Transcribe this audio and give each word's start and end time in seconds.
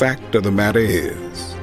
Fact 0.00 0.34
of 0.34 0.44
the 0.44 0.50
matter 0.50 0.78
is, 0.78 1.54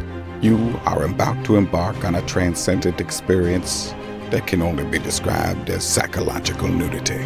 you 0.41 0.79
are 0.85 1.05
about 1.05 1.43
to 1.43 1.55
embark 1.55 2.05
on 2.05 2.13
a 2.13 2.21
transcendent 2.27 3.01
experience 3.01 3.95
that 4.29 4.45
can 4.45 4.61
only 4.61 4.85
be 4.85 4.99
described 4.99 5.71
as 5.71 5.83
psychological 5.83 6.67
nudity. 6.67 7.17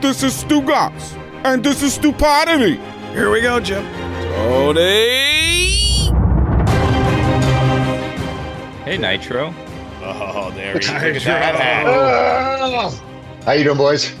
This 0.00 0.22
is 0.22 0.44
Stugotz, 0.44 1.16
and 1.42 1.64
this 1.64 1.82
is 1.82 1.94
Stupidity. 1.94 2.76
Here 3.10 3.28
we 3.32 3.40
go, 3.40 3.58
Jim. 3.58 3.82
Tony. 4.22 4.84
Hey, 8.84 8.98
Nitro. 8.98 9.52
Oh, 10.00 10.52
there 10.54 10.74
he 10.74 10.78
is. 10.78 10.88
Look 10.88 11.02
at 11.02 11.24
that 11.24 11.56
hat. 11.56 13.44
How 13.44 13.50
you 13.50 13.64
doing, 13.64 13.78
boys? 13.78 14.14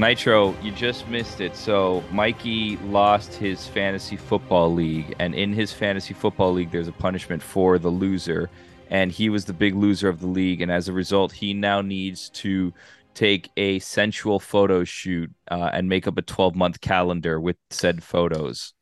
Nitro, 0.00 0.56
you 0.62 0.72
just 0.72 1.06
missed 1.08 1.42
it. 1.42 1.54
So 1.54 2.02
Mikey 2.10 2.78
lost 2.78 3.34
his 3.34 3.66
fantasy 3.66 4.16
football 4.16 4.72
league, 4.72 5.14
and 5.18 5.34
in 5.34 5.52
his 5.52 5.74
fantasy 5.74 6.14
football 6.14 6.54
league, 6.54 6.70
there's 6.70 6.88
a 6.88 6.92
punishment 6.92 7.42
for 7.42 7.78
the 7.78 7.90
loser, 7.90 8.48
and 8.88 9.12
he 9.12 9.28
was 9.28 9.44
the 9.44 9.52
big 9.52 9.74
loser 9.74 10.08
of 10.08 10.20
the 10.20 10.26
league, 10.26 10.62
and 10.62 10.72
as 10.72 10.88
a 10.88 10.92
result, 10.94 11.32
he 11.32 11.52
now 11.52 11.82
needs 11.82 12.30
to 12.30 12.72
take 13.12 13.50
a 13.58 13.78
sensual 13.80 14.40
photo 14.40 14.84
shoot 14.84 15.30
uh, 15.50 15.68
and 15.74 15.86
make 15.86 16.06
up 16.06 16.16
a 16.16 16.22
12 16.22 16.54
month 16.54 16.80
calendar 16.80 17.38
with 17.38 17.56
said 17.68 18.02
photos. 18.02 18.72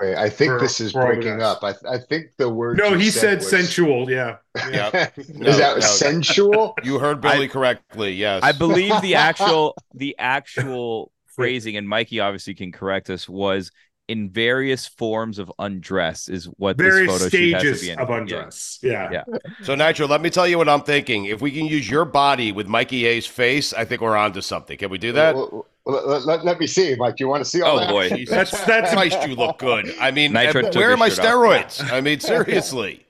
Wait, 0.00 0.16
I 0.16 0.28
think 0.30 0.52
For- 0.52 0.60
this 0.60 0.80
is 0.80 0.92
for 0.92 1.02
all 1.02 1.08
of 1.10 1.14
breaking 1.16 1.42
us. 1.42 1.62
up. 1.62 1.62
I, 1.62 1.94
I 1.94 1.98
think 1.98 2.28
the 2.38 2.48
word. 2.48 2.78
No, 2.78 2.94
he 2.94 3.10
said 3.10 3.38
was- 3.38 3.50
sensual. 3.50 4.10
Yeah. 4.10 4.36
Yep. 4.70 5.14
is 5.18 5.26
that 5.58 5.74
no. 5.76 5.80
sensual? 5.80 6.74
You 6.84 6.98
heard 6.98 7.20
Billy 7.20 7.48
correctly. 7.48 8.12
Yes. 8.12 8.42
I 8.42 8.52
believe 8.52 9.00
the 9.02 9.14
actual 9.16 9.74
the 9.94 10.16
actual 10.18 11.12
phrasing, 11.26 11.76
and 11.76 11.88
Mikey 11.88 12.20
obviously 12.20 12.54
can 12.54 12.72
correct 12.72 13.10
us, 13.10 13.28
was 13.28 13.70
in 14.08 14.28
various 14.30 14.86
forms 14.86 15.38
of 15.38 15.50
undress 15.58 16.28
is 16.28 16.44
what 16.58 16.76
Various 16.76 17.10
this 17.12 17.22
photo 17.22 17.28
shoot 17.30 17.52
has 17.54 17.62
to 17.62 17.68
stages 17.74 17.82
be 17.82 17.90
in. 17.90 17.98
of 18.00 18.08
Yeah. 18.10 18.16
undress. 18.16 18.78
Yeah. 18.82 19.08
Yeah. 19.12 19.24
So 19.62 19.74
Nitro, 19.74 20.06
let 20.08 20.20
me 20.20 20.28
tell 20.28 20.46
you 20.46 20.58
what 20.58 20.68
I'm 20.68 20.82
thinking. 20.82 21.26
If 21.26 21.40
we 21.40 21.50
can 21.52 21.66
use 21.66 21.88
your 21.88 22.04
body 22.04 22.50
with 22.52 22.66
Mikey 22.66 23.06
A's 23.06 23.26
face, 23.26 23.72
I 23.72 23.84
think 23.84 24.00
we're 24.00 24.16
onto 24.16 24.40
something. 24.40 24.76
Can 24.76 24.90
we 24.90 24.98
do 24.98 25.12
that? 25.12 25.34
Well, 25.36 25.66
well, 25.84 26.06
let, 26.06 26.24
let- 26.24 26.44
let 26.44 26.58
me 26.60 26.66
see, 26.66 26.94
Mike. 26.96 27.16
Do 27.16 27.24
You 27.24 27.28
want 27.28 27.42
to 27.44 27.48
see 27.50 27.62
all 27.62 27.76
Oh, 27.76 27.80
that? 27.80 27.90
boy. 27.90 28.08
Jesus 28.10 28.30
That's- 28.50 28.66
that's- 28.66 28.92
Christ, 28.92 29.28
you 29.28 29.34
look 29.34 29.58
good. 29.68 29.94
I 30.00 30.10
mean, 30.10 30.32
Nitro 30.32 30.70
where 30.72 30.92
are 30.92 30.96
my 30.96 31.08
shirt 31.08 31.20
off. 31.20 31.24
steroids? 31.34 31.92
I 31.92 32.00
mean, 32.00 32.20
seriously. 32.20 33.06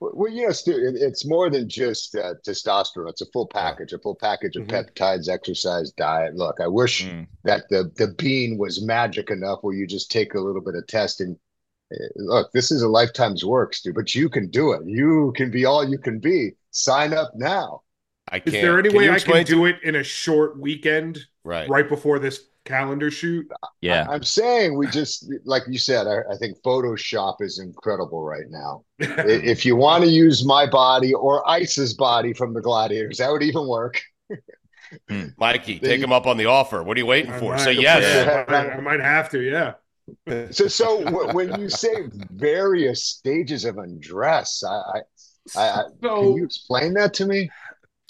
Well, 0.00 0.32
you 0.32 0.46
know, 0.46 0.52
Stu, 0.52 0.72
it's 0.96 1.24
more 1.24 1.48
than 1.48 1.68
just 1.68 2.16
uh, 2.16 2.34
testosterone. 2.44 3.08
It's 3.10 3.20
a 3.22 3.26
full 3.26 3.46
package, 3.46 3.92
a 3.92 4.00
full 4.00 4.16
package 4.16 4.56
of 4.56 4.64
Mhm. 4.66 4.90
peptides, 4.90 5.28
exercise, 5.28 5.92
diet. 5.92 6.34
Look, 6.34 6.56
I 6.60 6.66
wish 6.66 7.04
Mm. 7.06 7.28
that 7.44 7.68
the 7.70 7.88
the 7.94 8.08
bean 8.18 8.58
was 8.58 8.82
magic 8.82 9.30
enough 9.30 9.60
where 9.62 9.76
you 9.76 9.86
just 9.86 10.10
take 10.10 10.34
a 10.34 10.40
little 10.40 10.60
bit 10.60 10.74
of 10.74 10.84
testing. 10.88 11.38
Uh, 11.94 11.96
Look, 12.16 12.50
this 12.52 12.72
is 12.72 12.82
a 12.82 12.88
lifetime's 12.88 13.44
work, 13.44 13.74
Stu, 13.74 13.92
but 13.92 14.12
you 14.12 14.28
can 14.28 14.48
do 14.48 14.72
it. 14.72 14.82
You 14.86 15.32
can 15.36 15.52
be 15.52 15.66
all 15.66 15.88
you 15.88 15.98
can 15.98 16.18
be. 16.18 16.56
Sign 16.72 17.12
up 17.14 17.30
now. 17.36 17.82
I 18.28 18.38
Is 18.38 18.42
can't. 18.42 18.54
Is 18.56 18.62
there 18.62 18.78
any 18.80 18.88
Can 18.88 18.98
way 18.98 19.08
I 19.10 19.18
can 19.20 19.44
do 19.44 19.66
it 19.66 19.76
in 19.84 19.94
a 19.94 20.02
short 20.02 20.58
weekend 20.58 21.20
Right. 21.44 21.68
right 21.68 21.88
before 21.88 22.18
this 22.18 22.46
calendar 22.64 23.10
shoot? 23.10 23.46
Yeah. 23.80 24.06
I, 24.08 24.14
am 24.14 24.22
saying 24.22 24.76
we 24.76 24.86
just, 24.86 25.32
like 25.44 25.62
you 25.68 25.78
said, 25.78 26.06
I, 26.06 26.18
I 26.32 26.36
think 26.36 26.56
Photoshop 26.62 27.36
is 27.40 27.58
incredible 27.58 28.22
right 28.22 28.48
now. 28.48 28.84
If 28.98 29.66
you 29.66 29.74
want 29.74 30.04
to 30.04 30.10
use 30.10 30.44
my 30.44 30.66
body 30.66 31.12
or 31.14 31.48
Ice's 31.48 31.94
body 31.94 32.32
from 32.32 32.54
the 32.54 32.60
Gladiators, 32.60 33.18
that 33.18 33.30
would 33.30 33.42
even 33.42 33.66
work. 33.66 34.00
Hmm. 35.08 35.28
Mikey, 35.38 35.78
take 35.78 36.00
him 36.00 36.12
up 36.12 36.26
on 36.26 36.36
the 36.36 36.46
offer. 36.46 36.82
What 36.82 36.96
are 36.96 37.00
you 37.00 37.06
waiting 37.06 37.32
I 37.32 37.38
for? 37.38 37.52
might- 37.52 37.60
Say 37.60 37.72
yes. 37.72 38.02
Yeah. 38.26 38.44
I, 38.46 38.50
might- 38.52 38.72
I 38.74 38.80
might 38.80 39.00
have 39.00 39.30
to. 39.30 39.40
Yeah. 39.40 39.74
So, 40.50 40.66
so 40.66 41.04
w- 41.04 41.32
when 41.32 41.60
you 41.60 41.68
say 41.68 41.94
various 42.32 43.04
stages 43.04 43.64
of 43.64 43.78
undress, 43.78 44.64
I, 44.64 44.74
I, 44.74 45.00
I, 45.56 45.70
I 45.70 45.84
can 46.02 46.36
you 46.36 46.44
explain 46.44 46.92
that 46.94 47.14
to 47.14 47.26
me, 47.26 47.50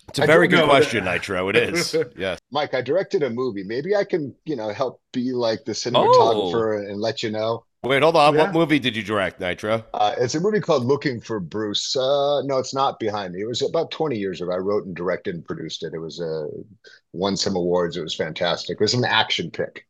It's 0.08 0.18
a 0.18 0.26
very 0.26 0.48
good 0.48 0.64
question, 0.64 1.04
Nitro. 1.04 1.48
It 1.48 1.56
is. 1.56 1.96
Yes. 2.16 2.38
Mike? 2.50 2.74
I 2.74 2.82
directed 2.82 3.22
a 3.22 3.30
movie. 3.30 3.64
Maybe 3.64 3.96
I 3.96 4.04
can, 4.04 4.34
you 4.44 4.56
know, 4.56 4.68
help 4.70 5.00
be 5.12 5.32
like 5.32 5.64
the 5.64 5.72
Oh. 5.72 5.74
cinematographer 5.74 6.88
and 6.90 7.00
let 7.00 7.22
you 7.22 7.30
know. 7.30 7.64
Wait, 7.84 8.02
hold 8.02 8.14
on. 8.16 8.34
Yeah. 8.34 8.42
What 8.42 8.52
movie 8.52 8.78
did 8.78 8.94
you 8.96 9.02
direct, 9.02 9.40
Nitro? 9.40 9.84
Uh, 9.94 10.14
it's 10.18 10.34
a 10.36 10.40
movie 10.40 10.60
called 10.60 10.84
Looking 10.84 11.20
for 11.20 11.40
Bruce. 11.40 11.96
Uh, 11.96 12.42
no, 12.42 12.58
it's 12.58 12.74
not 12.74 13.00
behind 13.00 13.34
me. 13.34 13.40
It 13.42 13.46
was 13.48 13.62
about 13.62 13.90
20 13.90 14.16
years 14.16 14.40
ago. 14.40 14.52
I 14.52 14.58
wrote 14.58 14.84
and 14.86 14.94
directed 14.94 15.34
and 15.34 15.44
produced 15.44 15.82
it. 15.82 15.92
It 15.94 15.98
was 15.98 16.20
uh, 16.20 16.46
won 17.12 17.36
some 17.36 17.56
awards. 17.56 17.96
It 17.96 18.02
was 18.02 18.14
fantastic. 18.14 18.74
It 18.80 18.80
was 18.80 18.94
an 18.94 19.04
action 19.04 19.50
pick. 19.50 19.86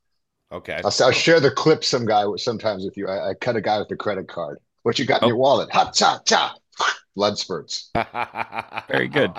Okay. 0.52 0.80
I'll, 0.84 0.92
I'll 1.02 1.12
share 1.12 1.40
the 1.40 1.50
clip 1.50 1.84
some 1.84 2.06
guy 2.06 2.24
sometimes 2.36 2.84
with 2.84 2.96
you. 2.96 3.08
I, 3.08 3.30
I 3.30 3.34
cut 3.34 3.56
a 3.56 3.60
guy 3.60 3.78
with 3.78 3.90
a 3.90 3.96
credit 3.96 4.26
card. 4.28 4.58
What 4.84 4.98
you 4.98 5.04
got 5.04 5.20
in 5.22 5.26
Oh. 5.26 5.28
your 5.28 5.36
wallet? 5.36 5.70
Ha 5.72 5.90
cha 5.90 6.20
cha. 6.24 6.54
Blood 7.14 7.38
spurts. 7.38 7.90
Very 8.88 9.06
good. 9.08 9.30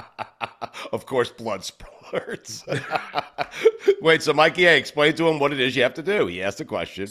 of 0.91 1.05
course, 1.07 1.31
blood 1.31 1.63
spurts. 1.63 2.63
Wait, 4.01 4.21
so 4.21 4.31
Mikey, 4.31 4.65
A, 4.65 4.77
explain 4.77 5.15
to 5.15 5.27
him 5.27 5.39
what 5.39 5.51
it 5.51 5.59
is 5.59 5.75
you 5.75 5.81
have 5.81 5.95
to 5.95 6.03
do. 6.03 6.27
He 6.27 6.43
asked 6.43 6.61
a 6.61 6.65
question. 6.65 7.07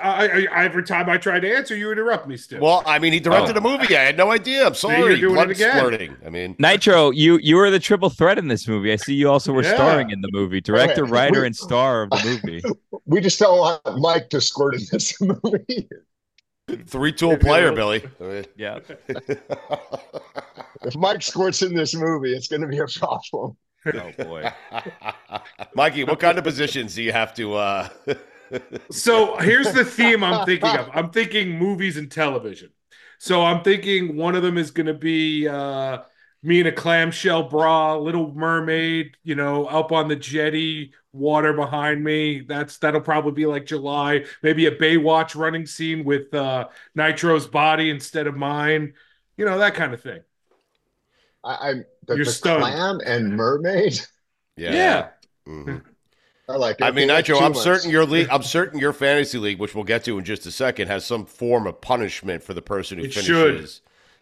I, 0.00 0.46
I, 0.46 0.64
every 0.64 0.84
time 0.84 1.08
I 1.10 1.18
try 1.18 1.40
to 1.40 1.56
answer, 1.56 1.74
you 1.76 1.90
interrupt 1.90 2.28
me. 2.28 2.36
Still. 2.36 2.60
Well, 2.60 2.82
I 2.86 3.00
mean, 3.00 3.12
he 3.12 3.18
directed 3.18 3.56
Oh. 3.56 3.58
a 3.58 3.62
movie. 3.62 3.96
I 3.96 4.02
had 4.02 4.16
no 4.16 4.30
idea. 4.30 4.60
I'm 4.60 4.66
you're 4.66 4.74
sorry. 4.74 5.18
doing 5.20 5.34
blood 5.34 5.50
it 5.50 5.56
again. 5.56 5.76
splurting. 5.76 6.16
I 6.24 6.30
mean, 6.30 6.54
Nitro, 6.60 7.10
you 7.10 7.38
you 7.42 7.56
were 7.56 7.70
the 7.70 7.80
triple 7.80 8.10
threat 8.10 8.38
in 8.38 8.46
this 8.46 8.68
movie. 8.68 8.92
I 8.92 8.96
see 8.96 9.14
you 9.14 9.28
also 9.28 9.52
were 9.52 9.64
Yeah. 9.64 9.74
starring 9.74 10.10
in 10.10 10.20
the 10.20 10.30
movie, 10.30 10.60
director, 10.60 11.02
Okay. 11.02 11.10
writer, 11.12 11.44
and 11.44 11.56
star 11.56 12.02
of 12.04 12.10
the 12.10 12.40
movie. 12.44 12.62
We 13.06 13.20
just 13.20 13.38
don't 13.38 13.58
want 13.58 13.82
Mike 13.98 14.30
to 14.30 14.40
squirt 14.40 14.74
in 14.76 14.80
this 14.90 15.20
movie. 15.20 15.88
Three 16.86 17.12
tool 17.12 17.36
player, 17.36 17.72
Billy. 17.72 18.04
Yeah. 18.56 18.80
if 19.08 20.96
Mike 20.96 21.22
squirts 21.22 21.62
in 21.62 21.74
this 21.74 21.94
movie, 21.94 22.32
it's 22.34 22.48
going 22.48 22.62
to 22.62 22.68
be 22.68 22.78
a 22.78 22.86
problem. 22.86 23.56
Oh 23.86 24.12
boy. 24.18 24.50
Mikey, 25.74 26.04
what 26.04 26.18
kind 26.20 26.38
of 26.38 26.44
positions 26.44 26.94
do 26.94 27.02
you 27.02 27.12
have 27.12 27.34
to? 27.34 27.54
uh 27.54 27.88
So 28.90 29.36
here's 29.38 29.72
the 29.72 29.84
theme 29.84 30.22
I'm 30.22 30.46
thinking 30.46 30.68
of. 30.68 30.88
I'm 30.92 31.10
thinking 31.10 31.58
movies 31.58 31.96
and 31.96 32.10
television. 32.10 32.70
So 33.18 33.42
I'm 33.42 33.62
thinking 33.62 34.16
one 34.16 34.34
of 34.34 34.42
them 34.42 34.58
is 34.58 34.70
going 34.70 34.86
to 34.86 34.94
be 34.94 35.48
uh, 35.48 35.98
me 36.42 36.60
in 36.60 36.66
a 36.66 36.72
clamshell 36.72 37.44
bra, 37.48 37.96
Little 37.96 38.34
Mermaid, 38.34 39.16
you 39.22 39.34
know, 39.34 39.66
up 39.66 39.92
on 39.92 40.08
the 40.08 40.16
jetty, 40.16 40.92
water 41.14 41.52
behind 41.52 42.02
me. 42.04 42.40
That's 42.42 42.78
that'll 42.78 43.00
probably 43.00 43.32
be 43.32 43.46
like 43.46 43.66
July. 43.66 44.24
Maybe 44.42 44.66
a 44.66 44.76
Baywatch 44.76 45.34
running 45.36 45.66
scene 45.66 46.04
with 46.04 46.32
uh, 46.34 46.68
Nitro's 46.94 47.46
body 47.46 47.90
instead 47.90 48.26
of 48.26 48.36
mine. 48.36 48.94
You 49.36 49.44
know 49.46 49.58
that 49.58 49.74
kind 49.74 49.94
of 49.94 50.02
thing. 50.02 50.20
I, 51.42 51.70
I'm 51.70 51.84
the, 52.06 52.14
You're 52.16 52.24
the 52.24 52.30
stunned. 52.32 52.62
clam 52.62 53.00
and 53.04 53.36
mermaid. 53.36 54.00
Yeah. 54.56 55.08
Mhm. 55.48 55.82
I 56.48 56.56
like. 56.56 56.80
it. 56.80 56.84
I 56.84 56.90
mean, 56.92 57.08
Okay, 57.10 57.16
that's 57.16 57.28
Nitro, 57.28 57.38
I'm 57.40 57.54
months. 57.54 57.60
certain 57.62 57.90
your 57.90 58.04
league, 58.06 58.28
I'm 58.32 58.42
certain 58.44 58.78
your 58.78 58.92
fantasy 58.92 59.38
league, 59.38 59.58
which 59.58 59.74
we'll 59.74 59.84
get 59.84 60.04
to 60.04 60.18
in 60.18 60.24
just 60.24 60.46
a 60.46 60.52
second, 60.52 60.88
has 60.88 61.04
some 61.04 61.26
form 61.26 61.66
of 61.66 61.80
punishment 61.80 62.42
for 62.44 62.54
the 62.54 62.62
person 62.62 62.98
who 62.98 63.04
It 63.04 63.12
finishes 63.12 63.80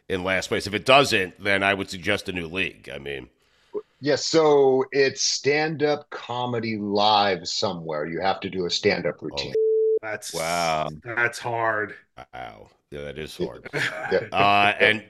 in 0.09 0.25
last 0.25 0.49
place. 0.49 0.67
If 0.67 0.75
it 0.75 0.87
doesn't, 0.87 1.43
then 1.43 1.63
I 1.63 1.75
would 1.75 1.91
suggest 1.91 2.29
a 2.29 2.33
new 2.33 2.47
league. 2.49 2.89
I 2.93 2.99
mean, 2.99 3.29
Yes, 4.03 4.27
so 4.27 4.85
it's 4.91 5.23
stand-up 5.23 6.11
comedy 6.11 6.77
live 6.77 7.47
somewhere. 7.47 8.05
You 8.05 8.21
have 8.21 8.41
to 8.41 8.51
do 8.51 8.67
a 8.67 8.71
stand-up 8.71 9.23
routine. 9.23 9.55
That's 10.03 10.35
Wow. 10.35 10.89
That's 11.05 11.39
hard. 11.39 11.95
wow, 12.35 12.69
yeah, 12.91 13.03
that 13.03 13.17
is 13.17 13.37
hard. 13.37 13.69
Yeah. 13.73 14.27
Uh, 14.33 14.75
and 14.81 15.05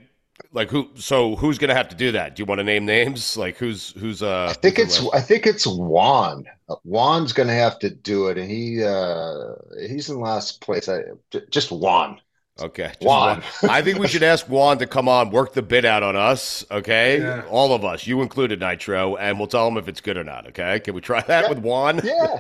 like 0.52 0.70
who? 0.70 0.90
So 0.96 1.36
who's 1.36 1.56
gonna 1.56 1.74
have 1.74 1.88
to 1.88 1.96
do 1.96 2.12
that? 2.12 2.36
Do 2.36 2.42
you 2.42 2.44
want 2.44 2.58
to 2.58 2.64
name 2.64 2.84
names? 2.84 3.34
Like 3.34 3.56
who's 3.56 3.92
who's? 3.92 4.22
Uh, 4.22 4.48
I 4.50 4.52
think 4.52 4.78
it's 4.78 4.98
the 4.98 5.10
I 5.14 5.20
think 5.22 5.46
it's 5.46 5.66
Juan. 5.66 6.44
Uh, 6.68 6.76
Juan's 6.84 7.32
gonna 7.32 7.54
have 7.54 7.78
to 7.78 7.88
do 7.88 8.28
it, 8.28 8.36
and 8.36 8.50
he 8.50 8.84
uh 8.84 9.54
he's 9.88 10.10
in 10.10 10.20
last 10.20 10.60
place. 10.60 10.86
I 10.90 11.00
j- 11.30 11.46
just 11.50 11.72
Juan. 11.72 12.20
Okay. 12.60 12.88
just 12.88 13.02
Juan. 13.02 13.40
Juan. 13.62 13.70
I 13.70 13.80
think 13.82 13.98
we 13.98 14.06
should 14.08 14.22
ask 14.22 14.46
Juan 14.48 14.78
to 14.78 14.86
come 14.86 15.08
on, 15.08 15.30
work 15.30 15.54
the 15.54 15.62
bit 15.62 15.84
out 15.84 16.02
on 16.02 16.16
us, 16.16 16.64
okay? 16.70 17.18
Yeah. 17.18 17.44
All 17.48 17.72
of 17.74 17.84
us, 17.84 18.06
you 18.06 18.20
included, 18.22 18.60
Nitro, 18.60 19.16
and 19.16 19.38
we'll 19.38 19.48
tell 19.48 19.66
him 19.66 19.76
if 19.78 19.88
it's 19.88 20.00
good 20.00 20.16
or 20.18 20.24
not, 20.24 20.46
okay? 20.48 20.78
Can 20.80 20.94
we 20.94 21.00
try 21.00 21.22
that 21.22 21.44
Yeah. 21.44 21.48
with 21.48 21.58
Juan? 21.60 22.00
Yeah, 22.04 22.38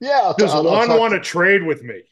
yeah. 0.00 0.20
I'll- 0.22 0.34
Does 0.34 0.52
I'll- 0.54 0.68
I'll 0.68 0.86
Juan 0.88 0.98
want 0.98 1.12
to- 1.12 1.18
to 1.18 1.24
trade 1.24 1.62
with 1.62 1.82
me? 1.82 2.02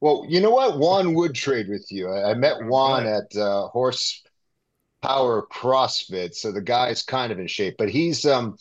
Well, 0.00 0.24
you 0.28 0.40
know 0.40 0.50
what? 0.50 0.78
Juan 0.78 1.14
would 1.14 1.34
trade 1.34 1.68
with 1.68 1.86
you. 1.92 2.08
I, 2.10 2.30
I 2.30 2.34
met 2.34 2.64
Juan 2.64 3.06
at 3.06 3.36
uh, 3.36 3.68
Horsepower 3.68 5.46
CrossFit, 5.52 6.34
so 6.34 6.50
the 6.52 6.60
guy's 6.62 7.02
kind 7.02 7.30
of 7.30 7.38
in 7.38 7.46
shape, 7.46 7.76
but 7.78 7.90
he's 7.90 8.24
um 8.24 8.56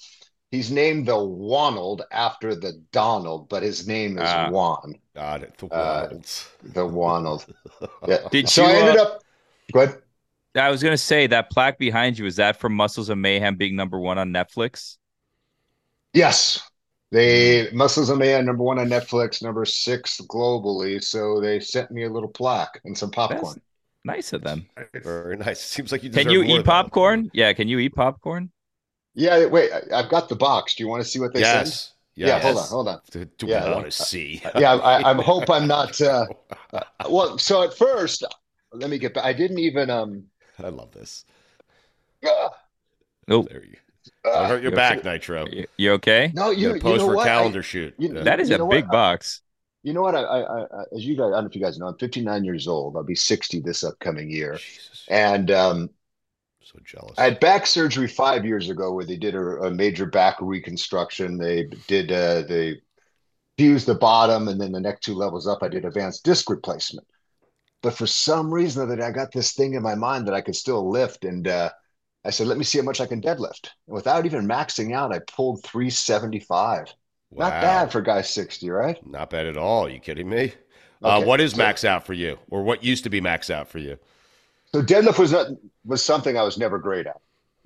he's 0.51 0.69
named 0.69 1.07
the 1.07 1.17
Wonald 1.23 2.01
after 2.11 2.55
the 2.55 2.73
Donald, 2.91 3.47
but 3.49 3.63
his 3.63 3.87
name 3.87 4.17
is 4.17 4.29
Ah. 4.29 4.49
Juan, 4.49 4.95
Got 5.19 5.43
it. 5.43 5.57
The 5.57 5.67
Uh, 5.67 6.13
the 6.63 6.85
Wonald. 6.85 7.45
Yeah. 8.07 8.27
Did 8.31 8.47
so 8.47 8.63
you, 8.63 8.69
I 8.69 8.73
ended 8.73 8.97
uh, 8.97 9.03
up. 9.03 9.23
Go 9.73 9.81
ahead. 9.81 10.01
I 10.55 10.69
was 10.69 10.81
gonna 10.81 10.97
say 10.97 11.27
that 11.27 11.49
plaque 11.51 11.77
behind 11.77 12.17
you 12.17 12.25
is 12.25 12.37
that 12.37 12.57
from 12.57 12.73
Muscles 12.73 13.09
of 13.09 13.17
Mayhem 13.17 13.55
being 13.55 13.75
number 13.75 13.99
one 13.99 14.17
on 14.17 14.31
Netflix? 14.31 14.97
Yes. 16.13 16.61
They 17.11 17.69
Muscles 17.73 18.09
of 18.09 18.17
Mayhem 18.17 18.45
number 18.45 18.63
one 18.63 18.79
on 18.79 18.87
Netflix, 18.87 19.43
number 19.43 19.65
six 19.65 20.21
globally. 20.21 21.03
So 21.03 21.41
they 21.41 21.59
sent 21.59 21.91
me 21.91 22.05
a 22.05 22.09
little 22.09 22.29
plaque 22.29 22.79
and 22.85 22.97
some 22.97 23.11
popcorn. 23.11 23.55
That's 23.55 23.59
nice 24.05 24.33
of 24.33 24.41
them. 24.41 24.67
Very 25.03 25.35
nice. 25.35 25.59
Seems 25.59 25.91
like 25.91 26.03
you 26.03 26.11
Can 26.11 26.29
you 26.29 26.39
more 26.39 26.45
eat 26.45 26.47
than 26.47 26.57
that. 26.59 26.65
popcorn? 26.65 27.29
Yeah, 27.33 27.51
can 27.51 27.67
you 27.67 27.79
eat 27.79 27.93
popcorn? 27.93 28.51
Yeah, 29.15 29.47
wait, 29.47 29.69
I, 29.73 29.99
I've 29.99 30.09
got 30.09 30.29
the 30.29 30.35
box. 30.35 30.75
Do 30.75 30.83
you 30.83 30.89
want 30.89 31.03
to 31.03 31.09
see 31.09 31.19
what 31.19 31.33
they 31.33 31.43
sent? 31.43 31.91
Yes. 32.19 32.27
Yeah, 32.27 32.39
hold 32.51 32.57
on, 32.57 32.67
hold 32.67 32.87
on. 32.89 32.99
Do, 33.11 33.25
do 33.37 33.47
Yeah. 33.47 33.65
we 33.69 33.71
want 33.75 33.85
to 33.85 33.91
see? 33.91 34.41
Yeah, 34.57 34.73
I, 34.75 35.11
I 35.11 35.13
hope 35.21 35.49
I'm 35.49 35.67
not. 35.67 35.99
Uh, 36.01 36.25
uh, 36.73 36.81
well, 37.09 37.37
so 37.37 37.63
at 37.63 37.73
first, 37.77 38.25
let 38.73 38.89
me 38.89 38.97
get 38.97 39.13
back. 39.13 39.23
I 39.23 39.31
didn't 39.31 39.59
even. 39.59 39.89
Um, 39.89 40.25
I 40.61 40.67
love 40.67 40.91
this. 40.91 41.23
uh, 42.27 42.49
Nope. 43.27 43.47
There 43.49 43.63
you 43.63 43.77
Don't 44.25 44.47
hurt 44.47 44.61
your 44.61 44.71
You're 44.71 44.71
back, 44.75 44.97
okay. 44.99 45.11
Nitro. 45.13 45.45
You, 45.47 45.65
you 45.77 45.91
okay? 45.93 46.31
no, 46.35 46.49
You 46.51 46.73
you, 46.73 46.79
gotta 46.79 46.89
you 46.89 46.97
know 46.97 47.05
for 47.07 47.13
a 47.13 47.15
what? 47.15 47.27
I- 47.27 47.29
calendar 47.29 47.63
shoot. 47.63 47.93
you- 47.97 48.13
Yeah. 48.13 48.23
That 48.23 48.39
is 48.41 48.49
a 48.49 48.57
big 48.57 48.83
what? 48.85 48.91
box. 48.91 49.41
you 49.83 49.93
know 49.93 50.01
what? 50.01 50.15
I, 50.15 50.21
I, 50.23 50.61
I, 50.63 50.65
as 50.93 51.05
you 51.05 51.15
guys, 51.15 51.27
I 51.27 51.35
don't 51.35 51.43
know 51.43 51.47
if 51.47 51.55
you 51.55 51.61
guys 51.61 51.77
know, 51.79 51.87
I'm 51.87 51.97
59 51.97 52.43
years 52.43 52.67
old. 52.67 52.97
I'll 52.97 53.03
be 53.03 53.15
60 53.15 53.61
this 53.61 53.83
upcoming 53.85 54.29
year, 54.29 54.55
Jesus. 54.57 55.05
and 55.09 55.49
um, 55.51 55.89
so 56.61 56.79
jealous. 56.83 57.17
I 57.17 57.23
had 57.23 57.39
back 57.39 57.65
surgery 57.65 58.07
five 58.07 58.45
years 58.45 58.69
ago 58.69 58.93
where 58.93 59.05
they 59.05 59.17
did 59.17 59.35
a, 59.35 59.39
a 59.63 59.71
major 59.71 60.05
back 60.05 60.37
reconstruction. 60.39 61.37
They 61.37 61.65
did 61.87 62.11
uh, 62.11 62.43
they 62.43 62.81
fused 63.57 63.87
the 63.87 63.95
bottom, 63.95 64.47
and 64.47 64.59
then 64.59 64.71
the 64.71 64.79
next 64.79 65.01
two 65.01 65.15
levels 65.15 65.47
up, 65.47 65.63
I 65.63 65.67
did 65.67 65.85
advanced 65.85 66.23
disc 66.23 66.49
replacement. 66.49 67.07
But 67.81 67.93
for 67.93 68.07
some 68.07 68.53
reason 68.53 68.87
that 68.89 69.01
I 69.01 69.11
got 69.11 69.31
this 69.31 69.53
thing 69.53 69.73
in 69.73 69.83
my 69.83 69.95
mind 69.95 70.27
that 70.27 70.33
I 70.33 70.41
could 70.41 70.55
still 70.55 70.89
lift, 70.89 71.23
and 71.25 71.47
uh, 71.47 71.69
I 72.25 72.29
said, 72.29 72.47
"Let 72.47 72.57
me 72.57 72.63
see 72.63 72.79
how 72.79 72.85
much 72.85 73.01
I 73.01 73.05
can 73.05 73.21
deadlift." 73.21 73.69
And 73.87 73.95
without 73.95 74.25
even 74.25 74.47
maxing 74.47 74.93
out, 74.93 75.13
I 75.13 75.19
pulled 75.19 75.63
375. 75.63 76.93
Wow. 77.31 77.49
Not 77.49 77.61
bad 77.61 77.91
for 77.91 78.01
guy 78.01 78.21
60, 78.21 78.69
right? 78.69 79.05
Not 79.05 79.29
bad 79.29 79.45
at 79.45 79.55
all. 79.55 79.87
you 79.87 79.99
kidding 79.99 80.29
me? 80.29 80.53
Uh, 81.01 81.23
what 81.23 81.39
is 81.39 81.55
max 81.55 81.85
out 81.85 82.05
for 82.05 82.13
you, 82.13 82.37
or 82.49 82.63
what 82.63 82.83
used 82.83 83.05
to 83.05 83.09
be 83.09 83.21
max 83.21 83.49
out 83.49 83.69
for 83.69 83.79
you? 83.79 83.97
So 84.73 84.81
deadlift 84.81 85.19
was 85.19 85.31
not, 85.31 85.47
was 85.83 86.03
something 86.03 86.37
I 86.37 86.43
was 86.43 86.57
never 86.57 86.77
great 86.77 87.07
at 87.07 87.19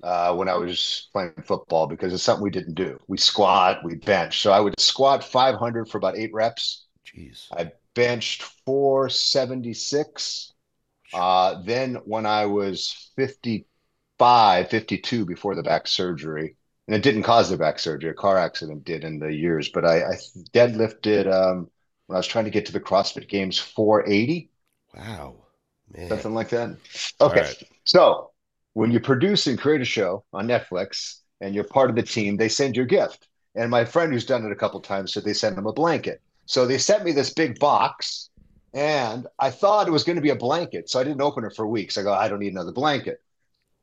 uh, 0.03 0.35
when 0.35 0.47
I 0.47 0.55
was 0.55 1.09
playing 1.11 1.33
football 1.43 1.87
because 1.87 2.13
it's 2.13 2.23
something 2.23 2.43
we 2.43 2.49
didn't 2.49 2.75
do. 2.75 2.99
We 3.07 3.17
squat, 3.17 3.83
we 3.83 3.95
bench. 3.95 4.41
So 4.41 4.51
I 4.51 4.59
would 4.59 4.79
squat 4.79 5.23
500 5.23 5.89
for 5.89 5.97
about 5.97 6.17
eight 6.17 6.33
reps. 6.33 6.85
Jeez. 7.05 7.47
I 7.51 7.71
benched 7.93 8.43
476. 8.65 10.53
Uh, 11.13 11.61
then 11.63 11.95
when 12.05 12.25
I 12.25 12.45
was 12.45 13.11
55, 13.15 14.69
52 14.69 15.25
before 15.25 15.55
the 15.55 15.63
back 15.63 15.87
surgery, 15.87 16.55
and 16.87 16.95
it 16.95 17.03
didn't 17.03 17.23
cause 17.23 17.49
the 17.49 17.57
back 17.57 17.79
surgery, 17.79 18.11
a 18.11 18.13
car 18.13 18.37
accident 18.37 18.83
did 18.83 19.03
in 19.03 19.19
the 19.19 19.31
years, 19.31 19.69
but 19.69 19.85
I, 19.85 20.03
I 20.03 20.15
deadlifted 20.53 21.31
um, 21.31 21.69
when 22.07 22.15
I 22.15 22.19
was 22.19 22.27
trying 22.27 22.45
to 22.45 22.51
get 22.51 22.65
to 22.67 22.73
the 22.73 22.79
CrossFit 22.79 23.29
Games 23.29 23.59
480 23.59 24.49
Wow. 24.95 25.42
Man. 25.95 26.09
something 26.09 26.33
like 26.33 26.49
that. 26.49 26.69
Okay, 26.69 26.77
All 27.19 27.29
right. 27.29 27.63
so 27.83 28.31
when 28.73 28.91
you 28.91 28.99
produce 28.99 29.47
and 29.47 29.59
create 29.59 29.81
a 29.81 29.85
show 29.85 30.23
on 30.33 30.47
Netflix 30.47 31.19
and 31.41 31.53
you're 31.53 31.63
part 31.63 31.89
of 31.89 31.95
the 31.95 32.03
team, 32.03 32.37
they 32.37 32.49
send 32.49 32.75
you 32.75 32.83
a 32.83 32.87
gift. 32.87 33.27
And 33.55 33.69
my 33.69 33.85
friend 33.85 34.11
who's 34.11 34.25
done 34.25 34.45
it 34.45 34.51
a 34.51 34.55
couple 34.55 34.79
times 34.81 35.13
said 35.13 35.23
they 35.23 35.33
sent 35.33 35.57
him 35.57 35.67
a 35.67 35.73
blanket. 35.73 36.21
So 36.45 36.65
they 36.65 36.77
sent 36.77 37.05
me 37.05 37.11
this 37.11 37.33
big 37.33 37.59
box, 37.59 38.29
and 38.73 39.27
I 39.39 39.51
thought 39.51 39.87
it 39.87 39.91
was 39.91 40.03
going 40.03 40.15
to 40.15 40.21
be 40.21 40.31
a 40.31 40.35
blanket, 40.35 40.89
so 40.89 40.99
I 40.99 41.03
didn't 41.03 41.21
open 41.21 41.45
it 41.45 41.55
for 41.55 41.67
weeks. 41.67 41.97
I 41.97 42.03
go, 42.03 42.11
I 42.13 42.27
don't 42.27 42.39
need 42.39 42.51
another 42.51 42.71
blanket, 42.71 43.21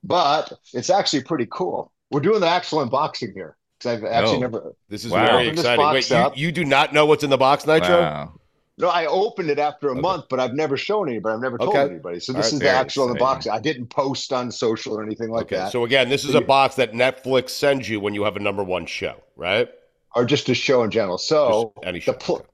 but 0.03 0.53
it's 0.75 0.91
actually 0.91 1.23
pretty 1.23 1.47
cool. 1.51 1.93
We're 2.11 2.21
doing 2.21 2.41
the 2.41 2.49
actual 2.49 2.85
unboxing 2.87 3.33
here 3.33 3.57
because 3.79 3.99
I've 3.99 4.05
actually 4.05 4.39
Oh. 4.39 4.41
never. 4.41 4.75
This 4.89 5.05
is 5.05 5.13
Wow. 5.13 5.27
very 5.27 5.43
Open 5.45 5.57
this 5.57 5.65
exciting. 5.65 5.93
Wait, 5.93 6.11
you, 6.11 6.47
you 6.47 6.53
do 6.53 6.65
not 6.65 6.93
know 6.93 7.07
what's 7.07 7.23
in 7.23 7.31
the 7.31 7.39
box, 7.39 7.65
Nitro? 7.67 8.01
Wow. 8.01 8.40
No, 8.81 8.89
I 8.89 9.07
opened 9.07 9.51
it 9.51 9.59
after 9.59 9.89
a 9.89 9.93
Okay. 9.93 10.01
month, 10.01 10.27
but 10.31 10.41
I've 10.41 10.55
never 10.55 10.77
shown 10.77 11.09
anybody. 11.09 11.35
I've 11.35 11.41
never 11.43 11.59
told 11.59 11.77
Okay. 11.77 11.83
anybody. 11.83 12.21
So 12.21 12.33
this 12.33 12.47
right, 12.47 12.53
is 12.55 12.59
the 12.61 12.71
actual 12.71 13.13
exciting. 13.13 13.27
unboxing. 13.27 13.53
I 13.53 13.61
didn't 13.61 13.87
post 13.89 14.33
on 14.33 14.51
social 14.51 14.97
or 14.99 15.03
anything 15.03 15.31
like 15.31 15.45
okay. 15.45 15.57
that. 15.57 15.73
So 15.73 15.85
again, 15.85 16.09
this 16.09 16.25
is 16.25 16.35
a 16.35 16.41
box 16.41 16.77
that 16.77 16.93
Netflix 16.93 17.51
sends 17.51 17.89
you 17.89 18.01
when 18.01 18.15
you 18.15 18.25
have 18.25 18.37
a 18.37 18.41
number 18.41 18.63
one 18.65 18.87
show, 18.87 19.17
right? 19.37 19.69
or 20.17 20.25
just 20.25 20.49
a 20.49 20.55
show 20.55 20.83
in 20.83 20.91
general. 20.91 21.19
So 21.19 21.73
the 21.85 22.17
pl- 22.19 22.45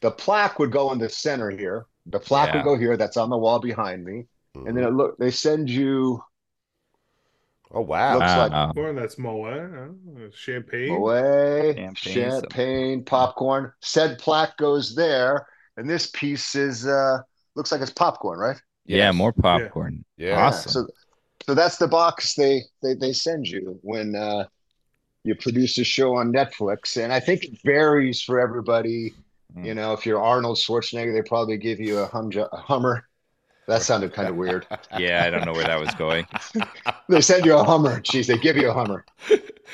the 0.00 0.10
plaque 0.10 0.58
would 0.58 0.72
go 0.72 0.90
in 0.90 0.98
the 0.98 1.08
center 1.08 1.48
here. 1.48 1.86
The 2.06 2.18
plaque 2.18 2.48
Yeah. 2.48 2.56
would 2.56 2.64
go 2.64 2.76
here. 2.76 2.96
That's 2.96 3.16
on 3.16 3.30
the 3.30 3.38
wall 3.38 3.60
behind 3.60 4.04
me. 4.04 4.26
Mhm. 4.56 4.66
And 4.68 4.76
then 4.76 4.84
it 4.84 4.92
look 4.92 5.16
they 5.18 5.30
send 5.30 5.70
you 5.70 6.20
oh 7.72 7.80
wow. 7.82 8.14
looks 8.18 8.36
like 8.36 8.50
Popcorn, 8.50 8.96
that's 8.96 9.18
Moet. 9.18 10.32
Champagne. 10.34 10.90
away 10.90 11.74
Champagne, 11.76 11.94
champagne, 11.94 13.04
popcorn. 13.04 13.72
Said 13.80 14.18
plaque 14.18 14.56
goes 14.56 14.94
there, 14.94 15.46
and 15.76 15.88
this 15.88 16.10
piece 16.10 16.54
is 16.54 16.86
uh 16.86 17.18
looks 17.54 17.72
like 17.72 17.80
it's 17.80 17.90
popcorn, 17.92 18.38
right? 18.38 18.60
Yeah, 18.86 18.96
Yes. 19.08 19.14
more 19.14 19.32
popcorn. 19.32 20.04
Yeah. 20.16 20.46
Awesome. 20.46 20.72
So 20.72 20.86
so 21.46 21.54
that's 21.54 21.76
the 21.78 21.88
box 21.88 22.34
they 22.34 22.62
they 22.82 22.94
they 22.94 23.12
send 23.12 23.46
you 23.48 23.78
when 23.82 24.14
uh 24.14 24.46
you 25.24 25.34
produce 25.34 25.76
a 25.78 25.84
show 25.84 26.16
on 26.16 26.32
Netflix, 26.32 26.96
and 27.02 27.12
I 27.12 27.20
think 27.20 27.44
it 27.44 27.58
varies 27.62 28.22
for 28.22 28.40
everybody. 28.40 29.12
Mm. 29.54 29.66
You 29.66 29.74
know, 29.74 29.92
if 29.92 30.06
you're 30.06 30.22
Arnold 30.22 30.56
Schwarzenegger, 30.56 31.12
they 31.12 31.28
probably 31.28 31.58
give 31.58 31.78
you 31.80 31.98
a, 31.98 32.06
hum- 32.06 32.30
a 32.32 32.56
Hummer. 32.56 33.06
That 33.70 33.82
sounded 33.82 34.12
kind 34.12 34.26
of 34.28 34.34
weird. 34.34 34.66
Yeah, 34.98 35.22
I 35.24 35.30
don't 35.30 35.46
know 35.46 35.52
where 35.52 35.64
that 35.64 35.78
was 35.78 35.94
going. 35.94 36.26
They 37.08 37.20
send 37.20 37.44
you 37.44 37.56
a 37.56 37.62
Hummer. 37.62 38.00
Jeez, 38.00 38.26
they 38.26 38.36
give 38.36 38.56
you 38.56 38.68
a 38.68 38.72
Hummer. 38.72 39.04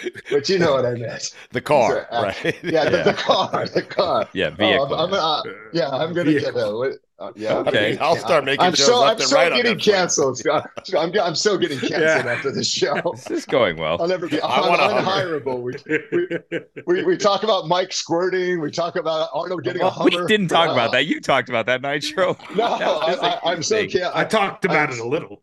But 0.31 0.48
you 0.48 0.58
know 0.58 0.72
what 0.72 0.84
I 0.87 0.94
meant. 0.94 1.34
The 1.52 1.60
car, 1.60 2.06
Uh, 2.10 2.22
right? 2.25 2.56
Yeah, 2.62 2.88
the, 2.90 3.02
the 3.02 3.14
car, 3.14 3.66
the 3.69 3.82
car. 3.82 4.28
Yeah, 4.32 4.48
Oh, 4.52 4.56
vehicle. 4.56 4.94
I'm, 4.94 5.12
I'm, 5.14 5.14
uh, 5.14 5.43
yeah, 5.72 5.88
I'm 5.90 6.12
gonna 6.12 6.32
get 6.32 6.43
Vehicle. 6.43 6.60
a. 6.60 6.78
What, 6.78 6.93
uh, 7.19 7.32
yeah, 7.34 7.52
I'm 7.58 7.69
Okay. 7.69 7.94
gonna- 7.94 8.04
I'll 8.06 8.16
start 8.16 8.44
making 8.44 8.66
I'm 8.66 8.75
shows 8.75 8.87
so 8.87 9.00
left 9.00 9.12
I'm 9.12 9.20
and 9.22 9.28
so 9.31 9.37
right 9.37 9.52
getting 9.54 9.78
canceled. 9.78 10.40
I'm, 10.52 10.62
I'm, 10.99 11.18
I'm 11.18 11.35
so 11.35 11.56
getting 11.56 11.78
canceled 11.80 12.26
Yeah. 12.26 12.32
after 12.35 12.50
this 12.52 12.71
show. 12.71 13.00
This 13.14 13.30
is 13.30 13.44
going 13.47 13.78
well. 13.78 13.97
I'll 14.00 14.09
never 14.09 14.28
be. 14.28 14.38
I 14.40 14.47
I'm 14.49 14.68
want 14.68 14.80
a 14.82 14.85
Hummer. 15.02 15.40
unhireable. 15.40 15.62
We, 15.62 16.82
we, 16.87 17.04
we 17.04 17.16
talk 17.16 17.42
about 17.42 17.68
Mike 17.68 17.92
squirting. 17.92 18.61
We 18.61 18.71
talk 18.71 18.97
about 18.97 19.30
Arnold 19.32 19.64
getting 19.64 19.80
a 19.80 19.87
Well, 19.87 20.02
we 20.04 20.11
didn't 20.26 20.49
talk 20.49 20.68
Uh, 20.68 20.73
about 20.73 20.92
that. 20.92 21.06
You 21.06 21.21
talked 21.23 21.49
about 21.49 21.64
that 21.66 21.80
Nitro. 21.80 22.37
No, 22.54 22.78
That 22.78 22.87
was 22.87 23.18
I, 23.18 23.28
a 23.28 23.30
I, 23.37 23.52
I'm 23.52 23.62
so 23.62 23.76
thing. 23.76 23.90
can 23.90 24.11
I 24.14 24.25
talked 24.25 24.64
about 24.66 24.92
it 24.92 24.99
a 24.99 25.06
little. 25.09 25.42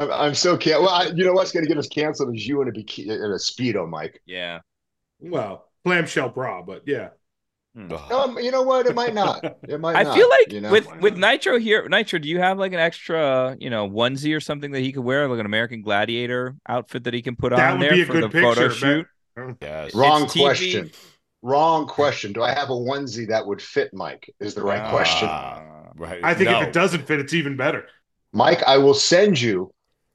I'm, 0.00 0.10
I'm 0.12 0.34
so 0.34 0.56
can 0.56 0.80
Well, 0.80 0.88
I, 0.90 1.04
you 1.14 1.24
know 1.24 1.32
what's 1.32 1.52
going 1.52 1.64
to 1.64 1.68
get 1.68 1.78
us 1.78 1.88
canceled 1.88 2.34
is 2.36 2.46
you 2.46 2.62
in 2.62 2.68
a 2.68 2.72
bikini, 2.72 3.06
in 3.10 3.30
a 3.32 3.36
speedo, 3.36 3.88
Mike. 3.88 4.20
Yeah. 4.26 4.60
Well, 5.20 5.68
clamshell 5.84 6.30
bra, 6.30 6.62
but 6.62 6.82
yeah. 6.86 7.10
Ugh. 7.76 8.12
Um, 8.12 8.38
you 8.38 8.52
know 8.52 8.62
what? 8.62 8.86
It 8.86 8.94
might 8.94 9.14
not. 9.14 9.44
It 9.68 9.80
might. 9.80 9.96
I 9.96 10.04
not, 10.04 10.14
feel 10.16 10.28
like 10.28 10.52
you 10.52 10.60
know? 10.60 10.70
with 10.70 10.86
with? 11.00 11.16
Nitro 11.16 11.58
here, 11.58 11.88
Nitro, 11.88 12.20
do 12.20 12.28
you 12.28 12.38
have 12.38 12.56
like 12.58 12.72
an 12.72 12.78
extra, 12.78 13.56
you 13.58 13.68
know, 13.68 13.88
onesie 13.90 14.36
or 14.36 14.38
something 14.40 14.70
that 14.72 14.80
he 14.80 14.92
could 14.92 15.02
wear, 15.02 15.26
like 15.28 15.40
an 15.40 15.46
American 15.46 15.82
Gladiator 15.82 16.54
outfit 16.68 17.02
that 17.04 17.14
he 17.14 17.20
can 17.22 17.34
put 17.34 17.50
That 17.50 17.72
on 17.72 17.78
would 17.80 17.84
there 17.88 17.94
be 17.94 18.02
a 18.02 18.06
for 18.06 18.12
good 18.12 18.22
the 18.24 18.28
picture. 18.28 18.42
photo 18.54 18.68
but- 18.68 18.74
shoot? 18.76 19.06
Yes. 19.60 19.94
wrong 19.94 20.22
It's 20.24 20.34
TV. 20.34 20.40
question. 20.42 20.90
Wrong 21.42 21.86
question. 21.88 22.32
Do 22.32 22.42
I 22.44 22.54
have 22.54 22.70
a 22.70 22.74
onesie 22.74 23.26
that 23.28 23.44
would 23.44 23.60
fit 23.60 23.92
Mike? 23.92 24.32
Is 24.38 24.54
the 24.54 24.62
right 24.62 24.80
Ah. 24.80 24.90
question. 24.90 25.28
Right. 25.96 26.20
I 26.22 26.32
think 26.34 26.50
No. 26.50 26.60
if 26.62 26.68
it 26.68 26.72
doesn't 26.72 27.04
fit, 27.08 27.18
it's 27.18 27.34
even 27.34 27.56
better. 27.56 27.86
Mike, 28.32 28.62
I 28.64 28.78
will 28.78 28.94
send 28.94 29.40
you 29.40 29.73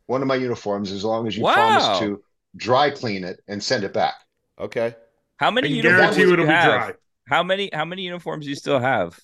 one 0.10 0.22
of 0.24 0.28
my 0.28 0.36
uniforms 0.36 0.92
as 0.92 1.06
long 1.06 1.28
as 1.28 1.38
you 1.38 1.46
Wow. 1.46 1.48
promise 1.48 1.90
to 1.92 2.24
dry 2.58 2.90
clean 2.92 3.24
it 3.24 3.42
and 3.48 3.64
send 3.64 3.84
it 3.86 3.94
back. 3.94 4.16
Okay. 4.58 4.96
How 5.38 5.50
many 5.50 5.70
can 5.70 5.78
uniforms 5.78 6.18
guarantee 6.18 6.22
do 6.22 6.24
you 6.24 6.34
you 6.34 6.34
it'll 6.34 6.46
be 6.46 6.58
dry. 6.58 6.94
How 7.28 7.44
many 7.44 7.70
how 7.74 7.86
many 7.86 8.04
uniforms 8.04 8.46
do 8.46 8.50
you 8.50 8.56
still 8.56 8.80
have? 8.80 9.20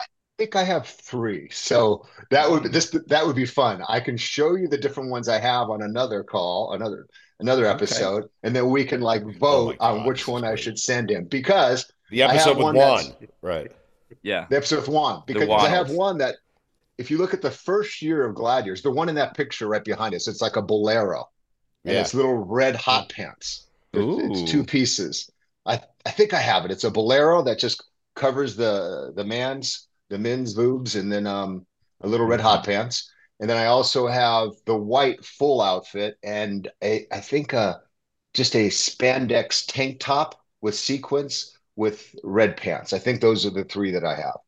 I 0.00 0.04
think 0.38 0.56
I 0.56 0.64
have 0.64 0.86
three. 0.88 1.48
So 1.50 2.06
that 2.30 2.50
would 2.50 2.64
this 2.72 2.90
that 3.08 3.26
would 3.26 3.36
be 3.36 3.46
fun. 3.46 3.82
I 3.88 4.00
can 4.00 4.16
show 4.16 4.54
you 4.54 4.68
the 4.68 4.78
different 4.78 5.10
ones 5.10 5.28
I 5.28 5.38
have 5.38 5.70
on 5.70 5.82
another 5.82 6.22
call, 6.24 6.72
another 6.72 7.06
another 7.40 7.66
Okay. 7.66 7.66
episode, 7.66 8.24
and 8.42 8.54
then 8.56 8.70
we 8.70 8.84
can 8.84 9.00
like 9.00 9.24
Oh 9.50 9.62
vote 9.62 9.76
on 9.80 10.02
God, 10.02 10.04
which 10.04 10.26
one 10.26 10.44
is 10.44 10.52
I 10.52 10.54
should 10.56 10.78
send 10.78 11.10
him 11.10 11.26
because 11.26 11.90
The 12.10 12.22
I 12.24 12.34
have 12.34 12.54
episode 12.54 12.58
with 12.58 12.68
one 12.68 12.72
Juan. 12.72 13.16
Right. 13.40 13.72
Yeah. 14.22 14.48
the 14.48 14.56
episode 14.56 14.76
with 14.80 14.88
Juan 14.88 15.22
because 15.26 15.50
I 15.62 15.68
have 15.68 15.90
one 15.90 16.18
that 16.18 16.36
if 17.00 17.10
you 17.10 17.18
look 17.18 17.34
at 17.34 17.42
the 17.42 17.50
first 17.50 18.02
year 18.02 18.24
of 18.26 18.34
Gladiators, 18.34 18.82
the 18.82 18.90
one 18.90 19.08
in 19.08 19.14
that 19.16 19.34
picture 19.36 19.66
right 19.66 19.84
behind 19.84 20.14
us, 20.14 20.28
it's 20.28 20.42
like 20.42 20.56
a 20.56 20.62
bolero. 20.62 21.30
And 21.86 21.96
Yeah. 21.96 22.02
it's 22.02 22.14
little 22.14 22.36
red 22.36 22.76
hot 22.76 23.08
pants. 23.10 23.68
It's, 23.94 24.18
it's 24.18 24.42
two 24.42 24.64
pieces. 24.64 25.30
I 25.66 25.80
I 26.06 26.10
think 26.10 26.34
I 26.34 26.40
have 26.40 26.64
it. 26.64 26.70
It's 26.70 26.84
a 26.84 26.90
bolero 26.90 27.42
that 27.42 27.58
just 27.58 27.82
covers 28.16 28.56
the 28.56 29.12
the 29.16 29.24
man's 29.24 29.88
the 30.10 30.18
men's 30.18 30.54
boobs, 30.54 30.96
and 30.96 31.10
then 31.12 31.26
um 31.26 31.66
a 32.02 32.08
little 32.08 32.26
red 32.26 32.40
hot 32.40 32.64
pants, 32.64 33.10
and 33.40 33.48
then 33.50 33.56
I 33.56 33.66
also 33.66 34.06
have 34.06 34.50
the 34.66 34.76
white 34.76 35.24
full 35.24 35.60
outfit 35.62 36.18
and 36.22 36.70
a 36.82 37.06
I 37.12 37.20
think 37.20 37.54
uh 37.54 37.78
just 38.34 38.54
a 38.56 38.68
spandex 38.70 39.64
tank 39.66 40.00
top 40.00 40.40
with 40.60 40.74
sequins 40.76 41.56
with 41.76 42.14
red 42.24 42.56
pants. 42.56 42.92
I 42.92 42.98
think 42.98 43.20
those 43.20 43.46
are 43.46 43.50
the 43.50 43.64
three 43.64 43.92
that 43.92 44.04
I 44.04 44.16
have. 44.16 44.38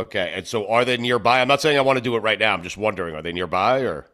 Okay, 0.00 0.32
and 0.34 0.46
so 0.46 0.68
are 0.68 0.84
they 0.84 0.96
nearby? 0.96 1.40
I'm 1.40 1.48
not 1.48 1.60
saying 1.60 1.76
I 1.76 1.82
want 1.82 1.96
to 1.98 2.02
do 2.02 2.16
it 2.16 2.20
right 2.20 2.38
now. 2.38 2.54
I'm 2.54 2.62
just 2.62 2.76
wondering, 2.76 3.14
are 3.14 3.22
they 3.22 3.32
nearby 3.32 3.80
or? 3.80 4.06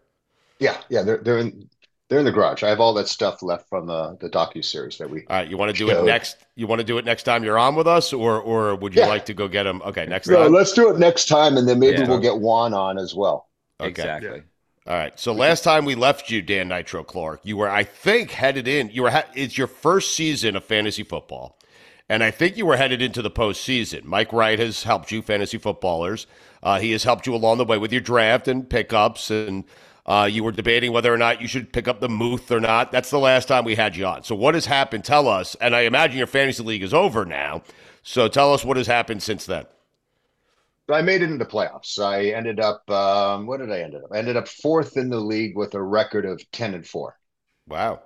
Yeah, 0.58 0.76
yeah, 0.88 1.02
they're 1.02 1.18
they're 1.18 1.38
in 1.38 1.68
they're 2.08 2.18
in 2.18 2.24
the 2.24 2.32
garage. 2.32 2.62
I 2.62 2.68
have 2.68 2.80
all 2.80 2.94
that 2.94 3.08
stuff 3.08 3.42
left 3.42 3.68
from 3.68 3.86
the 3.86 4.16
the 4.20 4.28
docu 4.30 4.64
series 4.64 4.98
that 4.98 5.08
we. 5.10 5.20
All 5.28 5.36
right, 5.36 5.48
you 5.48 5.56
want 5.56 5.70
to 5.72 5.76
do 5.76 5.90
it 5.90 6.04
next? 6.04 6.36
You 6.54 6.66
want 6.66 6.80
to 6.80 6.84
do 6.84 6.98
it 6.98 7.04
next 7.04 7.24
time 7.24 7.44
you're 7.44 7.58
on 7.58 7.74
with 7.76 7.86
us, 7.86 8.12
or 8.12 8.40
or 8.40 8.74
would 8.76 8.94
you 8.94 9.02
Yeah. 9.02 9.08
like 9.08 9.26
to 9.26 9.34
go 9.34 9.48
get 9.48 9.64
them? 9.64 9.82
Okay, 9.82 10.06
next 10.06 10.28
No, 10.28 10.42
time. 10.44 10.52
let's 10.52 10.72
do 10.72 10.90
it 10.90 10.98
next 10.98 11.26
time, 11.26 11.56
and 11.56 11.68
then 11.68 11.78
maybe 11.78 11.98
Yeah. 11.98 12.08
we'll 12.08 12.20
get 12.20 12.38
Juan 12.38 12.74
on 12.74 12.98
as 12.98 13.14
well. 13.14 13.48
Okay. 13.80 13.90
Exactly. 13.90 14.42
All 14.86 14.94
right. 14.94 15.18
So 15.18 15.32
last 15.32 15.64
time 15.64 15.84
we 15.84 15.96
left 15.96 16.30
you, 16.30 16.40
Dan 16.42 16.68
Nitro 16.68 17.02
Clark, 17.02 17.40
you 17.42 17.56
were, 17.56 17.68
I 17.68 17.82
think, 17.82 18.30
headed 18.30 18.68
in. 18.68 18.88
You 18.90 19.02
were. 19.02 19.10
Ha- 19.10 19.24
it's 19.34 19.58
your 19.58 19.66
first 19.66 20.14
season 20.14 20.54
of 20.54 20.64
fantasy 20.64 21.02
football, 21.02 21.55
and 22.08 22.22
I 22.22 22.30
think 22.30 22.56
you 22.56 22.66
were 22.66 22.76
headed 22.76 23.02
into 23.02 23.22
the 23.22 23.30
postseason. 23.30 24.04
Mike 24.04 24.32
Wright 24.32 24.58
has 24.58 24.84
helped 24.84 25.10
you, 25.10 25.22
fantasy 25.22 25.58
footballers. 25.58 26.26
Uh, 26.62 26.78
he 26.78 26.92
has 26.92 27.04
helped 27.04 27.26
you 27.26 27.34
along 27.34 27.58
the 27.58 27.64
way 27.64 27.78
with 27.78 27.92
your 27.92 28.00
draft 28.00 28.48
and 28.48 28.68
pickups, 28.68 29.30
and 29.30 29.64
uh, 30.06 30.28
you 30.30 30.44
were 30.44 30.52
debating 30.52 30.92
whether 30.92 31.12
or 31.12 31.18
not 31.18 31.40
you 31.40 31.48
should 31.48 31.72
pick 31.72 31.88
up 31.88 32.00
the 32.00 32.08
Muth 32.08 32.50
or 32.50 32.60
not. 32.60 32.92
That's 32.92 33.10
the 33.10 33.18
last 33.18 33.48
time 33.48 33.64
we 33.64 33.74
had 33.74 33.96
you 33.96 34.06
on. 34.06 34.22
So 34.22 34.34
what 34.34 34.54
has 34.54 34.66
happened? 34.66 35.04
Tell 35.04 35.28
us. 35.28 35.56
And 35.60 35.74
I 35.74 35.80
imagine 35.82 36.18
your 36.18 36.28
fantasy 36.28 36.62
league 36.62 36.82
is 36.82 36.94
over 36.94 37.24
now. 37.24 37.62
So 38.02 38.28
tell 38.28 38.54
us 38.54 38.64
what 38.64 38.76
has 38.76 38.86
happened 38.86 39.22
since 39.22 39.46
then. 39.46 39.66
I 40.88 41.02
made 41.02 41.22
it 41.22 41.30
into 41.30 41.44
playoffs. 41.44 41.98
I 41.98 42.26
ended 42.26 42.60
up. 42.60 42.88
Um, 42.88 43.46
what 43.46 43.58
did 43.58 43.72
I 43.72 43.80
end 43.80 43.96
up? 43.96 44.02
I 44.12 44.18
ended 44.18 44.36
up 44.36 44.46
fourth 44.46 44.96
in 44.96 45.10
the 45.10 45.18
league 45.18 45.56
with 45.56 45.74
a 45.74 45.82
record 45.82 46.24
of 46.24 46.40
ten 46.52 46.74
and 46.74 46.86
four. 46.86 47.18
Wow. 47.66 48.02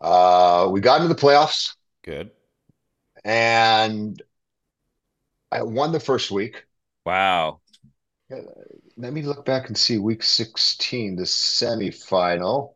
Uh, 0.00 0.68
we 0.72 0.80
got 0.80 1.00
into 1.00 1.14
the 1.14 1.20
playoffs, 1.20 1.74
Good. 2.02 2.30
And 3.24 4.20
I 5.52 5.62
won 5.62 5.92
the 5.92 6.00
first 6.00 6.30
week. 6.30 6.64
Wow. 7.04 7.60
Let 8.96 9.12
me 9.12 9.22
look 9.22 9.44
back 9.44 9.68
and 9.68 9.76
see 9.76 9.98
week 9.98 10.22
16, 10.22 11.16
the 11.16 11.24
semifinal. 11.24 12.74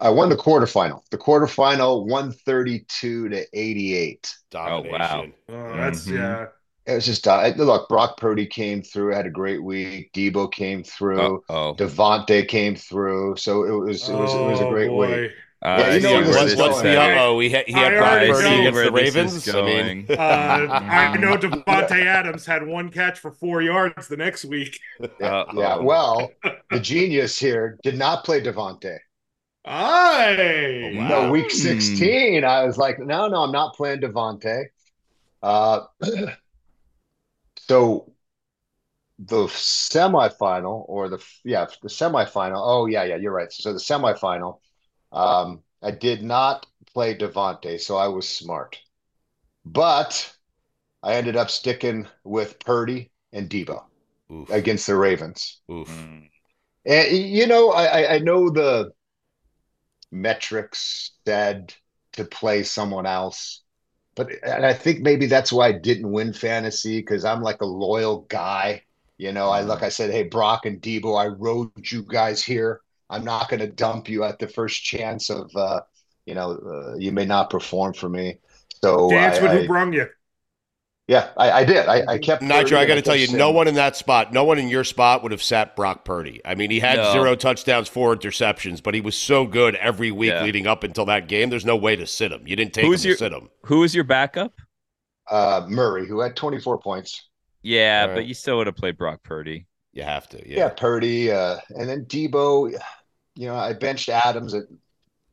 I 0.00 0.10
won 0.10 0.28
the 0.28 0.36
quarterfinal. 0.36 1.02
The 1.10 1.18
quarterfinal 1.18 2.06
132 2.06 3.28
to 3.30 3.46
88. 3.52 4.34
Domination. 4.50 5.32
Oh, 5.48 5.76
that's 5.76 6.06
Mhm. 6.06 6.16
yeah. 6.16 6.46
It 6.86 6.94
was 6.94 7.06
just 7.06 7.28
uh, 7.28 7.52
look, 7.56 7.88
Brock 7.88 8.16
Purdy 8.18 8.46
came 8.46 8.82
through, 8.82 9.14
had 9.14 9.26
a 9.26 9.30
great 9.30 9.62
week. 9.62 10.12
Deebo 10.12 10.50
came 10.50 10.82
through, 10.82 11.44
Oh. 11.48 11.74
Davante 11.74 12.46
came 12.48 12.74
through. 12.74 13.36
So 13.36 13.64
it 13.64 13.70
was 13.70 14.08
it 14.08 14.14
was 14.14 14.34
it 14.34 14.44
was 14.50 14.60
a 14.60 14.64
Oh, 14.64 14.70
great 14.70 14.88
boy. 14.88 15.22
week. 15.22 15.32
Uh, 15.62 15.68
Yeah, 15.74 15.88
you 15.88 16.00
I 16.14 16.20
know 16.20 16.22
where 16.22 16.38
where 16.38 16.44
What's, 16.44 16.54
what's 16.56 16.80
the 16.82 16.96
going. 16.96 16.96
uh 16.96 17.10
oh? 17.14 17.40
He 17.40 17.50
had, 17.50 17.66
he 17.66 17.78
had 17.78 17.94
I 17.94 17.96
Brock 17.96 18.22
already 18.22 18.32
Purdy 18.32 18.56
know 18.64 18.66
against 18.66 18.82
the 18.82 18.90
Ravens. 18.90 19.48
I 19.54 19.62
mean, 19.62 19.94
going. 20.06 20.10
Uh, 20.16 20.60
I 20.88 21.16
know 21.16 21.36
Davante 21.36 22.04
Adams 22.04 22.46
had 22.46 22.66
one 22.66 22.90
catch 22.90 23.18
for 23.20 23.30
four 23.32 23.62
yards 23.62 24.08
the 24.08 24.16
next 24.16 24.44
week. 24.44 24.78
Yeah, 25.18 25.44
Uh-oh. 25.48 25.76
yeah. 25.76 25.76
Well, 25.76 26.36
the 26.70 26.80
genius 26.80 27.38
here 27.38 27.78
did 27.82 27.96
not 27.98 28.24
play 28.24 28.40
Davante. 28.42 28.98
Aye. 29.64 30.90
Wow. 30.94 31.08
No, 31.08 31.30
week 31.30 31.50
Hmm. 31.52 31.52
16, 31.52 32.44
I 32.44 32.64
was 32.64 32.76
like, 32.78 32.98
no, 32.98 33.28
no, 33.28 33.42
I'm 33.42 33.52
not 33.52 33.74
playing 33.76 34.00
Davante. 34.00 34.66
Uh, 35.42 35.86
so 37.58 38.12
the 39.18 39.44
semifinal 39.46 40.84
or 40.88 41.08
the 41.08 41.22
yeah, 41.44 41.66
the 41.82 41.88
semifinal. 41.88 42.56
Oh, 42.56 42.86
yeah, 42.86 43.04
yeah, 43.04 43.16
you're 43.16 43.32
right. 43.32 43.52
So 43.52 43.72
the 43.72 43.78
semifinal, 43.78 44.58
um, 45.12 45.62
I 45.82 45.90
did 45.92 46.22
not 46.22 46.66
play 46.92 47.16
Davante, 47.16 47.80
so 47.80 47.96
I 47.96 48.08
was 48.08 48.28
smart. 48.28 48.78
But 49.64 50.34
I 51.02 51.14
ended 51.14 51.36
up 51.36 51.50
sticking 51.50 52.08
with 52.24 52.58
Purdy 52.60 53.10
and 53.32 53.48
Deebo 53.50 53.84
oof, 54.32 54.50
against 54.50 54.86
the 54.86 54.96
Ravens. 54.96 55.60
oof. 55.70 55.88
Mm. 55.88 56.30
And 56.86 57.16
you 57.16 57.46
know, 57.46 57.70
I 57.72 57.84
I- 57.86 58.14
I 58.14 58.18
know 58.18 58.50
the 58.50 58.92
metrics 60.12 61.12
said 61.26 61.74
to 62.12 62.24
play 62.24 62.62
someone 62.62 63.06
else, 63.06 63.62
but 64.16 64.30
and 64.42 64.66
I 64.66 64.72
think 64.74 65.00
maybe 65.00 65.26
that's 65.26 65.52
why 65.52 65.68
I 65.68 65.72
didn't 65.72 66.10
win 66.12 66.32
fantasy 66.32 67.00
because 67.00 67.24
I'm 67.24 67.42
like 67.42 67.62
a 67.62 67.66
loyal 67.66 68.22
guy. 68.22 68.84
You 69.18 69.32
know, 69.32 69.50
I 69.50 69.62
look, 69.62 69.82
I 69.82 69.90
said, 69.90 70.10
hey, 70.10 70.24
Brock 70.24 70.66
and 70.66 70.80
Deebo, 70.80 71.18
I 71.20 71.26
rode 71.28 71.90
you 71.92 72.02
guys 72.04 72.42
here. 72.42 72.80
I'm 73.10 73.24
not 73.24 73.48
going 73.50 73.60
to 73.60 73.66
dump 73.66 74.08
you 74.08 74.24
at 74.24 74.38
the 74.38 74.46
first 74.48 74.82
chance 74.84 75.28
of, 75.30 75.50
uh, 75.56 75.80
you 76.26 76.34
know, 76.34 76.52
uh, 76.52 76.96
you 76.96 77.12
may 77.12 77.24
not 77.26 77.50
perform 77.50 77.92
for 77.92 78.08
me. 78.08 78.38
So 78.82 79.10
Dance 79.10 79.38
I, 79.38 79.42
with 79.42 79.50
I- 79.50 79.56
who 79.62 79.66
brung 79.66 79.92
you. 79.92 80.06
yeah, 81.08 81.30
I, 81.36 81.50
I 81.50 81.64
did. 81.64 81.86
I, 81.88 82.04
I 82.14 82.18
kept 82.18 82.40
Nitro, 82.40 82.78
I 82.78 82.86
got 82.86 82.94
to 82.94 83.02
tell 83.02 83.16
you, 83.16 83.26
kept 83.26 83.36
no 83.36 83.50
one 83.50 83.66
in 83.66 83.74
that 83.74 83.96
spot, 83.96 84.32
no 84.32 84.44
one 84.44 84.58
in 84.58 84.68
your 84.68 84.84
spot 84.84 85.22
would 85.24 85.32
have 85.32 85.42
sat 85.42 85.74
Brock 85.74 86.04
Purdy. 86.04 86.40
I 86.44 86.54
mean, 86.54 86.70
he 86.70 86.78
had 86.78 86.98
No. 86.98 87.12
zero 87.12 87.34
touchdowns, 87.34 87.88
four 87.88 88.14
interceptions, 88.16 88.80
but 88.82 88.94
he 88.94 89.00
was 89.00 89.16
so 89.16 89.44
good 89.44 89.74
every 89.74 90.12
week 90.12 90.30
Yeah. 90.30 90.44
leading 90.44 90.68
up 90.68 90.84
until 90.84 91.04
that 91.06 91.26
game. 91.26 91.50
There's 91.50 91.66
no 91.66 91.76
way 91.76 91.96
to 91.96 92.06
sit 92.06 92.30
him. 92.30 92.46
You 92.46 92.54
didn't 92.54 92.72
take 92.74 92.84
Who's 92.84 93.04
him 93.04 93.08
your- 93.08 93.16
to 93.16 93.24
sit 93.24 93.32
him. 93.32 93.50
Who 93.64 93.80
was 93.80 93.94
your 93.94 94.04
backup? 94.04 94.52
uh, 95.28 95.64
Murray, 95.68 96.06
who 96.08 96.20
had 96.20 96.34
24 96.36 96.78
points. 96.78 97.28
Yeah, 97.62 98.06
All 98.08 98.14
but 98.14 98.26
you 98.26 98.34
still 98.34 98.56
would 98.58 98.66
have 98.68 98.76
played 98.76 98.96
Brock 98.96 99.22
Purdy. 99.22 99.66
You 99.92 100.02
have 100.04 100.28
to. 100.30 100.38
Yeah, 100.48 100.56
Yeah. 100.58 100.68
Purdy, 100.70 101.30
uh, 101.32 101.58
and 101.70 101.88
then 101.88 102.04
Deebo. 102.06 102.72
You 103.34 103.48
know, 103.48 103.56
I 103.56 103.72
benched 103.72 104.08
Adams. 104.08 104.54
At, 104.54 104.64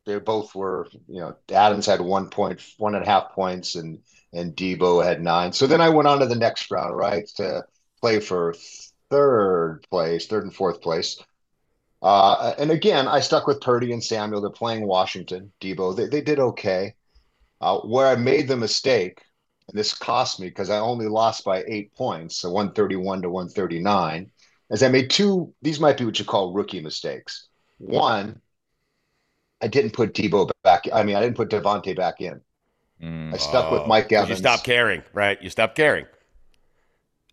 they 0.05 0.19
both 0.19 0.55
were, 0.55 0.87
you 1.07 1.19
know, 1.19 1.35
Adams 1.51 1.85
had 1.85 2.01
one 2.01 2.29
point, 2.29 2.61
one 2.77 2.95
and 2.95 3.03
a 3.03 3.09
half 3.09 3.31
points, 3.31 3.75
and 3.75 3.99
and 4.33 4.55
Deebo 4.55 5.03
had 5.03 5.21
nine. 5.21 5.53
So 5.53 5.67
then 5.67 5.81
I 5.81 5.89
went 5.89 6.07
on 6.07 6.19
to 6.19 6.25
the 6.25 6.35
next 6.35 6.69
round, 6.71 6.95
right, 6.95 7.27
to 7.35 7.65
play 8.01 8.19
for 8.19 8.55
third 9.09 9.81
place, 9.89 10.27
third 10.27 10.43
and 10.43 10.53
fourth 10.53 10.81
place. 10.81 11.17
Uh, 12.01 12.53
and 12.59 12.71
again, 12.71 13.07
I 13.07 13.19
stuck 13.21 13.47
with 13.47 13.61
Purdy 13.61 13.91
and 13.91 14.03
Samuel. 14.03 14.41
They're 14.41 14.49
playing 14.51 14.85
Washington. 14.87 15.51
Deebo, 15.61 15.95
they 15.95 16.07
they 16.07 16.21
did 16.21 16.39
okay. 16.39 16.95
Uh, 17.59 17.79
where 17.79 18.07
I 18.07 18.15
made 18.15 18.47
the 18.47 18.55
mistake, 18.55 19.21
and 19.67 19.77
this 19.77 19.93
cost 19.93 20.39
me 20.39 20.47
because 20.47 20.69
I 20.69 20.77
only 20.77 21.07
lost 21.07 21.43
by 21.43 21.63
eight 21.67 21.93
points, 21.95 22.37
so 22.37 22.51
131 22.51 23.23
to 23.23 23.29
139 23.29 24.31
is 24.69 24.83
I 24.83 24.89
made 24.89 25.09
two, 25.09 25.53
these 25.61 25.79
might 25.79 25.97
be 25.97 26.05
what 26.05 26.19
you 26.19 26.25
call 26.25 26.53
rookie 26.53 26.81
mistakes. 26.81 27.46
One, 27.77 28.41
I 29.61 29.67
didn't 29.67 29.91
put 29.91 30.13
Deebo 30.13 30.49
back. 30.63 30.85
I 30.93 31.03
mean, 31.03 31.15
I 31.15 31.21
didn't 31.21 31.35
put 31.35 31.49
Davante 31.49 31.95
back 31.95 32.21
in. 32.21 32.41
Mm. 33.01 33.33
I 33.33 33.37
stuck 33.37 33.71
with 33.71 33.87
Mike 33.87 34.09
'cause 34.09 34.23
Evans. 34.23 34.29
You 34.29 34.35
stopped 34.37 34.63
caring, 34.63 35.03
right? 35.13 35.41
You 35.41 35.49
stopped 35.49 35.75
caring. 35.75 36.05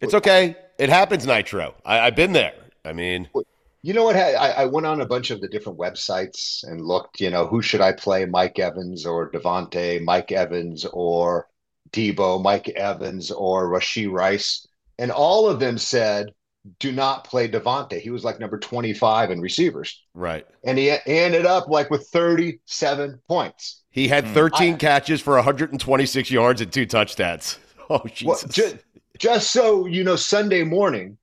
It's 0.00 0.14
okay. 0.14 0.56
It 0.78 0.90
happens, 0.90 1.26
Nitro. 1.26 1.74
I, 1.84 2.00
I've 2.00 2.16
been 2.16 2.32
there. 2.32 2.54
I 2.84 2.92
mean, 2.92 3.28
You 3.82 3.92
know 3.94 4.04
what? 4.04 4.16
I, 4.16 4.32
I 4.50 4.64
went 4.66 4.86
on 4.86 5.00
a 5.00 5.06
bunch 5.06 5.30
of 5.30 5.40
the 5.40 5.48
different 5.48 5.78
websites 5.78 6.64
and 6.64 6.80
looked, 6.80 7.20
you 7.20 7.30
know, 7.30 7.46
who 7.46 7.62
should 7.62 7.80
I 7.80 7.92
play? 7.92 8.26
Mike 8.26 8.58
Evans 8.58 9.06
or 9.06 9.30
Davante, 9.30 10.02
Mike 10.02 10.32
Evans 10.32 10.84
or 10.86 11.48
Deebo, 11.92 12.42
Mike 12.42 12.68
Evans 12.70 13.30
or 13.30 13.68
Rasheed 13.68 14.10
Rice. 14.10 14.66
And 14.98 15.10
all 15.10 15.48
of 15.48 15.60
them 15.60 15.78
said, 15.78 16.30
do 16.78 16.92
not 16.92 17.24
play 17.24 17.48
Davante. 17.48 18.00
He 18.00 18.10
was 18.10 18.24
like 18.24 18.40
number 18.40 18.58
25 18.58 19.30
in 19.30 19.40
receivers. 19.40 20.02
right. 20.14 20.46
And 20.64 20.78
he 20.78 20.90
ended 21.06 21.46
up 21.46 21.68
like 21.68 21.90
with 21.90 22.08
37 22.08 23.20
points. 23.28 23.82
He 23.90 24.08
had 24.08 24.24
Hmm. 24.24 24.34
13 24.34 24.76
catches 24.78 25.20
for 25.20 25.34
126 25.34 26.30
yards 26.30 26.60
and 26.60 26.72
two 26.72 26.86
touchdowns. 26.86 27.58
Oh, 27.90 27.98
Well, 28.22 28.38
Jesus. 28.38 28.50
just, 28.50 28.76
just 29.18 29.50
so 29.52 29.84
you 29.84 30.04
know, 30.04 30.16
Sunday 30.16 30.64
morning, 30.64 31.18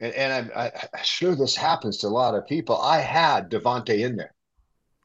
and, 0.00 0.14
and 0.14 0.32
I'm, 0.32 0.50
I, 0.56 0.66
I'm 0.94 1.04
sure 1.04 1.34
this 1.36 1.54
happens 1.54 1.98
to 1.98 2.06
a 2.06 2.08
lot 2.08 2.34
of 2.34 2.46
people. 2.46 2.80
I 2.80 3.00
had 3.00 3.50
Davante 3.50 3.98
in 3.98 4.16
there. 4.16 4.34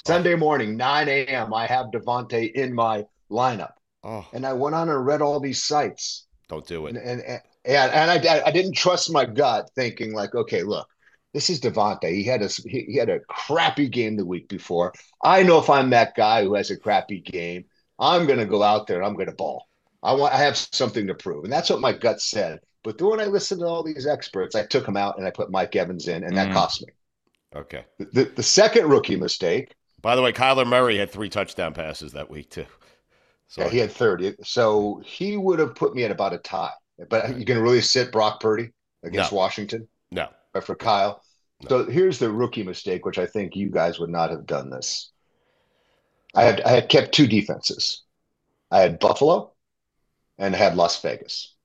Sunday 0.06 0.36
morning, 0.36 0.78
9 0.78 1.10
a.m., 1.10 1.54
I 1.54 1.66
have 1.68 1.88
Davante 1.88 2.52
in 2.54 2.74
my 2.74 3.06
lineup. 3.32 3.74
oh, 4.04 4.26
And 4.34 4.46
I 4.46 4.54
went 4.54 4.76
on 4.76 4.90
and 4.90 5.06
read 5.06 5.22
all 5.22 5.40
these 5.40 5.64
sites. 5.64 6.26
don't 6.48 6.66
do 6.66 6.88
And, 6.88 6.98
it. 6.98 7.04
and, 7.06 7.42
and, 7.66 7.92
and 7.92 8.12
I, 8.28 8.44
I 8.46 8.52
didn't 8.52 8.74
trust 8.76 9.12
my 9.12 9.26
gut, 9.26 9.70
thinking, 9.76 10.14
like, 10.14 10.36
okay, 10.36 10.64
look, 10.64 10.88
this 11.34 11.50
is 11.50 11.60
Davante. 11.62 12.10
He 12.14 12.24
had 12.24 12.42
a 12.42 12.48
he, 12.48 12.86
he 12.90 12.96
had 12.98 13.10
a 13.10 13.20
crappy 13.22 13.88
game 13.90 14.16
the 14.18 14.26
week 14.26 14.48
before. 14.50 14.94
I 15.24 15.44
know 15.44 15.60
if 15.60 15.70
I'm 15.70 15.90
that 15.92 16.16
guy 16.16 16.44
who 16.44 16.54
has 16.56 16.72
a 16.72 16.78
crappy 16.78 17.22
game, 17.22 17.66
I'm 18.00 18.26
going 18.28 18.40
to 18.40 18.46
go 18.46 18.62
out 18.64 18.88
there 18.88 18.98
and 18.98 19.06
I'm 19.06 19.16
going 19.16 19.30
to 19.30 19.36
ball. 19.36 19.68
I 20.04 20.14
want 20.14 20.34
I 20.34 20.38
have 20.38 20.58
something 20.58 21.08
to 21.08 21.16
prove, 21.16 21.44
and 21.46 21.54
that's 21.54 21.70
what 21.70 21.80
my 21.82 21.94
gut 21.94 22.22
said. 22.22 22.60
But 22.84 22.98
then 22.98 23.10
when 23.10 23.20
I 23.22 23.26
listened 23.26 23.62
to 23.62 23.68
all 23.68 23.84
these 23.84 24.06
experts, 24.06 24.56
I 24.56 24.66
took 24.66 24.86
him 24.88 24.98
out 24.98 25.18
and 25.18 25.26
I 25.26 25.32
put 25.32 25.50
Mike 25.52 25.76
Evans 25.76 26.08
in, 26.08 26.24
and 26.24 26.36
that 26.38 26.50
Mm. 26.50 26.54
cost 26.54 26.82
me. 26.86 26.94
Okay. 27.56 27.86
The, 27.98 28.26
the 28.26 28.44
second 28.44 28.88
rookie 28.90 29.16
mistake, 29.16 29.74
By 30.02 30.16
the 30.16 30.22
way, 30.22 30.32
Kyler 30.34 30.68
Murray 30.68 30.98
had 30.98 31.10
three 31.12 31.30
touchdown 31.30 31.74
passes 31.74 32.12
that 32.14 32.30
week, 32.30 32.50
too. 32.52 32.66
Yeah, 33.58 33.70
he 33.70 33.78
had 33.78 33.92
30. 33.92 34.36
So 34.44 35.02
he 35.06 35.38
would 35.38 35.60
have 35.60 35.76
put 35.76 35.96
me 35.96 36.04
at 36.04 36.12
about 36.12 36.34
a 36.34 36.38
tie. 36.38 36.72
But 37.10 37.38
you 37.38 37.46
can 37.46 37.60
really 37.60 37.82
sit 37.82 38.12
Brock 38.12 38.40
Purdy 38.40 38.70
against 39.04 39.32
No. 39.32 39.38
Washington 39.38 39.88
no. 40.12 40.30
or 40.54 40.62
for 40.62 40.76
Kyle. 40.76 41.22
So 41.70 41.86
here's 41.86 42.20
the 42.20 42.32
rookie 42.32 42.64
mistake, 42.64 43.06
which 43.06 43.18
I 43.18 43.26
think 43.26 43.56
you 43.56 43.70
guys 43.70 44.00
would 44.00 44.10
not 44.10 44.32
have 44.32 44.46
done 44.46 44.70
this. 44.70 45.12
I 46.36 46.44
had 46.44 46.62
I 46.62 46.72
had 46.72 46.90
kept 46.90 47.14
two 47.14 47.28
defenses. 47.28 48.04
I 48.70 48.80
had 48.80 49.00
Buffalo 49.00 49.54
and 50.38 50.56
I 50.56 50.58
had 50.58 50.76
Las 50.76 51.02
Vegas. 51.02 51.56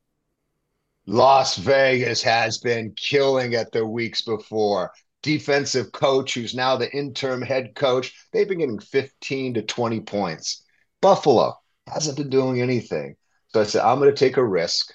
Las 1.06 1.56
Vegas 1.56 2.22
has 2.22 2.58
been 2.58 2.92
killing 2.92 3.54
it 3.54 3.72
the 3.72 3.86
weeks 3.86 4.22
before. 4.22 4.92
Defensive 5.22 5.90
coach, 5.90 6.34
who's 6.34 6.54
now 6.54 6.76
the 6.76 6.92
interim 6.92 7.42
head 7.42 7.74
coach, 7.74 8.14
they've 8.32 8.46
been 8.46 8.58
getting 8.58 8.78
15 8.78 9.54
to 9.54 9.62
20 9.62 10.00
points. 10.00 10.64
Buffalo 11.00 11.54
hasn't 11.88 12.18
been 12.18 12.28
doing 12.28 12.60
anything. 12.60 13.16
So 13.48 13.62
I 13.62 13.64
said, 13.64 13.82
I'm 13.82 13.98
going 13.98 14.14
to 14.14 14.16
take 14.16 14.36
a 14.36 14.44
risk. 14.44 14.92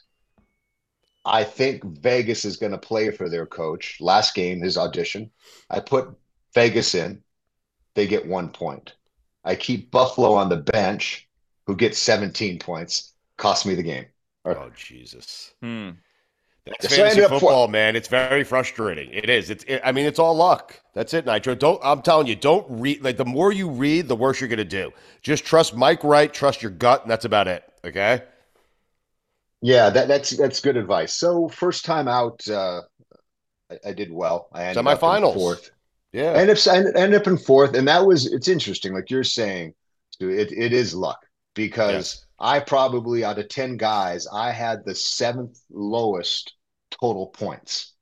I 1.25 1.43
think 1.43 1.83
Vegas 1.83 2.43
is 2.45 2.57
going 2.57 2.73
to 2.73 2.77
play 2.77 3.09
for 3.11 3.29
their 3.29 3.45
coach. 3.45 3.97
Last 4.01 4.35
game, 4.35 4.61
his 4.61 4.77
audition. 4.77 5.31
I 5.69 5.79
put 5.79 6.09
Vegas 6.53 6.95
in. 6.95 7.23
They 7.95 8.07
get 8.07 8.27
one 8.27 8.49
point. 8.49 8.93
I 9.45 9.55
keep 9.55 9.91
Buffalo 9.91 10.33
on 10.33 10.49
the 10.49 10.57
bench, 10.57 11.27
who 11.67 11.75
gets 11.75 11.97
17 11.99 12.59
points. 12.59 13.13
Cost 13.37 13.65
me 13.65 13.75
the 13.75 13.83
game. 13.83 14.05
Oh 14.45 14.69
Jesus. 14.75 15.53
Hmm. 15.61 15.91
That's 16.65 16.89
So 16.89 16.95
fantasy 16.95 17.01
ended 17.19 17.23
up 17.25 17.29
four- 17.31 17.39
football, 17.41 17.67
man. 17.67 17.95
It's 17.95 18.07
very 18.07 18.43
frustrating. 18.43 19.09
It 19.11 19.29
is. 19.29 19.49
It's. 19.49 19.63
It, 19.65 19.81
I 19.83 19.91
mean, 19.91 20.05
it's 20.05 20.19
all 20.19 20.33
luck. 20.33 20.79
That's 20.93 21.13
it, 21.13 21.25
Nitro. 21.25 21.55
Don't. 21.55 21.79
I'm 21.83 22.01
telling 22.01 22.27
you, 22.27 22.35
don't 22.35 22.65
read. 22.69 23.03
Like 23.03 23.17
the 23.17 23.25
more 23.25 23.51
you 23.51 23.69
read, 23.69 24.07
the 24.07 24.15
worse 24.15 24.39
you're 24.39 24.47
gonna 24.49 24.63
do. 24.63 24.91
Just 25.21 25.43
trust 25.45 25.75
Mike 25.75 26.03
Wright. 26.05 26.33
Trust 26.33 26.61
your 26.61 26.71
gut, 26.71 27.01
and 27.01 27.11
that's 27.11 27.25
about 27.25 27.47
it. 27.49 27.63
Okay. 27.83 28.21
Yeah, 29.63 29.89
that, 29.91 30.07
that's 30.09 30.31
that's 30.31 30.59
good 30.59 30.75
advice. 30.75 31.13
So 31.15 31.47
first 31.47 31.85
time 31.85 32.09
out, 32.09 32.45
uh, 32.49 32.81
I, 33.71 33.79
I 33.89 33.93
did 33.93 34.11
well. 34.11 34.49
I 34.51 34.65
ended 34.65 34.91
up 34.91 35.05
in 35.07 35.21
Semifinals. 35.21 35.33
fourth. 35.33 35.71
Yeah. 36.11 36.33
Ended 36.33 36.57
up, 36.57 36.67
I 36.67 36.77
ended 36.99 37.15
up 37.21 37.27
in 37.27 37.37
fourth, 37.37 37.73
and 37.75 37.87
that 37.87 38.05
was 38.05 38.25
it's 38.31 38.49
interesting. 38.49 38.93
Like 38.93 39.09
you're 39.09 39.23
saying, 39.23 39.73
it, 40.19 40.51
it 40.51 40.73
is 40.73 40.93
luck 40.93 41.25
because 41.55 41.93
Yes. 41.93 42.25
I 42.39 42.59
probably 42.59 43.23
out 43.23 43.39
of 43.39 43.47
ten 43.47 43.77
guys, 43.77 44.27
I 44.27 44.51
had 44.51 44.83
the 44.85 44.95
seventh 44.95 45.59
lowest 45.71 46.53
total 46.91 47.27
points. 47.27 47.93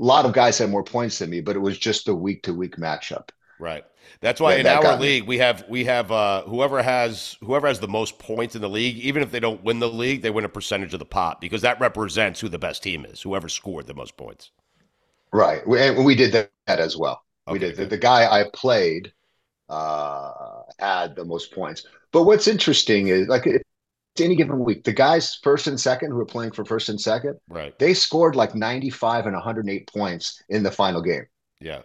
A 0.00 0.04
lot 0.04 0.26
of 0.26 0.32
guys 0.32 0.58
had 0.58 0.70
more 0.70 0.82
points 0.84 1.20
than 1.20 1.30
me, 1.30 1.40
but 1.42 1.54
it 1.54 1.60
was 1.60 1.78
just 1.78 2.06
the 2.06 2.14
week 2.14 2.42
to 2.44 2.54
week 2.54 2.76
matchup. 2.76 3.28
Right. 3.62 3.84
That's 4.20 4.40
why 4.40 4.56
in 4.56 4.64
that 4.64 4.78
our 4.78 4.82
got 4.82 5.00
me. 5.00 5.06
league 5.06 5.26
we 5.28 5.38
have 5.38 5.64
we 5.68 5.84
have 5.84 6.10
uh 6.10 6.42
whoever 6.42 6.82
has 6.82 7.36
whoever 7.40 7.68
has 7.68 7.78
the 7.78 7.86
most 7.86 8.18
points 8.18 8.56
in 8.56 8.60
the 8.60 8.68
league, 8.68 8.96
even 8.98 9.22
if 9.22 9.30
they 9.30 9.38
don't 9.38 9.62
win 9.62 9.78
the 9.78 9.88
league, 9.88 10.20
they 10.22 10.30
win 10.30 10.44
a 10.44 10.48
percentage 10.48 10.92
of 10.92 10.98
the 10.98 11.04
pot 11.06 11.40
because 11.40 11.62
that 11.62 11.78
represents 11.78 12.40
who 12.40 12.48
the 12.48 12.58
best 12.58 12.82
team 12.82 13.04
is, 13.04 13.22
whoever 13.22 13.48
scored 13.48 13.86
the 13.86 13.94
most 13.94 14.16
points. 14.16 14.50
Right, 15.32 15.66
we, 15.66 15.80
and 15.80 16.04
we 16.04 16.16
did 16.16 16.32
that 16.32 16.50
as 16.66 16.96
well. 16.96 17.22
we 17.46 17.60
did. 17.60 17.76
The, 17.76 17.86
the 17.86 17.96
guy 17.98 18.26
I 18.28 18.46
played 18.52 19.12
uh, 19.68 20.62
had 20.80 21.14
the 21.14 21.24
most 21.24 21.52
points. 21.52 21.86
But 22.12 22.24
what's 22.24 22.48
interesting 22.48 23.08
is 23.08 23.28
like 23.28 23.46
it's 23.46 23.64
any 24.20 24.34
given 24.34 24.58
week, 24.58 24.82
the 24.84 24.92
guys 24.92 25.38
first 25.42 25.68
and 25.68 25.80
second 25.80 26.10
who 26.10 26.20
are 26.20 26.26
playing 26.26 26.50
for 26.52 26.64
first 26.64 26.88
and 26.88 27.00
second, 27.00 27.38
Right. 27.48 27.78
they 27.78 27.94
scored 27.94 28.34
like 28.36 28.54
95 28.54 29.26
and 29.26 29.34
108 29.34 29.86
points 29.90 30.42
in 30.48 30.62
the 30.64 30.70
final 30.70 31.00
game. 31.00 31.26
Yeah. 31.60 31.82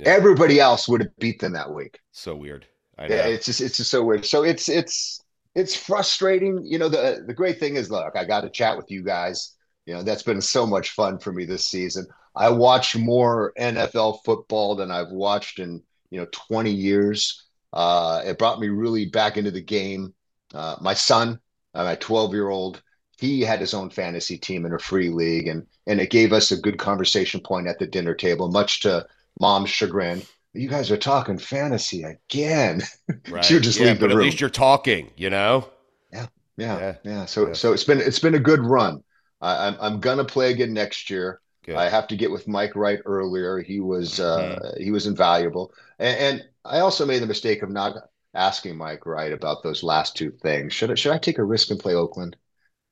Yeah. 0.00 0.08
Everybody 0.08 0.60
else 0.60 0.88
would 0.88 1.02
have 1.02 1.16
beat 1.18 1.40
them 1.40 1.52
that 1.52 1.72
week. 1.72 2.00
So 2.12 2.34
weird. 2.34 2.66
I 2.98 3.08
know. 3.08 3.14
Yeah, 3.14 3.26
it's 3.26 3.46
just 3.46 3.60
it's 3.60 3.76
just 3.76 3.90
so 3.90 4.02
weird. 4.02 4.24
So 4.24 4.42
it's 4.42 4.68
it's 4.68 5.22
it's 5.54 5.76
frustrating. 5.76 6.64
You 6.64 6.78
know, 6.78 6.88
the 6.88 7.24
the 7.26 7.34
great 7.34 7.58
thing 7.58 7.76
is, 7.76 7.90
look, 7.90 8.16
I 8.16 8.24
got 8.24 8.42
to 8.42 8.50
chat 8.50 8.76
with 8.76 8.90
you 8.90 9.02
guys. 9.02 9.56
You 9.86 9.94
know, 9.94 10.02
that's 10.02 10.22
been 10.22 10.40
so 10.40 10.66
much 10.66 10.90
fun 10.90 11.18
for 11.18 11.32
me 11.32 11.44
this 11.44 11.66
season. 11.66 12.06
I 12.36 12.50
watch 12.50 12.96
more 12.96 13.52
NFL 13.58 14.18
football 14.24 14.76
than 14.76 14.90
I've 14.90 15.10
watched 15.10 15.58
in 15.58 15.82
you 16.10 16.20
know 16.20 16.26
20 16.32 16.70
years. 16.70 17.46
Uh, 17.72 18.22
it 18.24 18.38
brought 18.38 18.60
me 18.60 18.68
really 18.68 19.06
back 19.06 19.36
into 19.36 19.50
the 19.50 19.60
game. 19.60 20.14
Uh, 20.52 20.76
my 20.80 20.94
son, 20.94 21.38
uh, 21.74 21.84
my 21.84 21.94
12 21.96 22.32
year 22.32 22.48
old, 22.48 22.82
he 23.18 23.40
had 23.42 23.60
his 23.60 23.74
own 23.74 23.90
fantasy 23.90 24.38
team 24.38 24.66
in 24.66 24.72
a 24.72 24.78
free 24.78 25.08
league, 25.08 25.48
and 25.48 25.66
and 25.86 26.00
it 26.00 26.10
gave 26.10 26.32
us 26.32 26.50
a 26.50 26.60
good 26.60 26.78
conversation 26.78 27.40
point 27.40 27.66
at 27.66 27.78
the 27.78 27.86
dinner 27.86 28.14
table, 28.14 28.50
much 28.50 28.80
to 28.80 29.06
mom's 29.38 29.70
chagrin. 29.70 30.22
You 30.52 30.68
guys 30.68 30.90
are 30.90 30.96
talking 30.96 31.38
fantasy 31.38 32.02
again. 32.02 32.82
right. 33.28 33.44
she 33.44 33.54
would 33.54 33.62
just 33.62 33.78
yeah, 33.78 33.86
leave 33.86 34.00
the 34.00 34.06
but 34.06 34.10
at 34.10 34.16
least 34.16 34.40
you're 34.40 34.50
talking, 34.50 35.10
you 35.16 35.30
know? 35.30 35.68
Yeah, 36.12 36.26
Yeah. 36.56 36.96
yeah. 37.04 37.24
So 37.26 37.48
Yeah. 37.48 37.52
so 37.52 37.72
it's 37.72 37.84
been 37.84 38.00
it's 38.00 38.18
been 38.18 38.34
a 38.34 38.40
good 38.40 38.60
run. 38.60 39.02
I, 39.40 39.68
I'm 39.68 39.76
I'm 39.80 40.00
gonna 40.00 40.24
play 40.24 40.50
again 40.50 40.72
next 40.72 41.10
year. 41.10 41.40
Good. 41.62 41.76
I 41.76 41.88
have 41.88 42.08
to 42.08 42.16
get 42.16 42.30
with 42.30 42.48
Mike 42.48 42.74
Wright 42.74 43.00
earlier. 43.04 43.58
He 43.60 43.80
was 43.80 44.18
uh, 44.18 44.72
he 44.78 44.90
was 44.90 45.06
invaluable, 45.06 45.72
and, 45.98 46.18
and 46.18 46.48
I 46.64 46.80
also 46.80 47.06
made 47.06 47.22
the 47.22 47.26
mistake 47.26 47.62
of 47.62 47.70
not 47.70 47.96
asking 48.34 48.76
Mike 48.76 49.06
Wright 49.06 49.32
about 49.32 49.62
those 49.62 49.82
last 49.82 50.16
two 50.16 50.30
things. 50.30 50.72
Should 50.72 50.90
I, 50.90 50.94
should 50.94 51.12
I 51.12 51.18
take 51.18 51.38
a 51.38 51.44
risk 51.44 51.70
and 51.70 51.78
play 51.80 51.94
Oakland? 51.94 52.36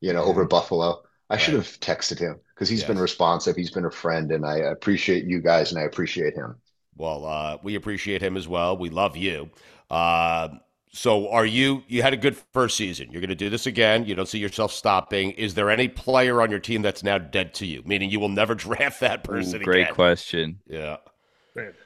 You 0.01 0.13
know, 0.13 0.25
over 0.25 0.45
Buffalo. 0.45 1.03
I 1.31 1.37
should 1.37 1.55
have 1.55 1.67
texted 1.81 2.19
him 2.19 2.41
because 2.55 2.69
he's 2.69 2.85
been 2.85 2.99
responsive. 2.99 3.55
He's 3.55 3.71
been 3.71 3.85
a 3.85 3.91
friend, 3.91 4.31
and 4.33 4.47
I 4.47 4.57
appreciate 4.59 5.25
you 5.25 5.41
guys, 5.41 5.73
and 5.73 5.81
I 5.81 5.85
appreciate 5.85 6.35
him. 6.35 6.57
Well, 6.97 7.27
uh, 7.27 7.59
we 7.63 7.75
appreciate 7.75 8.23
him 8.23 8.37
as 8.37 8.49
well. 8.49 8.77
We 8.77 8.89
love 8.89 9.17
you. 9.17 9.51
Uh, 9.91 10.49
so, 10.91 11.29
are 11.29 11.45
you? 11.45 11.83
You 11.87 12.03
had 12.03 12.15
a 12.15 12.17
good 12.17 12.37
first 12.53 12.77
season. 12.77 13.13
You're 13.13 13.21
going 13.21 13.29
to 13.29 13.37
do 13.37 13.51
this 13.51 13.67
again. 13.67 14.07
You 14.07 14.15
don't 14.15 14.27
see 14.29 14.39
yourself 14.39 14.73
stopping. 14.73 15.33
Is 15.33 15.55
there 15.55 15.71
any 15.71 15.87
player 15.87 16.41
on 16.41 16.51
your 16.51 16.61
team 16.61 16.81
that's 16.81 17.03
now 17.03 17.19
dead 17.19 17.53
to 17.55 17.67
you? 17.67 17.83
Meaning 17.85 18.11
you 18.11 18.21
will 18.21 18.31
never 18.31 18.55
draft 18.57 19.01
that 19.01 19.21
Ooh, 19.33 19.33
person 19.33 19.63
great 19.63 19.83
again. 19.83 19.95
question. 19.95 20.61
Yeah. 20.67 20.97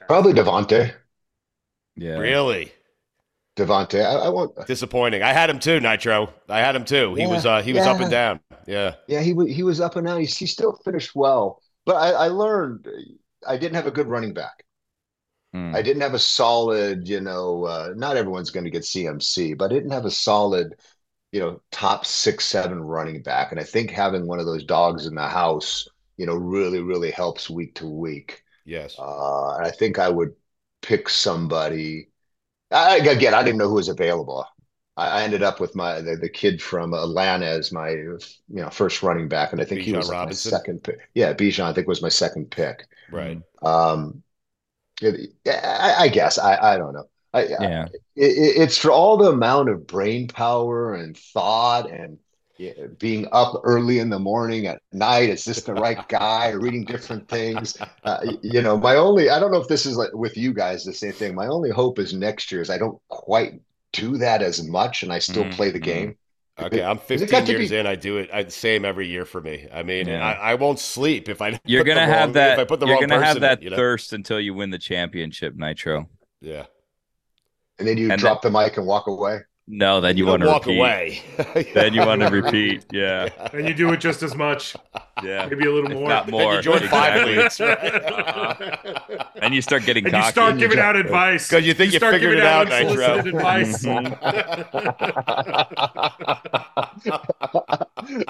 Probably 0.07 0.33
Davante. 0.33 0.95
Yeah. 1.97 2.19
Really 2.19 2.73
Davante. 3.57 4.05
I, 4.05 4.15
I 4.15 4.29
won't. 4.29 4.55
disappointing. 4.67 5.23
I 5.23 5.33
had 5.33 5.51
him 5.51 5.59
too, 5.59 5.81
Nitro. 5.81 6.33
I 6.49 6.61
had 6.61 6.75
him 6.75 6.85
too. 6.85 7.15
He 7.15 7.27
was 7.27 7.45
uh, 7.47 7.63
he 7.63 7.73
was 7.73 7.87
up 7.87 8.01
and 8.01 8.11
down. 8.11 8.41
Yeah. 8.67 8.95
Yeah, 9.09 9.21
he 9.21 9.33
wa- 9.35 9.45
he 9.45 9.63
was 9.63 9.81
up 9.81 9.97
and 9.97 10.07
down. 10.07 10.21
He, 10.21 10.27
he 10.27 10.47
still 10.47 10.73
finished 10.85 11.15
well, 11.15 11.61
but 11.85 11.97
I, 11.97 12.11
I 12.13 12.29
learned 12.29 12.89
I 13.47 13.57
didn't 13.57 13.75
have 13.75 13.87
a 13.87 13.91
good 13.91 14.07
running 14.07 14.33
back. 14.35 14.65
Hmm. 15.53 15.75
I 15.75 15.83
didn't 15.83 16.03
have 16.03 16.15
a 16.15 16.19
solid, 16.19 17.09
you 17.09 17.21
know, 17.21 17.65
uh, 17.65 17.93
not 17.95 18.17
everyone's 18.17 18.51
going 18.51 18.65
to 18.65 18.71
get 18.71 18.85
CMC, 18.85 19.59
but 19.59 19.71
I 19.71 19.75
didn't 19.75 19.91
have 19.91 20.07
a 20.07 20.11
solid, 20.11 20.77
you 21.31 21.41
know, 21.41 21.61
top 21.71 22.07
six, 22.07 22.47
seven 22.47 22.81
running 22.81 23.23
back. 23.23 23.53
And 23.53 23.61
I 23.61 23.65
think 23.65 23.91
having 23.91 24.27
one 24.27 24.39
of 24.39 24.47
those 24.47 24.65
dogs 24.65 25.07
in 25.07 25.15
the 25.15 25.29
house, 25.29 25.87
you 26.17 26.25
know, 26.25 26.37
really, 26.37 26.81
really 26.81 27.11
helps 27.11 27.51
week 27.51 27.75
to 27.77 27.87
week. 27.87 28.43
Yes. 28.65 28.97
Uh, 28.99 29.57
and 29.57 29.67
I 29.67 29.71
think 29.71 29.99
I 29.99 30.09
would 30.09 30.35
pick 30.81 31.09
somebody. 31.09 32.09
I, 32.73 32.97
again, 32.97 33.35
I 33.35 33.43
didn't 33.43 33.59
know 33.59 33.69
who 33.69 33.75
was 33.75 33.89
available. 33.89 34.47
I, 34.97 35.21
I 35.21 35.23
ended 35.23 35.43
up 35.43 35.61
with 35.61 35.75
my 35.75 36.01
the, 36.01 36.17
the 36.17 36.29
kid 36.29 36.61
from 36.63 36.95
Atlanta 36.95 37.47
as 37.47 37.73
my 37.73 37.91
you 37.91 38.19
know 38.49 38.71
first 38.71 39.03
running 39.03 39.29
back, 39.29 39.53
and 39.53 39.61
I 39.61 39.65
think 39.65 39.83
he 39.83 39.93
was 39.93 40.09
like 40.09 40.27
my 40.27 40.33
second 40.33 40.83
pick. 40.83 40.99
Yeah, 41.15 41.33
Bijan, 41.33 41.65
I 41.65 41.73
think 41.73 41.89
was 41.89 42.03
my 42.03 42.09
second 42.09 42.51
pick. 42.51 42.87
Right. 43.11 43.41
Um, 43.63 44.23
it- 45.01 45.33
I, 45.47 45.95
I 46.01 46.09
guess 46.09 46.39
I 46.39 46.75
I 46.75 46.77
don't 46.79 46.93
know. 46.93 47.09
I, 47.33 47.47
Yeah. 47.47 47.87
it, 47.93 48.03
it- 48.15 48.61
it's 48.63 48.77
for 48.79 48.91
all 48.91 49.17
the 49.17 49.31
amount 49.31 49.69
of 49.71 49.87
brain 49.87 50.29
power 50.29 50.95
and 50.95 51.17
thought 51.17 51.91
and 51.91 52.19
being 52.99 53.27
up 53.33 53.61
early 53.65 53.99
in 53.99 54.09
the 54.11 54.19
morning 54.19 54.67
at 54.67 54.81
night. 54.93 55.29
Is 55.31 55.45
this 55.45 55.63
the 55.63 55.75
right 55.75 56.07
guy? 56.09 56.51
Reading 56.51 56.85
different 56.85 57.29
things. 57.29 57.77
Uh, 58.05 58.19
you 58.43 58.63
know, 58.63 58.77
my 58.77 58.97
only, 58.97 59.31
I 59.31 59.39
don't 59.41 59.51
know 59.53 59.61
if 59.61 59.69
this 59.69 59.87
is 59.87 59.97
like 59.97 60.13
with 60.13 60.37
you 60.37 60.53
guys 60.53 60.85
the 60.85 60.93
same 60.93 61.13
thing. 61.13 61.35
My 61.35 61.47
only 61.47 61.71
hope 61.71 61.99
is 61.99 62.13
next 62.15 62.51
year 62.53 62.61
is 62.61 62.71
I 62.71 62.79
don't 62.79 62.99
quite 63.09 63.61
do 63.93 64.17
that 64.19 64.43
as 64.43 64.63
much 64.67 65.03
and 65.03 65.13
I 65.13 65.19
still 65.19 65.45
Mm, 65.45 65.53
play 65.53 65.71
the 65.71 65.79
game. 65.79 66.17
Okay, 66.61 66.83
I'm 66.83 66.99
Has 66.99 67.23
it 67.23 67.31
15 67.31 67.47
years 67.47 67.71
be- 67.71 67.77
in. 67.79 67.87
I 67.87 67.95
do 67.95 68.19
it. 68.19 68.29
I, 68.33 68.45
same 68.49 68.85
every 68.85 69.07
year 69.09 69.25
for 69.25 69.41
me. 69.41 69.67
I 69.73 69.83
mean, 69.83 70.07
Yeah. 70.07 70.23
I, 70.25 70.53
I 70.53 70.55
won't 70.57 70.79
sleep 70.79 71.29
if 71.31 71.41
I. 71.41 71.59
You're 71.65 71.83
gonna 71.83 72.01
wrong- 72.01 72.09
have 72.11 72.33
that. 72.35 72.53
If 72.55 72.59
I 72.59 72.65
put 72.65 72.79
the 72.79 72.87
you're 72.87 72.97
wrong 73.01 73.09
gonna 73.09 73.25
have 73.25 73.41
that 73.41 73.59
in, 73.59 73.65
you 73.65 73.71
know? 73.71 73.77
thirst 73.77 74.13
until 74.13 74.39
you 74.39 74.53
win 74.53 74.69
the 74.71 74.79
championship, 74.79 75.57
Nitro. 75.57 76.09
Yeah. 76.43 76.67
And 77.79 77.89
then 77.89 77.97
you 77.97 78.11
And 78.13 78.21
drop 78.21 78.43
the 78.43 78.51
mic 78.51 78.77
and 78.77 78.87
walk 78.87 79.07
away. 79.07 79.41
No, 79.69 80.01
then 80.01 80.17
you, 80.17 80.25
don't 80.27 80.41
want 80.41 80.43
to 80.43 80.49
walk 80.49 80.67
repeat. 80.67 80.79
away. 81.47 81.71
Then 81.75 81.95
you 81.95 82.01
want 82.05 82.21
to 82.21 82.29
repeat. 82.29 82.85
Yeah, 82.93 83.29
And 83.53 83.67
you 83.69 83.73
do 83.75 83.93
it 83.93 83.99
just 84.01 84.23
as 84.25 84.35
much, 84.35 84.75
yeah. 85.23 85.47
maybe 85.47 85.67
a 85.67 85.73
little 85.73 85.91
If 85.91 85.97
more. 85.99 86.09
not 86.09 86.27
Then 86.27 86.33
more. 86.33 86.55
you 86.57 86.63
join 86.63 86.81
five 86.89 87.29
exactly. 87.29 87.37
leagues, 87.37 87.61
right? 87.61 87.95
Uh-huh. 88.05 89.25
And 89.41 89.55
you 89.55 89.63
start 89.63 89.85
getting 89.85 90.05
and 90.07 90.17
you 90.17 90.23
start 90.25 90.59
giving 90.59 90.81
out 90.81 90.97
advice 90.97 91.49
because 91.49 91.65
you 91.65 91.75
think 91.75 91.93
you 91.93 92.01
start 92.01 92.15
figured 92.15 92.39
it 92.39 92.45
out, 92.45 92.71
unsolicited 92.73 93.35
Nitro. 93.35 93.39
advice. 93.39 93.85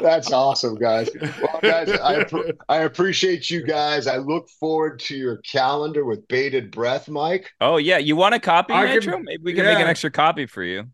That's 0.01 0.33
awesome, 0.33 0.75
guys. 0.77 1.09
Well, 1.21 1.61
guys, 1.63 1.91
I, 1.91 2.25
I 2.69 2.79
appreciate 2.83 3.51
you 3.51 3.63
guys. 3.65 4.07
I 4.07 4.19
look 4.19 4.49
forward 4.49 4.99
to 5.01 5.17
your 5.17 5.39
calendar 5.39 6.05
with 6.05 6.27
bated 6.29 6.71
breath, 6.71 7.09
Mike. 7.09 7.51
Oh 7.61 7.79
yeah, 7.79 7.99
you 7.99 8.17
want 8.17 8.35
a 8.35 8.41
copy, 8.41 8.75
I 8.75 8.99
can- 8.99 9.25
Maybe 9.25 9.43
we 9.43 9.55
can 9.55 9.65
make 9.65 9.79
an 9.79 9.87
extra 9.89 10.11
copy 10.11 10.47
for 10.47 10.63
you. 10.63 10.85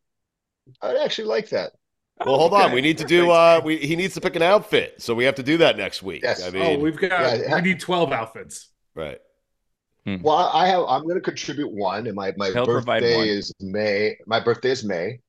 I'd 0.83 0.97
actually 0.97 1.29
like 1.29 1.49
that. 1.51 1.73
Well, 2.25 2.37
hold 2.37 2.53
on. 2.55 2.73
We 2.73 2.81
need 2.81 2.99
to 2.99 3.05
do. 3.05 3.31
Uh, 3.31 3.61
we 3.65 3.77
he 3.77 3.95
needs 3.95 4.15
to 4.15 4.21
pick 4.21 4.35
an 4.37 4.43
outfit, 4.43 5.01
so 5.01 5.15
we 5.15 5.25
have 5.25 5.37
to 5.37 5.43
do 5.43 5.59
that 5.59 5.77
next 5.77 6.03
week. 6.03 6.23
Yes. 6.23 6.43
I 6.43 6.49
oh, 6.49 6.53
mean, 6.53 6.81
we've 6.81 6.97
got 6.97 7.39
Yeah, 7.39 7.55
we 7.55 7.61
need 7.61 7.81
twelve 7.81 8.13
outfits. 8.13 8.69
right. 8.95 9.19
Well, 10.23 10.51
I 10.55 10.67
have. 10.69 10.85
I'm 10.89 11.03
going 11.03 11.17
to 11.17 11.21
contribute 11.21 11.71
one, 11.71 12.07
and 12.07 12.17
my 12.17 12.33
my 12.37 12.49
He'll 12.49 12.65
birthday 12.65 13.29
is 13.29 13.53
May. 13.61 14.17
My 14.27 14.41
birthday 14.41 14.71
is 14.71 14.83
May. 14.83 15.21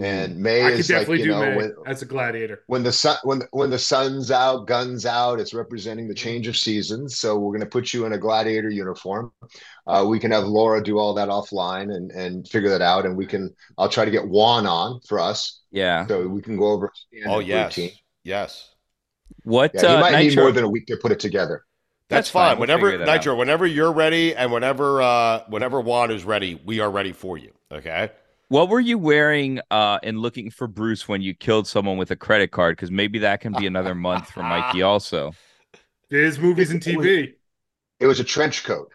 And 0.00 0.38
May 0.38 0.64
I 0.64 0.70
could 0.70 0.80
is 0.80 0.90
like 0.90 1.06
you 1.08 1.18
do 1.18 1.30
know 1.30 1.40
May 1.40 1.56
when, 1.56 1.74
as 1.86 2.00
a 2.02 2.06
gladiator. 2.06 2.62
when 2.66 2.82
the 2.82 2.92
sun 2.92 3.16
when 3.24 3.42
when 3.50 3.68
the 3.70 3.78
sun's 3.78 4.30
out, 4.30 4.66
guns 4.66 5.04
out. 5.04 5.38
It's 5.38 5.52
representing 5.52 6.08
the 6.08 6.14
change 6.14 6.46
of 6.48 6.56
seasons. 6.56 7.18
So 7.18 7.38
we're 7.38 7.50
going 7.52 7.60
to 7.60 7.66
put 7.66 7.92
you 7.92 8.06
in 8.06 8.12
a 8.14 8.18
gladiator 8.18 8.70
uniform. 8.70 9.32
Uh, 9.86 10.06
we 10.08 10.18
can 10.18 10.30
have 10.30 10.44
Laura 10.44 10.82
do 10.82 10.98
all 10.98 11.12
that 11.14 11.28
offline 11.28 11.94
and 11.94 12.10
and 12.12 12.48
figure 12.48 12.70
that 12.70 12.80
out, 12.82 13.04
and 13.04 13.16
we 13.16 13.26
can. 13.26 13.54
I'll 13.76 13.88
try 13.90 14.04
to 14.04 14.10
get 14.10 14.26
Juan 14.26 14.66
on 14.66 15.00
for 15.06 15.18
us, 15.20 15.60
Yeah. 15.70 16.06
so 16.06 16.26
we 16.26 16.40
can 16.40 16.56
go 16.56 16.68
over. 16.72 16.90
Oh 17.26 17.40
yes, 17.40 17.76
routine. 17.76 17.96
yes. 18.24 18.70
What 19.44 19.72
Yeah, 19.74 19.82
you 19.82 19.88
uh, 19.88 20.00
might 20.00 20.18
need 20.22 20.36
more 20.36 20.52
than 20.52 20.64
a 20.64 20.68
week 20.70 20.86
to 20.86 20.96
put 20.96 21.10
it 21.12 21.18
together. 21.20 21.64
That's, 22.08 22.28
That's 22.28 22.30
fine. 22.30 22.42
fine. 22.50 22.56
We'll 22.56 22.60
Whenever 22.60 22.90
figure 22.90 23.06
out. 23.06 23.14
Nitro, 23.14 23.34
whenever 23.34 23.66
you're 23.66 23.92
ready, 23.92 24.34
and 24.36 24.52
whenever 24.52 25.02
uh, 25.02 25.40
whenever 25.48 25.80
Juan 25.80 26.10
is 26.10 26.24
ready, 26.24 26.60
we 26.64 26.80
are 26.80 26.90
ready 26.90 27.12
for 27.12 27.36
you. 27.38 27.52
Okay. 27.70 28.10
What 28.52 28.68
were 28.68 28.80
you 28.80 28.98
wearing 28.98 29.60
uh, 29.70 29.98
and 30.02 30.18
looking 30.18 30.50
for 30.50 30.66
Bruce 30.66 31.08
when 31.08 31.22
you 31.22 31.32
killed 31.34 31.66
someone 31.66 31.96
with 31.96 32.10
a 32.10 32.16
credit 32.16 32.50
card? 32.50 32.76
Because 32.76 32.90
maybe 32.90 33.20
that 33.20 33.40
can 33.40 33.54
be 33.54 33.66
another 33.66 33.94
month 33.94 34.28
for 34.28 34.42
Mikey 34.42 34.82
also. 34.82 35.32
There's 36.10 36.38
movies 36.38 36.70
and 36.70 36.82
TV. 36.82 37.34
It 38.00 38.06
was 38.06 38.20
a 38.20 38.24
trench 38.24 38.64
coat. 38.64 38.92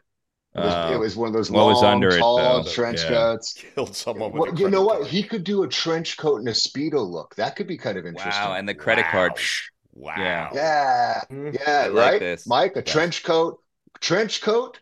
It 0.55 0.61
was, 0.61 0.75
Uh, 0.75 0.91
it 0.91 0.97
was 0.99 1.15
one 1.15 1.27
of 1.27 1.33
those 1.33 1.49
what 1.49 1.65
was 1.65 1.81
long, 1.81 1.93
under 1.93 2.09
it, 2.09 2.19
tall 2.19 2.63
though? 2.63 2.63
trench 2.63 3.01
Yeah. 3.01 3.07
coats. 3.07 3.53
Killed 3.53 3.95
someone 3.95 4.31
with. 4.31 4.41
Well, 4.41 4.49
a 4.49 4.53
you 4.59 4.69
know 4.69 4.83
what? 4.83 4.99
card. 4.99 5.07
He 5.07 5.23
could 5.23 5.43
do 5.43 5.63
a 5.63 5.67
trench 5.67 6.17
coat 6.17 6.37
and 6.39 6.47
a 6.49 6.53
speedo 6.53 7.07
look. 7.07 7.35
That 7.35 7.55
could 7.55 7.67
be 7.67 7.77
kind 7.77 7.97
of 7.97 8.05
interesting. 8.05 8.43
wow, 8.43 8.53
and 8.53 8.67
the 8.67 8.75
credit 8.75 9.03
Wow. 9.05 9.11
card. 9.11 9.35
psh, 9.35 9.69
Wow. 9.93 10.15
Yeah. 10.15 10.49
yeah, 10.53 11.23
Mhm. 11.31 11.59
yeah, 11.59 11.87
I 11.87 11.87
like 11.87 12.13
right, 12.13 12.19
this. 12.19 12.45
Mike. 12.45 12.75
A 12.75 12.81
Yes. 12.83 12.91
trench 12.91 13.23
coat, 13.23 13.61
trench 13.99 14.41
coat, 14.41 14.79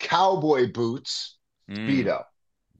cowboy 0.00 0.72
boots, 0.72 1.38
mm. 1.68 1.74
speedo. 1.86 2.24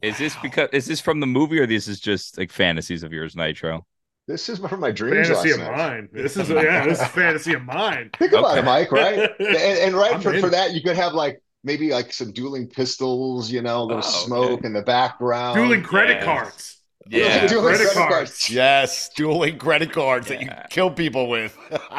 Is 0.03 0.19
this 0.19 0.37
because 0.43 0.69
is 0.73 0.87
this 0.87 1.01
from 1.01 1.21
the 1.21 1.27
movie 1.27 1.59
or 1.59 1.67
this 1.67 1.89
is 1.89 2.01
just 2.01 2.39
like 2.39 2.51
fantasies 2.51 3.03
of 3.03 3.13
yours, 3.13 3.37
Nitro? 3.37 3.87
This 4.27 4.49
is 4.49 4.61
one 4.61 4.73
of 4.73 4.79
my 4.81 4.91
dreams. 4.93 5.29
Fantasy 5.29 5.51
last 5.51 5.59
of 5.61 5.67
night. 5.67 5.77
mine. 5.77 6.09
This 6.13 6.37
is 6.37 6.49
yeah, 6.49 6.87
this 6.87 7.01
is 7.01 7.09
fantasy 7.09 7.53
of 7.55 7.63
mine. 7.65 8.11
Think 8.19 8.33
about 8.33 8.51
Okay. 8.53 8.61
it, 8.61 8.65
Mike. 8.65 8.93
Right, 8.93 9.19
and, 9.41 9.57
and 9.57 9.95
right 9.95 10.15
I'm 10.15 10.21
for, 10.21 10.33
in. 10.33 10.41
for 10.41 10.51
that, 10.51 10.73
you 10.73 10.83
could 10.83 10.97
have 10.97 11.15
like 11.15 11.43
maybe 11.65 11.91
like 11.91 12.13
some 12.13 12.33
dueling 12.33 12.69
pistols. 12.69 13.51
You 13.51 13.63
know, 13.63 13.83
a 13.83 13.85
little 13.85 14.03
Oh, 14.05 14.25
smoke 14.27 14.51
okay. 14.59 14.67
in 14.67 14.73
the 14.73 14.83
background. 14.83 15.57
Dueling 15.57 15.83
credit 15.83 16.19
yes. 16.19 16.25
cards. 16.25 16.77
Yeah. 17.09 17.47
Dueling 17.49 17.75
Credit 17.75 17.93
credit 17.93 18.09
cards. 18.09 18.51
Yes, 18.51 19.09
dueling 19.17 19.59
credit 19.59 19.91
cards 19.93 20.29
that 20.29 20.41
you 20.43 20.49
kill 20.69 20.91
people 20.93 21.29
with. 21.29 21.57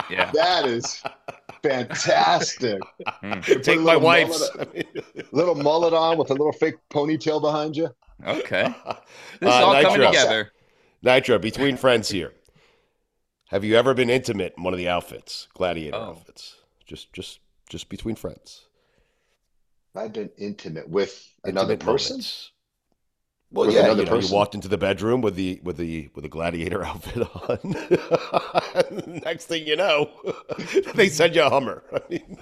Yeah. 0.10 0.32
That 0.34 0.66
is 0.68 1.04
fantastic. 1.64 2.80
Mm. 3.24 3.64
Take 3.64 3.80
my 3.80 3.94
little 3.96 4.02
wife's. 4.02 4.50
Little 5.32 5.56
mullet 5.56 5.94
on 5.94 6.18
with 6.18 6.30
a 6.30 6.34
little 6.34 6.52
fake 6.54 6.76
ponytail 6.90 7.42
behind 7.42 7.76
you. 7.78 7.90
Okay. 8.26 8.64
This 9.40 9.50
Uh, 9.50 9.58
is 9.58 9.64
all 9.64 9.82
coming 9.82 10.08
together. 10.08 10.52
Nitro, 11.02 11.40
between 11.40 11.78
friends 11.78 12.10
here. 12.10 12.34
Have 13.50 13.64
you 13.64 13.76
ever 13.76 13.94
been 13.94 14.10
intimate 14.10 14.54
in 14.58 14.64
one 14.64 14.74
of 14.74 14.78
the 14.78 14.88
outfits, 14.88 15.48
gladiator 15.54 15.98
Oh. 15.98 16.02
outfits? 16.12 16.56
Just, 16.86 17.12
just, 17.14 17.40
just 17.70 17.90
between 17.90 18.16
friends. 18.16 18.68
I've 19.96 20.14
been 20.14 20.30
intimate 20.38 20.88
with 20.88 21.28
another 21.44 21.74
Intimate 21.74 21.92
person. 21.94 22.14
moments. 22.14 22.51
Well, 23.52 23.68
With 23.68 23.76
yeah, 23.76 23.84
another 23.84 24.04
you, 24.04 24.10
know, 24.10 24.18
you 24.20 24.34
walked 24.34 24.56
into 24.56 24.70
the 24.70 24.78
bedroom 24.78 25.22
with 25.22 25.36
the 25.36 25.60
with 25.64 25.76
the 25.76 26.10
with 26.16 26.24
the 26.24 26.30
gladiator 26.30 26.86
outfit 26.86 27.28
on. 27.50 27.76
Next 29.26 29.46
thing 29.48 29.68
you 29.68 29.76
know, 29.76 30.10
they 30.96 31.10
send 31.10 31.36
you 31.36 31.44
a 31.44 31.50
Hummer. 31.50 31.84
I 31.94 32.02
mean, 32.10 32.38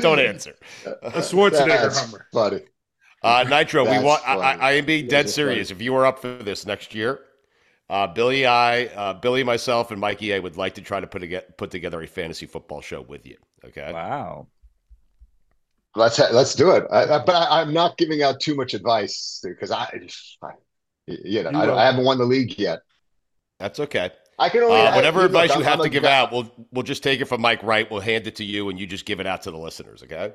don't 0.00 0.18
answer. 0.18 0.56
A 0.84 1.20
Schwarzenegger 1.20 1.66
That's 1.66 2.00
Hummer. 2.00 2.26
funny. 2.32 2.62
Uh, 3.22 3.44
Nitro, 3.48 3.84
we 3.84 3.98
want. 3.98 4.22
I, 4.26 4.34
funny. 4.34 4.42
I, 4.42 4.68
I 4.70 4.72
am 4.72 4.86
being 4.86 5.06
dead 5.06 5.26
are 5.26 5.28
serious. 5.28 5.70
If 5.70 5.80
you 5.80 5.92
were 5.92 6.06
up 6.06 6.20
for 6.20 6.42
this 6.42 6.66
next 6.66 6.94
year, 6.94 7.20
uh, 7.88 8.06
Billy, 8.06 8.46
I, 8.46 8.86
uh, 8.86 9.14
Billy, 9.14 9.44
myself, 9.44 9.90
and 9.90 10.00
Mikey, 10.00 10.34
I 10.34 10.38
would 10.38 10.56
like 10.56 10.74
to 10.74 10.82
try 10.82 11.00
to 11.00 11.06
put 11.06 11.20
together 11.20 11.46
put 11.56 11.70
together 11.70 12.00
a 12.02 12.06
fantasy 12.06 12.46
football 12.46 12.80
show 12.80 13.02
with 13.02 13.26
you. 13.26 13.36
Okay. 13.64 13.92
Wow. 13.92 14.48
Let's 15.96 16.16
ha- 16.16 16.28
let's 16.32 16.54
do 16.54 16.70
it. 16.70 16.84
I, 16.90 17.02
I, 17.04 17.24
but 17.24 17.34
I, 17.34 17.60
I'm 17.60 17.72
not 17.72 17.96
giving 17.98 18.22
out 18.22 18.40
too 18.40 18.54
much 18.54 18.74
advice 18.74 19.40
because 19.42 19.70
I, 19.70 19.84
I, 20.42 20.50
you 21.06 21.42
know, 21.42 21.50
I. 21.50 21.82
I 21.82 21.84
haven't 21.86 22.04
won 22.04 22.18
the 22.18 22.24
league 22.24 22.58
yet. 22.58 22.80
That's 23.58 23.80
okay. 23.80 24.10
I 24.38 24.48
can 24.48 24.62
only 24.62 24.76
Uh, 24.80 24.94
whatever 24.94 25.18
look, 25.20 25.26
advice 25.26 25.50
you 25.50 25.56
I'm- 25.56 25.64
have 25.64 25.80
I'm 25.80 25.84
to 25.84 25.90
give 25.90 26.04
guy- 26.04 26.16
out, 26.16 26.32
we'll 26.32 26.50
we'll 26.72 26.84
just 26.84 27.02
take 27.02 27.20
it 27.20 27.24
from 27.26 27.40
Mike 27.40 27.62
Wright. 27.62 27.90
We'll 27.90 28.00
hand 28.00 28.26
it 28.26 28.36
to 28.36 28.44
you, 28.44 28.68
and 28.68 28.78
you 28.78 28.86
just 28.86 29.04
give 29.04 29.20
it 29.20 29.26
out 29.26 29.42
to 29.42 29.50
the 29.50 29.58
listeners. 29.58 30.02
Okay. 30.04 30.32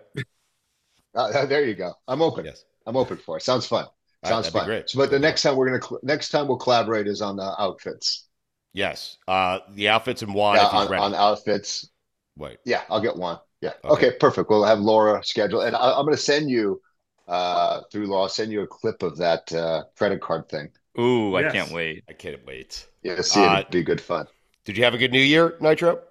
Uh, 1.15 1.45
there 1.45 1.63
you 1.65 1.73
go. 1.75 1.93
I'm 2.07 2.21
open. 2.21 2.45
Yes. 2.45 2.65
I'm 2.85 2.97
open 2.97 3.17
for 3.17 3.37
it. 3.37 3.41
Sounds 3.43 3.65
fun. 3.65 3.85
Sounds 4.25 4.45
that'd 4.47 4.59
fun. 4.59 4.65
great. 4.67 4.89
So, 4.89 4.99
but 4.99 5.09
the 5.11 5.19
next 5.19 5.41
time 5.43 5.55
we're 5.55 5.67
gonna 5.67 5.81
cl- 5.81 6.01
next 6.03 6.29
time 6.29 6.47
we'll 6.47 6.57
collaborate 6.57 7.07
is 7.07 7.21
on 7.21 7.37
the 7.37 7.55
outfits. 7.59 8.27
Yes. 8.73 9.17
Uh, 9.27 9.59
the 9.73 9.87
outfits 9.87 10.21
and 10.21 10.33
Juan 10.35 10.57
Yeah, 10.57 10.67
if 10.67 10.73
on, 10.73 10.93
on 10.93 11.15
outfits. 11.15 11.89
Wait. 12.37 12.57
Yeah, 12.65 12.81
I'll 12.89 12.99
get 12.99 13.15
one. 13.15 13.39
Yeah. 13.61 13.73
Okay. 13.83 14.07
Okay, 14.07 14.11
perfect. 14.19 14.49
We'll 14.49 14.65
have 14.65 14.79
Laura 14.79 15.23
schedule, 15.23 15.61
and 15.61 15.75
I, 15.75 15.91
I'm 15.97 16.05
going 16.05 16.15
to 16.15 16.21
send 16.21 16.49
you 16.49 16.81
uh 17.27 17.81
through 17.91 18.07
Laura. 18.07 18.23
I'll 18.23 18.29
send 18.29 18.51
you 18.51 18.61
a 18.61 18.67
clip 18.67 19.01
of 19.03 19.17
that 19.17 19.51
uh 19.53 19.85
credit 19.97 20.21
card 20.21 20.47
thing. 20.49 20.71
Ooh, 20.99 21.35
I 21.37 21.43
can't 21.43 21.71
wait. 21.71 22.03
I 22.09 22.13
can't 22.13 22.45
wait. 22.45 22.87
Yeah, 23.03 23.21
see, 23.21 23.43
Uh, 23.43 23.61
it'd 23.61 23.69
be 23.69 23.83
good 23.83 24.01
fun. 24.01 24.27
Did 24.65 24.77
you 24.77 24.83
have 24.83 24.93
a 24.93 24.97
good 24.97 25.11
New 25.11 25.19
Year, 25.21 25.57
Nitro? 25.61 26.03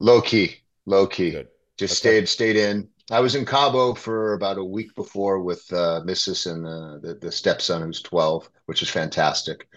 Low 0.00 0.20
key, 0.20 0.56
low 0.86 1.06
key. 1.06 1.30
Good. 1.30 1.48
Just 1.76 1.96
Okay. 1.96 1.98
stayed 1.98 2.28
stayed 2.28 2.56
in. 2.56 2.88
I 3.10 3.20
was 3.20 3.34
in 3.34 3.46
Cabo 3.46 3.94
for 3.94 4.34
about 4.34 4.58
a 4.58 4.64
week 4.64 4.94
before 4.94 5.40
with 5.40 5.72
uh, 5.72 6.02
Mrs. 6.04 6.46
and 6.46 6.66
uh, 6.66 6.98
the 6.98 7.14
the 7.14 7.32
stepson 7.32 7.82
who's 7.82 8.02
12, 8.02 8.50
which 8.66 8.82
is 8.82 8.90
fantastic. 8.90 9.68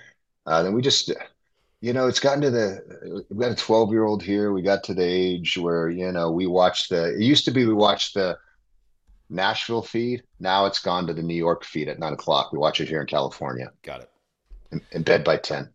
Uh, 0.46 0.64
then 0.64 0.74
we 0.74 0.82
just, 0.82 1.12
you 1.82 1.94
know, 1.94 2.08
it's 2.08 2.20
gotten 2.20 2.42
to 2.42 2.52
the 2.52 3.26
we've 3.30 3.40
got 3.40 3.52
a 3.52 3.56
12 3.56 3.92
year 3.92 4.04
old 4.06 4.22
here. 4.24 4.54
We 4.54 4.62
got 4.62 4.84
to 4.86 4.94
the 4.94 5.04
age 5.04 5.58
where 5.58 5.90
you 5.90 6.12
know 6.12 6.32
we 6.32 6.46
watched 6.48 6.90
the. 6.90 7.14
It 7.16 7.22
used 7.22 7.46
to 7.46 7.52
be 7.52 7.66
we 7.66 7.74
watched 7.74 8.14
the 8.14 8.38
Nashville 9.30 9.82
feed. 9.82 10.24
Now 10.40 10.66
it's 10.66 10.80
gone 10.80 11.08
to 11.08 11.14
the 11.14 11.24
New 11.24 11.36
York 11.36 11.64
feed 11.64 11.88
at 11.88 12.00
nine 12.00 12.14
o'clock. 12.14 12.52
We 12.52 12.60
watch 12.60 12.82
it 12.82 12.88
here 12.88 13.02
in 13.02 13.08
California 13.08 13.72
Got 13.82 14.02
it. 14.02 14.10
in, 14.72 14.82
in 14.92 15.04
bed 15.04 15.24
by 15.24 15.38
10. 15.38 15.70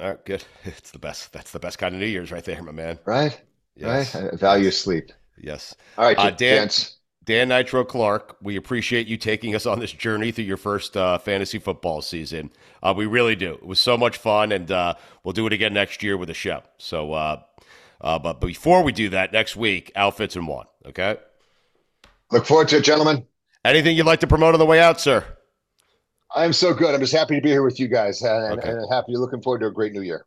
All 0.00 0.08
right, 0.08 0.24
good. 0.24 0.44
It's 0.64 0.90
the 0.90 0.98
best. 0.98 1.32
That's 1.32 1.52
the 1.52 1.60
best 1.60 1.78
kind 1.78 1.94
of 1.94 2.00
New 2.00 2.06
Year's 2.06 2.32
right 2.32 2.44
there, 2.44 2.62
my 2.62 2.72
man. 2.72 2.98
Right, 3.04 3.40
Yes. 3.76 4.14
right. 4.14 4.32
I 4.32 4.36
value 4.36 4.70
sleep. 4.70 5.12
Yes. 5.38 5.74
All 5.98 6.04
right, 6.04 6.18
Uh, 6.18 6.30
Dan- 6.30 6.58
Dance. 6.62 6.93
Dan 7.24 7.48
Nitro 7.48 7.84
Clark, 7.84 8.36
we 8.42 8.56
appreciate 8.56 9.06
you 9.06 9.16
taking 9.16 9.54
us 9.54 9.64
on 9.64 9.80
this 9.80 9.92
journey 9.92 10.30
through 10.30 10.44
your 10.44 10.58
first 10.58 10.96
uh, 10.96 11.16
fantasy 11.16 11.58
football 11.58 12.02
season. 12.02 12.50
Uh, 12.82 12.92
we 12.94 13.06
really 13.06 13.34
do. 13.34 13.54
It 13.54 13.64
was 13.64 13.80
so 13.80 13.96
much 13.96 14.18
fun, 14.18 14.52
and 14.52 14.70
uh, 14.70 14.94
we'll 15.22 15.32
do 15.32 15.46
it 15.46 15.52
again 15.52 15.72
next 15.72 16.02
year 16.02 16.18
with 16.18 16.28
a 16.28 16.34
show. 16.34 16.62
So, 16.76 17.14
uh, 17.14 17.40
uh, 18.00 18.18
but 18.18 18.40
before 18.40 18.82
we 18.82 18.92
do 18.92 19.08
that, 19.10 19.32
next 19.32 19.56
week, 19.56 19.90
outfits 19.96 20.36
and 20.36 20.46
one. 20.46 20.66
Okay. 20.84 21.16
Look 22.30 22.44
forward 22.44 22.68
to 22.68 22.78
it, 22.78 22.84
gentlemen. 22.84 23.26
Anything 23.64 23.96
you'd 23.96 24.06
like 24.06 24.20
to 24.20 24.26
promote 24.26 24.52
on 24.54 24.58
the 24.60 24.66
way 24.66 24.80
out, 24.80 25.00
sir? 25.00 25.24
I'm 26.34 26.52
so 26.52 26.74
good. 26.74 26.94
I'm 26.94 27.00
just 27.00 27.14
happy 27.14 27.36
to 27.36 27.40
be 27.40 27.48
here 27.48 27.62
with 27.62 27.80
you 27.80 27.88
guys, 27.88 28.20
and, 28.20 28.58
Okay. 28.58 28.68
and 28.68 28.86
happy, 28.92 29.16
looking 29.16 29.40
forward 29.40 29.60
to 29.60 29.66
a 29.66 29.72
great 29.72 29.92
new 29.92 30.02
year. 30.02 30.26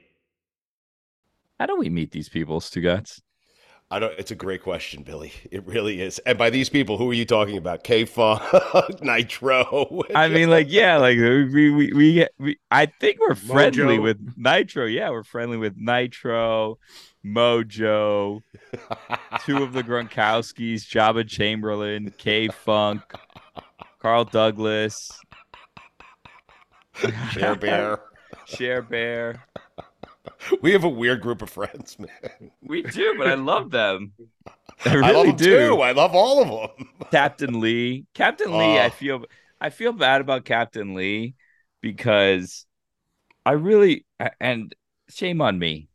How 1.61 1.67
do 1.67 1.75
we 1.77 1.91
meet 1.91 2.09
these 2.09 2.27
people, 2.27 2.59
Stugotz? 2.59 3.21
I 3.91 3.99
don't. 3.99 4.17
It's 4.17 4.31
a 4.31 4.35
great 4.35 4.63
question, 4.63 5.03
Billy. 5.03 5.31
It 5.51 5.63
really 5.67 6.01
is. 6.01 6.17
And 6.25 6.35
by 6.35 6.49
these 6.49 6.69
people, 6.69 6.97
who 6.97 7.11
are 7.11 7.13
you 7.13 7.23
talking 7.23 7.55
about? 7.55 7.83
K 7.83 8.03
Funk, 8.03 8.41
Nitro. 9.03 10.01
I 10.15 10.27
mean, 10.27 10.49
like, 10.49 10.71
yeah, 10.71 10.97
like 10.97 11.17
we 11.17 11.69
we 11.69 11.93
we, 11.93 12.27
we 12.39 12.59
I 12.71 12.87
think 12.87 13.19
we're 13.19 13.35
friendly 13.35 13.99
Mojo. 13.99 14.01
with 14.01 14.33
Nitro. 14.35 14.87
Yeah, 14.87 15.11
we're 15.11 15.21
friendly 15.21 15.57
with 15.57 15.75
Nitro, 15.77 16.79
Mojo, 17.23 18.41
two 19.45 19.61
of 19.61 19.73
the 19.73 19.83
Gronkowskis, 19.83 20.87
Jabba 20.87 21.27
Chamberlain, 21.27 22.11
K 22.17 22.47
Funk, 22.47 23.03
Carl 24.01 24.25
Douglas, 24.25 25.11
Share 27.29 27.55
Bear. 27.55 27.99
Share 28.47 28.81
Bear. 28.81 29.45
We 30.61 30.71
have 30.73 30.83
a 30.83 30.89
weird 30.89 31.21
group 31.21 31.41
of 31.41 31.49
friends, 31.49 31.97
man. 31.97 32.51
We 32.61 32.83
do, 32.83 33.15
but 33.17 33.27
I 33.27 33.35
love 33.35 33.71
them. 33.71 34.13
I 34.85 34.95
I 35.01 35.09
really 35.09 35.31
love 35.31 35.37
them 35.37 35.49
do. 35.49 35.69
too. 35.69 35.81
I 35.81 35.91
love 35.91 36.15
all 36.15 36.41
of 36.41 36.77
them. 36.77 36.89
Captain 37.11 37.59
Lee. 37.59 38.05
Captain 38.13 38.57
Lee, 38.57 38.77
Oh. 38.77 38.77
I 38.79 38.89
feel 38.89 39.25
I 39.59 39.69
feel 39.69 39.93
bad 39.93 40.21
about 40.21 40.45
Captain 40.45 40.93
Lee 40.95 41.35
because 41.81 42.65
I 43.45 43.53
really 43.53 44.05
and 44.39 44.73
shame 45.09 45.41
on 45.41 45.59
me. 45.59 45.89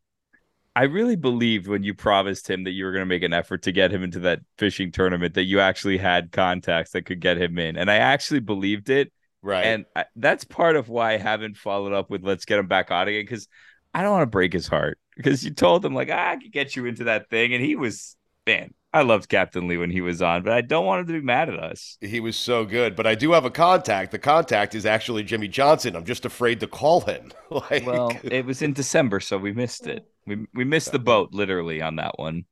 I 0.74 0.84
really 0.84 1.16
believed 1.16 1.68
when 1.68 1.82
you 1.82 1.94
promised 1.94 2.50
him 2.50 2.64
that 2.64 2.72
you 2.72 2.84
were 2.84 2.92
going 2.92 3.00
to 3.02 3.06
make 3.06 3.22
an 3.22 3.32
effort 3.32 3.62
to 3.62 3.72
get 3.72 3.90
him 3.90 4.02
into 4.02 4.20
that 4.20 4.40
fishing 4.58 4.92
tournament 4.92 5.34
that 5.34 5.44
you 5.44 5.58
actually 5.60 5.96
had 5.96 6.32
contacts 6.32 6.90
that 6.92 7.06
could 7.06 7.20
get 7.20 7.38
him 7.40 7.58
in. 7.58 7.76
And 7.78 7.90
I 7.90 7.96
actually 7.96 8.40
believed 8.40 8.90
it. 8.90 9.10
Right. 9.42 9.64
And 9.64 9.86
I, 9.94 10.04
that's 10.16 10.44
part 10.44 10.76
of 10.76 10.88
why 10.90 11.14
I 11.14 11.16
haven't 11.16 11.56
followed 11.56 11.94
up 11.94 12.10
with 12.10 12.22
let's 12.24 12.44
get 12.44 12.58
him 12.58 12.66
back 12.66 12.90
on 12.90 13.08
again 13.08 13.22
because 13.22 13.48
I 13.96 14.02
don't 14.02 14.12
want 14.12 14.22
to 14.22 14.26
break 14.26 14.52
his 14.52 14.68
heart 14.68 14.98
because 15.16 15.42
you 15.42 15.50
told 15.50 15.82
him 15.82 15.94
like 15.94 16.10
ah, 16.12 16.32
I 16.32 16.36
could 16.36 16.52
get 16.52 16.76
you 16.76 16.84
into 16.84 17.04
that 17.04 17.30
thing 17.30 17.54
and 17.54 17.64
he 17.64 17.76
was 17.76 18.14
man. 18.46 18.74
I 18.92 19.02
loved 19.02 19.28
Captain 19.28 19.68
Lee 19.68 19.76
when 19.76 19.90
he 19.90 20.00
was 20.00 20.22
on, 20.22 20.42
but 20.42 20.52
I 20.52 20.62
don't 20.62 20.86
want 20.86 21.00
him 21.00 21.06
to 21.08 21.12
be 21.20 21.20
mad 21.20 21.50
at 21.50 21.58
us. 21.58 21.98
he 22.00 22.18
was 22.20 22.34
so 22.34 22.64
good. 22.64 22.96
But 22.96 23.06
I 23.06 23.14
do 23.14 23.32
have 23.32 23.44
a 23.44 23.50
contact. 23.50 24.10
The 24.10 24.18
contact 24.18 24.74
is 24.74 24.86
actually 24.86 25.22
Jimmy 25.22 25.48
Johnson. 25.48 25.94
I'm 25.94 26.04
just 26.04 26.24
afraid 26.24 26.60
to 26.60 26.66
call 26.66 27.02
him. 27.02 27.30
like, 27.50 27.84
Well, 27.84 28.12
it 28.22 28.46
was 28.46 28.62
in 28.62 28.72
December, 28.72 29.20
so 29.20 29.36
we 29.36 29.52
missed 29.52 29.86
it. 29.86 30.06
We 30.26 30.46
we 30.54 30.64
missed 30.64 30.92
the 30.92 30.98
boat 30.98 31.32
literally 31.32 31.82
on 31.82 31.96
that 31.96 32.18
one. 32.18 32.44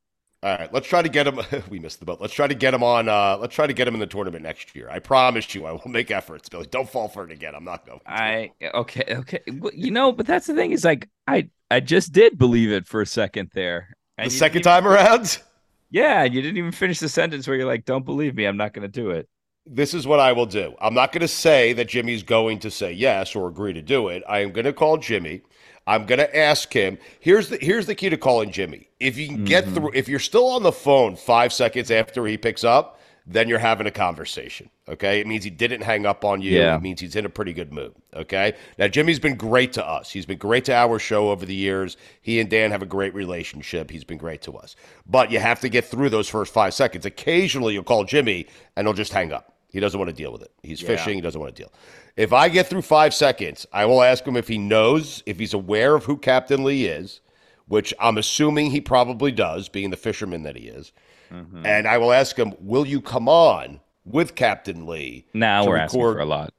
All 0.45 0.59
right. 0.59 0.71
Let's 0.75 0.87
try 0.87 1.01
to 1.01 1.09
get 1.09 1.27
him. 1.27 1.41
we 1.71 1.79
missed 1.79 2.01
the 2.01 2.05
boat. 2.05 2.21
Let's 2.21 2.35
try 2.35 2.47
to 2.47 2.55
get 2.55 2.75
him 2.75 2.83
on. 2.83 3.09
Uh, 3.09 3.39
let's 3.41 3.55
try 3.55 3.67
to 3.67 3.73
get 3.73 3.89
him 3.89 3.95
in 3.95 4.01
the 4.01 4.07
tournament 4.07 4.43
next 4.43 4.77
year. 4.77 4.91
I 4.91 4.99
promise 4.99 5.55
you, 5.55 5.65
I 5.65 5.73
will 5.73 5.89
make 5.89 6.11
efforts, 6.11 6.51
Billy. 6.51 6.67
Don't 6.67 6.89
fall 6.89 7.09
for 7.09 7.25
it 7.25 7.33
again. 7.33 7.55
I'm 7.55 7.65
not 7.65 7.87
going. 7.87 8.01
to. 8.01 8.11
I 8.11 8.53
okay, 8.75 9.05
okay. 9.09 9.41
Well, 9.59 9.73
You 9.75 9.91
know, 9.91 10.13
but 10.13 10.27
that's 10.27 10.47
the 10.47 10.55
thing 10.55 10.73
is 10.73 10.85
like 10.85 11.09
I 11.27 11.49
I 11.71 11.81
just 11.81 12.13
did 12.13 12.37
believe 12.37 12.71
it 12.71 12.87
for 12.87 13.01
a 13.01 13.07
second 13.07 13.53
there. 13.55 13.89
the 14.19 14.25
And 14.25 14.33
you 14.33 14.39
second 14.39 14.63
time 14.63 14.87
around. 14.87 15.39
Yeah, 15.91 16.25
you 16.25 16.43
didn't 16.43 16.57
even 16.57 16.73
finish 16.73 16.99
the 16.99 17.09
sentence 17.09 17.47
where 17.47 17.57
you're 17.57 17.69
like, 17.69 17.85
"Don't 17.85 18.05
believe 18.05 18.35
me, 18.35 18.47
I'm 18.47 18.57
not 18.57 18.73
going 18.73 18.83
to 18.83 18.89
do 18.89 19.11
it." 19.11 19.29
this 19.67 19.95
is 19.95 20.07
what 20.07 20.21
I 20.21 20.33
will 20.33 20.47
do. 20.47 20.75
I'm 20.81 20.95
not 20.95 21.13
going 21.13 21.23
to 21.23 21.29
say 21.29 21.73
that 21.75 21.89
Jimmy's 21.89 22.23
going 22.23 22.59
to 22.61 22.71
say 22.71 22.93
yes 22.93 23.35
or 23.35 23.49
agree 23.49 23.73
to 23.73 23.83
do 23.83 24.09
it. 24.09 24.23
I 24.29 24.41
am 24.41 24.53
going 24.53 24.67
to 24.67 24.73
call 24.73 24.99
Jimmy. 24.99 25.43
I'm 25.87 26.07
going 26.07 26.19
to 26.19 26.37
ask 26.37 26.73
him. 26.73 26.99
Here's 27.21 27.49
the 27.49 27.59
here's 27.61 27.87
the 27.87 27.95
key 27.95 28.09
to 28.09 28.17
calling 28.17 28.51
Jimmy. 28.51 28.89
If 29.01 29.19
you 29.19 29.29
can 29.29 29.45
get 29.45 29.65
mm-hmm. 29.65 29.75
through, 29.75 29.91
if 29.95 30.09
you're 30.09 30.19
still 30.19 30.49
on 30.49 30.63
the 30.63 30.73
phone 30.73 31.17
five 31.17 31.53
seconds 31.53 31.91
after 31.91 32.27
he 32.27 32.39
picks 32.39 32.65
up, 32.65 33.01
then 33.27 33.49
you're 33.49 33.59
having 33.59 33.87
a 33.87 33.91
conversation. 33.91 34.69
Okay, 34.89 35.21
it 35.21 35.27
means 35.27 35.45
he 35.45 35.51
didn't 35.51 35.81
hang 35.81 36.05
up 36.05 36.25
on 36.25 36.43
you. 36.43 36.59
Yeah. 36.59 36.77
It 36.77 36.83
means 36.83 37.01
he's 37.01 37.17
in 37.17 37.25
a 37.25 37.31
pretty 37.31 37.55
good 37.55 37.73
mood. 37.73 37.95
Okay, 38.15 38.55
now 38.79 38.87
Jimmy's 38.89 39.19
been 39.19 39.37
great 39.37 39.73
to 39.75 39.87
us. 39.87 40.11
He's 40.11 40.27
been 40.27 40.39
great 40.39 40.67
to 40.67 40.75
our 40.75 40.99
show 40.99 41.31
over 41.31 41.47
the 41.47 41.55
years. 41.55 41.97
He 42.21 42.41
and 42.41 42.51
Dan 42.51 42.71
have 42.71 42.83
a 42.83 42.87
great 42.87 43.15
relationship. 43.15 43.91
He's 43.91 44.05
been 44.05 44.19
great 44.19 44.43
to 44.43 44.53
us. 44.57 44.77
But 45.07 45.31
you 45.31 45.39
have 45.39 45.61
to 45.61 45.69
get 45.69 45.87
through 45.87 46.11
those 46.11 46.29
first 46.29 46.53
five 46.53 46.75
seconds. 46.75 47.07
Occasionally, 47.07 47.75
you'll 47.75 47.83
call 47.83 48.05
Jimmy 48.05 48.47
and 48.77 48.87
he'll 48.87 48.95
just 48.95 49.13
hang 49.13 49.33
up. 49.33 49.54
He 49.75 49.81
doesn't 49.81 49.99
want 49.99 50.09
to 50.09 50.15
deal 50.15 50.31
with 50.31 50.43
it. 50.43 50.53
He's 50.63 50.81
fishing. 50.81 51.17
He 51.17 51.21
doesn't 51.21 51.41
want 51.41 51.53
to 51.57 51.61
deal. 51.61 51.73
If 52.17 52.33
I 52.33 52.49
get 52.49 52.69
through 52.69 52.83
five 52.83 53.13
seconds, 53.13 53.67
I 53.73 53.87
will 53.87 54.05
ask 54.05 54.25
him 54.25 54.37
if 54.37 54.47
he 54.47 54.57
knows, 54.57 55.21
if 55.27 55.41
he's 55.41 55.53
aware 55.53 55.97
of 55.97 56.05
who 56.05 56.17
Captain 56.17 56.63
Lee 56.63 56.85
is, 56.85 57.21
which 57.67 57.93
I'm 57.99 58.17
assuming 58.17 58.71
he 58.71 58.81
probably 58.81 59.33
does, 59.33 59.69
being 59.69 59.91
the 59.91 59.97
fisherman 59.97 60.45
that 60.45 60.55
he 60.55 60.69
is. 60.69 60.93
Mm-hmm. 61.33 61.67
And 61.67 61.89
I 61.89 61.99
will 61.99 62.13
ask 62.13 62.37
him, 62.39 62.55
"Will 62.61 62.87
you 62.87 63.01
come 63.01 63.29
on 63.29 63.81
with 64.05 64.37
Captain 64.37 64.87
Lee?" 64.87 65.27
Now 65.35 65.67
we're 65.67 65.77
asking 65.77 66.01
for 66.01 66.21
a 66.21 66.25
lot. 66.25 66.55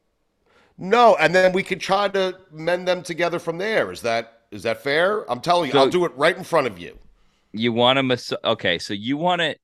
No, 0.77 1.15
and 1.15 1.33
then 1.33 1.53
we 1.53 1.63
can 1.63 1.79
try 1.79 2.09
to 2.09 2.37
mend 2.51 2.85
them 2.85 3.01
together 3.01 3.39
from 3.39 3.59
there. 3.59 3.93
Is 3.93 4.01
that 4.01 4.41
is 4.51 4.63
that 4.63 4.83
fair? 4.83 5.29
I'm 5.31 5.39
telling 5.39 5.67
you, 5.67 5.71
So- 5.71 5.79
I'll 5.79 5.89
do 5.89 6.03
it 6.03 6.11
right 6.17 6.35
in 6.35 6.43
front 6.43 6.67
of 6.67 6.77
you. 6.77 6.97
You 7.53 7.71
want 7.71 7.95
to 7.95 8.03
mas- 8.03 8.33
okay, 8.43 8.77
so 8.77 8.93
you 8.93 9.15
want 9.15 9.39
to 9.39 9.55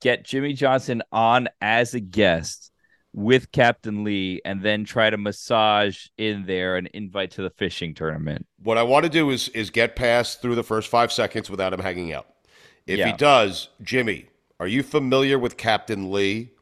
get 0.00 0.24
Jimmy 0.24 0.52
Johnson 0.52 1.00
on 1.12 1.48
as 1.60 1.94
a 1.94 2.00
guest 2.00 2.72
with 3.12 3.50
Captain 3.52 4.04
Lee 4.04 4.40
and 4.44 4.62
then 4.62 4.84
try 4.84 5.10
to 5.10 5.16
massage 5.16 6.06
in 6.18 6.46
there 6.46 6.76
an 6.76 6.88
invite 6.94 7.30
to 7.32 7.42
the 7.42 7.50
fishing 7.50 7.94
tournament. 7.94 8.46
What 8.62 8.78
I 8.78 8.82
want 8.82 9.04
to 9.04 9.10
do 9.10 9.30
is 9.30 9.48
is 9.50 9.70
get 9.70 9.96
past 9.96 10.42
through 10.42 10.54
the 10.54 10.62
first 10.62 10.88
five 10.88 11.12
seconds 11.12 11.50
without 11.50 11.72
him 11.72 11.80
hanging 11.80 12.12
out. 12.12 12.26
If 12.86 13.04
he 13.04 13.12
does, 13.12 13.68
Jimmy, 13.82 14.26
are 14.60 14.66
you 14.66 14.82
familiar 14.82 15.38
with 15.38 15.58
Captain 15.58 16.10
Lee? 16.10 16.52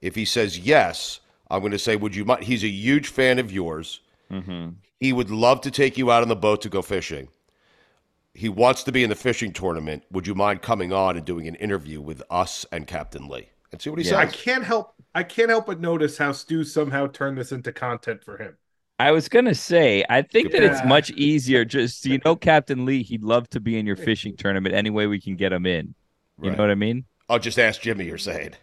If 0.00 0.16
he 0.16 0.24
says 0.24 0.58
yes, 0.58 1.20
I'm 1.48 1.60
going 1.60 1.72
to 1.72 1.78
say, 1.78 1.96
would 1.96 2.14
you 2.14 2.24
mind? 2.24 2.44
He's 2.44 2.64
a 2.64 2.68
huge 2.68 3.08
fan 3.08 3.38
of 3.38 3.52
yours. 3.52 4.00
Mm-hmm. 4.30 4.70
He 4.98 5.12
would 5.12 5.30
love 5.30 5.60
to 5.60 5.70
take 5.70 5.96
you 5.96 6.10
out 6.10 6.22
on 6.22 6.28
the 6.28 6.36
boat 6.36 6.62
to 6.62 6.68
go 6.68 6.82
fishing. 6.82 7.28
He 8.34 8.48
wants 8.48 8.82
to 8.82 8.92
be 8.92 9.04
in 9.04 9.10
the 9.10 9.16
fishing 9.16 9.52
tournament. 9.52 10.02
Would 10.10 10.26
you 10.26 10.34
mind 10.34 10.60
coming 10.60 10.92
on 10.92 11.16
and 11.16 11.24
doing 11.24 11.46
an 11.48 11.54
interview 11.54 12.00
with 12.00 12.22
us 12.30 12.66
and 12.72 12.86
Captain 12.86 13.28
Lee? 13.28 13.48
And 13.76 13.82
see 13.82 13.90
what 13.90 13.98
he 13.98 14.08
Yeah. 14.08 14.18
I 14.18 14.26
can't 14.26 14.64
help 14.64 14.94
I 15.14 15.22
can't 15.22 15.48
help 15.48 15.66
but 15.66 15.80
notice 15.80 16.18
how 16.18 16.32
Stu 16.32 16.64
somehow 16.64 17.06
turned 17.06 17.38
this 17.38 17.52
into 17.52 17.72
content 17.72 18.22
for 18.24 18.36
him. 18.36 18.56
I 18.98 19.10
was 19.12 19.28
gonna 19.28 19.54
say, 19.54 20.04
I 20.08 20.22
think 20.22 20.52
that 20.52 20.62
it's 20.62 20.82
much 20.84 21.10
easier. 21.10 21.64
Just 21.64 22.04
you 22.06 22.18
know, 22.24 22.34
Captain 22.36 22.84
Lee, 22.86 23.02
he'd 23.02 23.22
love 23.22 23.48
to 23.50 23.60
be 23.60 23.78
in 23.78 23.86
your 23.86 23.96
fishing 23.96 24.36
tournament 24.36 24.74
any 24.74 24.90
way 24.90 25.06
we 25.06 25.20
can 25.20 25.36
get 25.36 25.52
him 25.52 25.66
in. 25.66 25.94
You 26.40 26.50
Right. 26.50 26.56
know 26.56 26.62
what 26.64 26.70
I 26.70 26.74
mean? 26.76 27.04
I'll 27.28 27.38
just 27.38 27.58
ask 27.58 27.80
Jimmy. 27.80 28.06
You're 28.06 28.18
saying. 28.18 28.54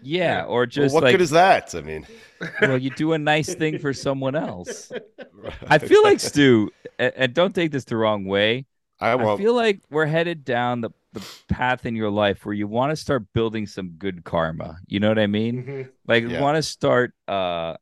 Yeah, 0.00 0.44
or 0.44 0.60
Well, 0.60 0.66
just 0.66 0.94
what 0.94 1.04
like, 1.04 1.12
good 1.12 1.20
is 1.20 1.30
that? 1.30 1.74
I 1.74 1.80
mean, 1.80 2.06
well, 2.60 2.78
you 2.78 2.90
do 2.90 3.12
a 3.12 3.18
nice 3.18 3.54
thing 3.54 3.78
for 3.78 3.92
someone 3.92 4.34
else. 4.34 4.92
I 5.66 5.78
feel 5.78 6.02
like 6.02 6.20
Stu, 6.20 6.70
and, 6.98 7.12
and 7.16 7.34
don't 7.34 7.54
take 7.54 7.70
this 7.70 7.84
the 7.84 7.96
wrong 7.96 8.24
way. 8.24 8.66
I 9.00 9.14
I 9.18 9.24
won't. 9.24 9.38
feel 9.38 9.54
like 9.54 9.80
we're 9.90 10.06
headed 10.06 10.44
down 10.44 10.80
the, 10.82 10.90
the 11.14 11.24
path 11.48 11.86
in 11.86 11.96
your 11.96 12.10
life 12.10 12.44
where 12.44 12.54
you 12.54 12.68
want 12.68 12.90
to 12.90 12.96
start 12.96 13.24
building 13.32 13.66
some 13.66 13.90
good 13.90 14.24
karma. 14.24 14.76
You 14.86 15.00
know 15.00 15.08
what 15.08 15.18
I 15.18 15.26
mean? 15.26 15.64
Mhm. 15.64 15.88
Like 16.06 16.24
Yeah. 16.24 16.30
you 16.30 16.42
want 16.42 16.56
to 16.56 16.62
start 16.62 17.14
uh 17.26 17.76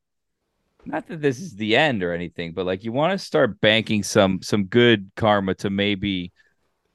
not 0.85 1.07
that 1.09 1.21
this 1.23 1.41
is 1.41 1.55
the 1.55 1.77
end 1.77 2.03
or 2.03 2.13
anything, 2.13 2.53
but 2.53 2.67
like 2.67 2.85
you 2.85 2.93
want 2.93 3.19
to 3.19 3.25
start 3.25 3.61
banking 3.61 4.03
some 4.03 4.43
some 4.43 4.65
good 4.65 5.11
karma 5.17 5.55
to 5.57 5.71
maybe 5.71 6.33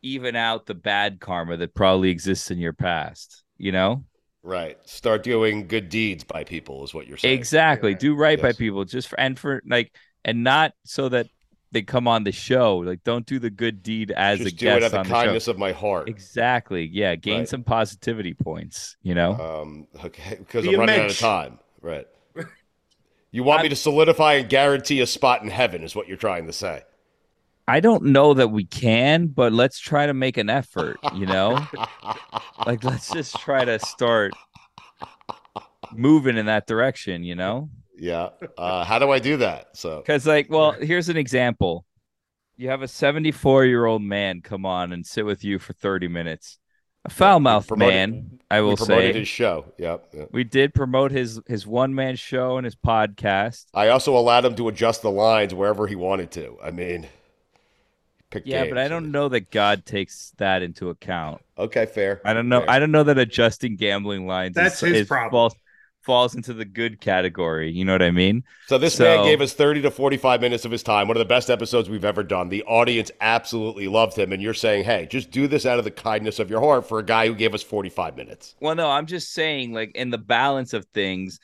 even 0.01 0.35
out 0.35 0.65
the 0.65 0.75
bad 0.75 1.19
karma 1.19 1.57
that 1.57 1.73
probably 1.73 2.09
exists 2.09 2.51
in 2.51 2.59
your 2.59 2.73
past, 2.73 3.43
you 3.57 3.71
know? 3.71 4.03
Right. 4.43 4.77
Start 4.87 5.23
doing 5.23 5.67
good 5.67 5.89
deeds 5.89 6.23
by 6.23 6.43
people 6.43 6.83
is 6.83 6.93
what 6.93 7.07
you're 7.07 7.17
saying. 7.17 7.37
Exactly. 7.37 7.91
Yeah. 7.91 7.97
Do 7.97 8.15
right 8.15 8.41
by 8.41 8.53
people 8.53 8.85
just 8.85 9.07
for 9.07 9.19
and 9.19 9.37
for 9.37 9.61
like 9.65 9.93
and 10.23 10.43
not 10.43 10.73
so 10.85 11.09
that 11.09 11.27
they 11.71 11.81
come 11.81 12.07
on 12.07 12.23
the 12.23 12.31
show. 12.31 12.77
Like 12.77 13.03
don't 13.03 13.25
do 13.25 13.39
the 13.39 13.49
good 13.49 13.83
deed 13.83 14.11
as 14.11 14.39
Just 14.39 14.53
a 14.53 14.55
do 14.55 14.65
guest 14.65 14.77
it 14.77 14.83
out 14.83 14.87
of 14.87 14.93
on 14.93 15.03
the 15.03 15.09
the 15.09 15.09
show. 15.15 15.23
kindness 15.25 15.47
of 15.47 15.57
my 15.57 15.71
heart. 15.73 16.07
Exactly. 16.09 16.85
Yeah. 16.91 17.15
Gain 17.15 17.39
Right. 17.39 17.49
some 17.49 17.63
positivity 17.63 18.33
points, 18.33 18.95
you 19.03 19.13
know? 19.15 19.33
Um, 19.33 19.87
okay, 20.05 20.35
because 20.37 20.63
Be 20.63 20.69
I'm 20.69 20.75
a 20.75 20.77
running 20.79 20.99
out 21.01 21.09
of 21.11 21.17
time. 21.19 21.59
Right. 21.81 22.07
You 23.31 23.43
want 23.43 23.59
me 23.59 23.63
I'm- 23.65 23.69
to 23.71 23.75
solidify 23.75 24.35
and 24.35 24.49
guarantee 24.49 25.01
a 25.01 25.05
spot 25.05 25.43
in 25.43 25.49
heaven, 25.49 25.83
is 25.83 25.93
what 25.95 26.07
you're 26.07 26.15
trying 26.17 26.47
to 26.47 26.53
say. 26.53 26.83
I 27.67 27.81
don't 27.81 28.05
know 28.05 28.33
that 28.33 28.47
we 28.47 28.63
can, 28.63 29.27
but 29.27 29.51
let's 29.51 29.77
try 29.79 30.05
to 30.07 30.13
make 30.13 30.37
an 30.37 30.49
effort, 30.49 30.97
you 31.13 31.25
know? 31.25 31.59
like 32.65 32.85
let's 32.85 33.11
just 33.11 33.35
try 33.41 33.65
to 33.65 33.77
start 33.79 34.31
moving 35.93 36.37
in 36.37 36.45
that 36.45 36.67
direction, 36.67 37.23
you 37.23 37.35
know? 37.35 37.69
Yeah. 37.97 38.29
Uh, 38.57 38.83
how 38.83 38.99
do 38.99 39.09
I 39.11 39.19
do 39.19 39.37
that? 39.37 39.69
So 39.75 39.97
Because, 39.97 40.25
like, 40.27 40.49
well, 40.49 40.71
here's 40.73 41.09
an 41.09 41.17
example. 41.17 41.85
You 42.55 42.69
have 42.69 42.81
a 42.81 42.87
74 42.87 43.65
year 43.65 43.85
old 43.85 44.01
man 44.01 44.41
come 44.41 44.65
on 44.65 44.91
and 44.91 45.05
sit 45.05 45.25
with 45.25 45.43
you 45.43 45.59
for 45.59 45.73
30 45.73 46.07
minutes. 46.07 46.57
A 47.05 47.09
foul 47.09 47.39
mouth 47.39 47.67
promoted- 47.67 47.93
man, 47.93 48.39
I 48.51 48.61
We 48.61 48.67
will 48.67 48.77
promoted 48.77 49.13
say. 49.13 49.19
his 49.19 49.27
show. 49.27 49.65
Yep. 49.77 50.09
yep. 50.13 50.29
We 50.31 50.43
did 50.43 50.73
promote 50.73 51.11
his 51.11 51.39
his 51.47 51.65
one 51.65 51.95
man 51.95 52.15
show 52.17 52.57
and 52.57 52.65
his 52.65 52.75
podcast. 52.75 53.65
I 53.73 53.89
also 53.89 54.17
allowed 54.17 54.43
him 54.45 54.55
to 54.55 54.67
adjust 54.67 55.03
the 55.03 55.11
lines 55.11 55.53
wherever 55.53 55.87
he 55.87 55.95
wanted 55.95 56.31
to. 56.31 56.57
I 56.61 56.71
mean, 56.71 57.07
pick 58.29 58.43
Yeah, 58.45 58.65
but 58.67 58.77
I 58.77 58.87
don't 58.89 59.11
know 59.11 59.29
that 59.29 59.51
God 59.51 59.85
takes 59.85 60.33
that 60.37 60.61
into 60.61 60.89
account. 60.89 61.41
Okay, 61.57 61.85
fair. 61.85 62.21
I 62.25 62.33
don't 62.33 62.49
know. 62.49 62.59
Fair. 62.61 62.69
I 62.71 62.79
don't 62.79 62.91
know 62.91 63.03
that 63.03 63.17
adjusting 63.17 63.77
gambling 63.77 64.27
lines 64.27 64.55
That's 64.55 64.83
is, 64.83 64.89
his 64.89 65.01
is 65.03 65.07
problem. 65.07 65.31
Falls, 65.31 65.55
falls 66.07 66.33
into 66.35 66.53
the 66.53 66.65
good 66.65 67.01
category. 67.01 67.69
You 67.69 67.85
know 67.85 67.91
what 67.91 68.01
I 68.01 68.11
mean? 68.11 68.43
So 68.67 68.77
this 68.77 68.95
So- 68.95 69.03
man 69.03 69.25
gave 69.25 69.41
us 69.41 69.53
30 69.53 69.81
to 69.81 69.91
45 69.91 70.41
minutes 70.41 70.63
of 70.65 70.71
his 70.71 70.81
time. 70.81 71.07
One 71.07 71.17
of 71.17 71.19
the 71.19 71.25
best 71.25 71.49
episodes 71.49 71.89
we've 71.89 72.05
ever 72.05 72.23
done. 72.23 72.49
The 72.49 72.63
audience 72.63 73.11
absolutely 73.21 73.87
loved 73.89 74.17
him. 74.17 74.31
And 74.31 74.41
you're 74.41 74.53
saying, 74.55 74.85
hey, 74.85 75.05
just 75.11 75.29
do 75.29 75.47
this 75.47 75.65
out 75.65 75.77
of 75.77 75.83
the 75.83 75.91
kindness 75.91 76.39
of 76.39 76.49
your 76.49 76.61
heart 76.61 76.87
for 76.87 76.97
a 76.97 77.03
guy 77.03 77.27
who 77.27 77.35
gave 77.35 77.53
us 77.53 77.61
45 77.61 78.15
minutes. 78.15 78.55
Well, 78.61 78.73
no, 78.73 78.89
I'm 78.89 79.05
just 79.05 79.33
saying, 79.33 79.73
like 79.73 79.91
in 79.95 80.09
the 80.09 80.17
balance 80.17 80.73
of 80.73 80.85
things, 80.93 81.39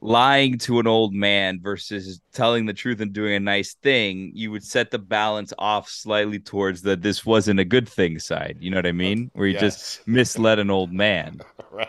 lying 0.00 0.58
to 0.58 0.80
an 0.80 0.86
old 0.86 1.14
man 1.14 1.60
versus 1.62 2.20
telling 2.32 2.66
the 2.66 2.72
truth 2.72 3.00
and 3.00 3.12
doing 3.12 3.34
a 3.34 3.40
nice 3.40 3.74
thing, 3.74 4.32
you 4.34 4.50
would 4.50 4.64
set 4.64 4.90
the 4.90 4.98
balance 4.98 5.52
off 5.58 5.88
slightly 5.88 6.38
towards 6.40 6.82
the 6.82 6.96
this 6.96 7.24
wasn't 7.24 7.60
a 7.60 7.64
good 7.64 7.88
thing 7.88 8.18
side. 8.18 8.56
You 8.58 8.70
know 8.70 8.78
what 8.78 8.86
I 8.86 8.92
mean? 8.92 9.30
Where 9.34 9.46
you 9.46 9.56
just 9.58 10.06
misled 10.08 10.58
an 10.58 10.70
old 10.70 10.92
man. 10.92 11.40
Right. 11.70 11.88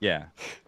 Yeah. 0.00 0.24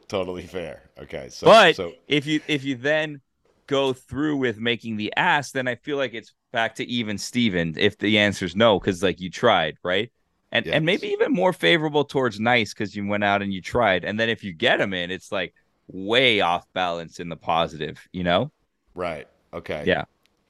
Totally 0.08 0.46
fair. 0.46 0.90
Okay. 0.98 1.28
So, 1.30 1.46
but 1.46 1.76
so 1.76 1.92
if 2.06 2.26
you 2.26 2.40
if 2.48 2.64
you 2.64 2.76
then 2.76 3.20
go 3.66 3.92
through 3.92 4.36
with 4.38 4.58
making 4.58 4.96
the 4.96 5.12
ask, 5.16 5.52
then 5.52 5.68
I 5.68 5.76
feel 5.76 5.96
like 5.96 6.14
it's 6.14 6.32
back 6.52 6.74
to 6.76 6.84
even 6.86 7.18
Steven 7.18 7.74
if 7.78 7.98
the 7.98 8.18
answer 8.18 8.44
is 8.44 8.56
no, 8.56 8.78
because 8.80 9.02
like 9.02 9.20
you 9.20 9.30
tried, 9.30 9.76
right? 9.84 10.12
And 10.52 10.66
and 10.68 10.84
maybe 10.86 11.08
even 11.08 11.32
more 11.32 11.52
favorable 11.52 12.04
towards 12.04 12.40
nice 12.40 12.72
because 12.72 12.94
you 12.96 13.06
went 13.06 13.24
out 13.24 13.42
and 13.42 13.52
you 13.52 13.60
tried. 13.62 14.04
And 14.04 14.18
then 14.18 14.28
if 14.30 14.42
you 14.44 14.52
get 14.54 14.80
him 14.80 14.94
in, 14.94 15.10
it's 15.10 15.30
like 15.32 15.54
way 15.88 16.40
off 16.40 16.66
balance 16.72 17.20
in 17.20 17.28
the 17.28 17.36
positive, 17.36 17.98
you 18.12 18.24
know? 18.24 18.52
right. 18.94 19.28
Okay. 19.52 19.84
Yeah. 19.86 20.04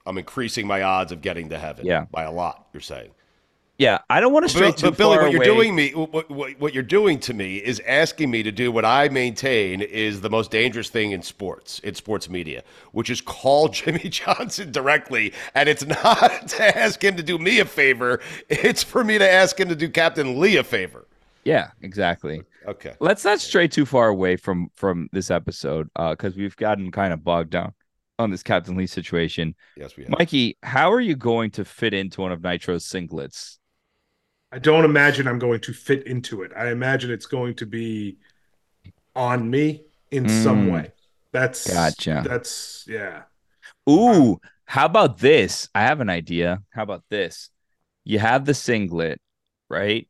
I'm 0.07 0.19
increasing 0.19 0.67
my 0.67 0.83
odds 0.83 1.13
of 1.13 1.21
getting 1.21 1.51
to 1.51 1.59
heaven 1.59 1.87
Yeah. 1.87 2.07
by 2.11 2.25
a 2.25 2.33
lot, 2.33 2.69
you're 2.73 2.81
saying. 2.81 3.11
Yeah. 3.79 3.99
I 4.11 4.21
don't 4.21 4.33
want 4.33 4.45
to 4.45 4.49
stray 4.49 4.71
But, 4.71 4.77
too 4.77 4.87
but 4.91 4.99
Billy, 4.99 5.17
far 5.17 5.23
what 5.25 5.33
you're 5.33 5.43
away. 5.43 5.55
doing 5.55 5.75
me, 5.77 5.91
what, 5.95 6.29
what, 6.29 6.59
what 6.61 6.75
you're 6.75 6.83
doing 6.83 7.21
to 7.21 7.33
me 7.33 7.57
is 7.59 7.81
asking 7.87 8.31
me 8.31 8.43
to 8.43 8.51
do 8.51 8.73
what 8.73 8.85
I 8.85 9.09
maintain 9.09 9.81
is 9.83 10.21
the 10.21 10.29
most 10.31 10.51
dangerous 10.51 10.89
thing 10.91 11.13
in 11.13 11.23
sports, 11.23 11.79
in 11.81 11.95
sports 11.95 12.29
media, 12.29 12.65
which 12.93 13.09
is 13.09 13.21
call 13.21 13.69
Jimmy 13.79 14.09
Johnson 14.09 14.73
directly, 14.73 15.33
and 15.55 15.69
it's 15.69 15.87
not 15.87 16.49
to 16.49 16.77
ask 16.79 17.03
him 17.03 17.17
to 17.17 17.23
do 17.23 17.39
me 17.39 17.61
a 17.61 17.65
favor; 17.65 18.21
it's 18.49 18.83
for 18.83 19.05
me 19.05 19.17
to 19.17 19.31
ask 19.31 19.59
him 19.59 19.69
to 19.69 19.77
do 19.77 19.89
Captain 19.89 20.41
Lee 20.41 20.57
a 20.57 20.65
favor. 20.65 21.07
Yeah, 21.45 21.71
exactly. 21.81 22.43
Okay. 22.67 22.95
Let's 23.01 23.25
not 23.25 23.41
stray 23.41 23.69
too 23.69 23.87
far 23.87 24.09
away 24.09 24.37
from 24.37 24.71
from 24.75 25.09
this 25.13 25.31
episode 25.31 25.89
uh, 25.95 26.11
because 26.11 26.37
we've 26.37 26.57
gotten 26.57 26.91
kind 26.91 27.13
of 27.13 27.23
bogged 27.23 27.51
down 27.51 27.73
on 28.19 28.31
this 28.31 28.43
Captain 28.43 28.77
Lee 28.77 28.87
situation. 28.89 29.55
Yes, 29.77 29.97
we 29.97 30.03
have. 30.03 30.11
Mikey, 30.19 30.59
how 30.65 30.93
are 30.93 31.01
you 31.01 31.15
going 31.15 31.53
to 31.53 31.65
fit 31.65 31.95
into 31.95 32.21
one 32.23 32.33
of 32.33 32.43
Nitro's 32.43 32.85
singlets? 32.85 33.58
I 34.51 34.59
don't 34.59 34.85
imagine 34.85 35.29
I'm 35.29 35.39
going 35.39 35.61
to 35.61 35.73
fit 35.73 36.07
into 36.07 36.43
it. 36.43 36.53
I 36.57 36.71
imagine 36.71 37.11
it's 37.11 37.27
going 37.27 37.55
to 37.57 37.67
be 37.67 38.17
on 39.15 39.51
me 39.51 39.85
in 40.11 40.29
some 40.29 40.67
Mm. 40.67 40.73
way. 40.73 40.93
That's 41.33 41.73
Gotcha. 41.75 42.23
That's 42.27 42.85
yeah. 42.89 43.23
Ooh, 43.89 44.41
how 44.67 44.87
about 44.87 45.19
this? 45.19 45.69
I 45.75 45.83
have 45.83 46.01
an 46.01 46.11
idea. 46.11 46.63
How 46.71 46.83
about 46.83 47.05
this? 47.11 47.51
You 48.05 48.19
have 48.19 48.45
the 48.45 48.55
singlet, 48.55 49.21
right? 49.69 50.09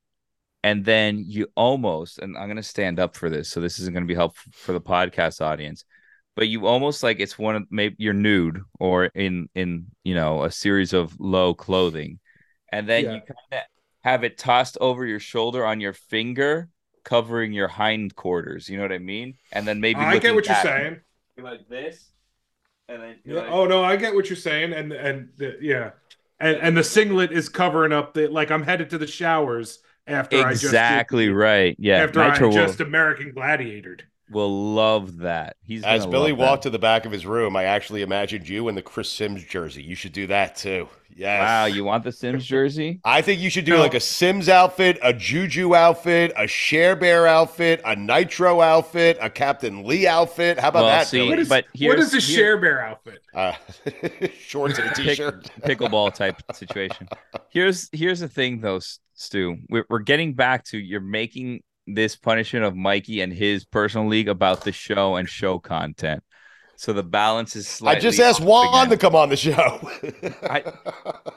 And 0.64 0.84
then 0.84 1.24
you 1.26 1.48
almost, 1.56 2.18
and 2.18 2.36
I'm 2.36 2.46
going 2.46 2.56
to 2.56 2.62
stand 2.62 2.98
up 3.00 3.16
for 3.16 3.30
this. 3.30 3.48
So 3.48 3.60
this 3.60 3.78
isn't 3.78 3.94
going 3.94 4.04
to 4.04 4.08
be 4.08 4.14
helpful 4.14 4.52
for 4.54 4.72
the 4.72 4.80
podcast 4.80 5.40
audience, 5.40 5.84
but 6.36 6.48
you 6.48 6.66
almost 6.66 7.02
like 7.02 7.20
it's 7.20 7.38
one 7.38 7.56
of 7.56 7.64
maybe 7.70 7.96
you're 7.98 8.14
nude 8.14 8.62
or 8.80 9.06
in, 9.06 9.48
in, 9.54 9.86
you 10.04 10.14
know, 10.14 10.44
a 10.44 10.50
series 10.50 10.92
of 10.92 11.18
low 11.20 11.54
clothing. 11.54 12.18
And 12.72 12.88
then 12.88 13.04
Yeah. 13.04 13.14
you 13.14 13.20
kind 13.20 13.38
of 13.52 13.58
have 14.02 14.24
it 14.24 14.38
tossed 14.38 14.78
over 14.80 15.04
your 15.04 15.20
shoulder 15.20 15.64
on 15.64 15.80
your 15.80 15.92
finger, 15.92 16.68
covering 17.04 17.52
your 17.52 17.68
hindquarters. 17.68 18.68
You 18.68 18.76
know 18.76 18.84
what 18.84 18.92
I 18.92 18.98
mean? 18.98 19.34
And 19.52 19.66
then 19.66 19.80
maybe 19.80 20.00
I 20.00 20.18
get 20.18 20.34
what 20.34 20.46
you're 20.46 20.54
back, 20.54 20.62
saying. 20.64 21.00
like 21.38 21.68
this. 21.68 22.10
And 22.88 23.02
then 23.02 23.16
Yeah. 23.24 23.46
Oh 23.48 23.66
no, 23.66 23.84
I 23.84 23.96
get 23.96 24.14
what 24.14 24.28
you're 24.30 24.36
saying, 24.36 24.72
and 24.72 24.92
and 24.92 25.28
the, 25.36 25.58
yeah, 25.60 25.90
and 26.40 26.56
and 26.56 26.76
the 26.76 26.84
singlet 26.84 27.32
is 27.32 27.48
covering 27.48 27.92
up 27.92 28.14
the 28.14 28.28
like 28.28 28.50
I'm 28.50 28.62
headed 28.62 28.90
to 28.90 28.98
the 28.98 29.06
showers 29.06 29.80
after 30.06 30.38
I 30.38 30.52
just 30.52 30.62
did- 30.62 30.68
exactly 30.68 31.28
right. 31.28 31.76
Yeah, 31.78 32.04
after 32.04 32.26
Nitro 32.26 32.50
I 32.50 32.52
just 32.52 32.80
American 32.80 33.32
Gladiatored. 33.32 34.02
Will 34.30 34.74
love 34.74 35.18
that. 35.18 35.56
He's 35.64 35.82
As 35.84 36.06
Billy 36.06 36.32
walked 36.32 36.62
that. 36.64 36.68
to 36.68 36.70
the 36.70 36.78
back 36.78 37.04
of 37.06 37.12
his 37.12 37.24
room, 37.26 37.56
I 37.56 37.64
actually 37.64 38.02
imagined 38.02 38.48
you 38.48 38.68
in 38.68 38.74
the 38.74 38.82
Chris 38.82 39.08
Simms 39.08 39.42
jersey. 39.44 39.82
You 39.82 39.94
should 39.94 40.12
do 40.12 40.26
that 40.26 40.56
too. 40.56 40.88
Yes. 41.16 41.40
Wow, 41.40 41.64
you 41.64 41.82
want 41.82 42.04
the 42.04 42.12
Simms 42.12 42.44
jersey? 42.44 43.00
I 43.04 43.22
think 43.22 43.40
you 43.40 43.50
should 43.50 43.64
do 43.64 43.72
No. 43.72 43.80
like 43.80 43.94
a 43.94 44.00
Simms 44.00 44.48
outfit, 44.48 44.98
a 45.02 45.12
Juju 45.12 45.74
outfit, 45.74 46.32
a 46.36 46.46
Share 46.46 46.94
Bear 46.94 47.26
outfit, 47.26 47.80
a 47.84 47.96
Nitro 47.96 48.60
outfit, 48.60 49.18
a 49.20 49.28
Captain 49.28 49.84
Lee 49.84 50.06
outfit. 50.06 50.60
How 50.60 50.68
about 50.68 50.82
Well, 50.84 50.90
that, 50.90 51.06
see, 51.08 51.18
Billy? 51.18 51.30
What 51.30 51.38
is 51.40 51.48
but 51.48 51.64
what 51.64 51.76
here's- 51.80 52.04
is 52.04 52.12
the 52.12 52.20
here- 52.20 52.36
Share 52.36 52.58
Bear 52.58 52.86
outfit? 52.86 53.18
Uh, 53.34 53.52
shorts 54.38 54.78
and 54.78 54.88
a 54.90 54.92
Pick- 54.94 55.06
t-shirt. 55.06 55.50
pickleball 55.62 56.14
type 56.14 56.40
situation. 56.54 57.08
Here's 57.50 57.88
here's 57.92 58.20
the 58.20 58.28
thing 58.28 58.60
though, 58.60 58.80
Stu. 59.14 59.56
We're 59.68 59.86
we're 59.88 59.98
getting 60.00 60.34
back 60.34 60.64
to 60.66 60.78
you're 60.78 61.00
making 61.00 61.62
this 61.94 62.16
punishment 62.16 62.64
of 62.64 62.76
Mikey 62.76 63.20
and 63.20 63.32
his 63.32 63.64
personal 63.64 64.06
league 64.08 64.28
about 64.28 64.64
the 64.64 64.72
show 64.72 65.16
and 65.16 65.28
show 65.28 65.58
content. 65.58 66.22
So 66.76 66.92
the 66.92 67.02
balance 67.02 67.56
is 67.56 67.66
slightly. 67.66 67.96
I 67.98 68.00
just 68.00 68.20
asked 68.20 68.40
Juan 68.40 68.68
again. 68.68 68.90
to 68.90 68.96
come 68.96 69.16
on 69.16 69.30
the 69.30 69.36
show. 69.36 69.52
I- 70.48 70.72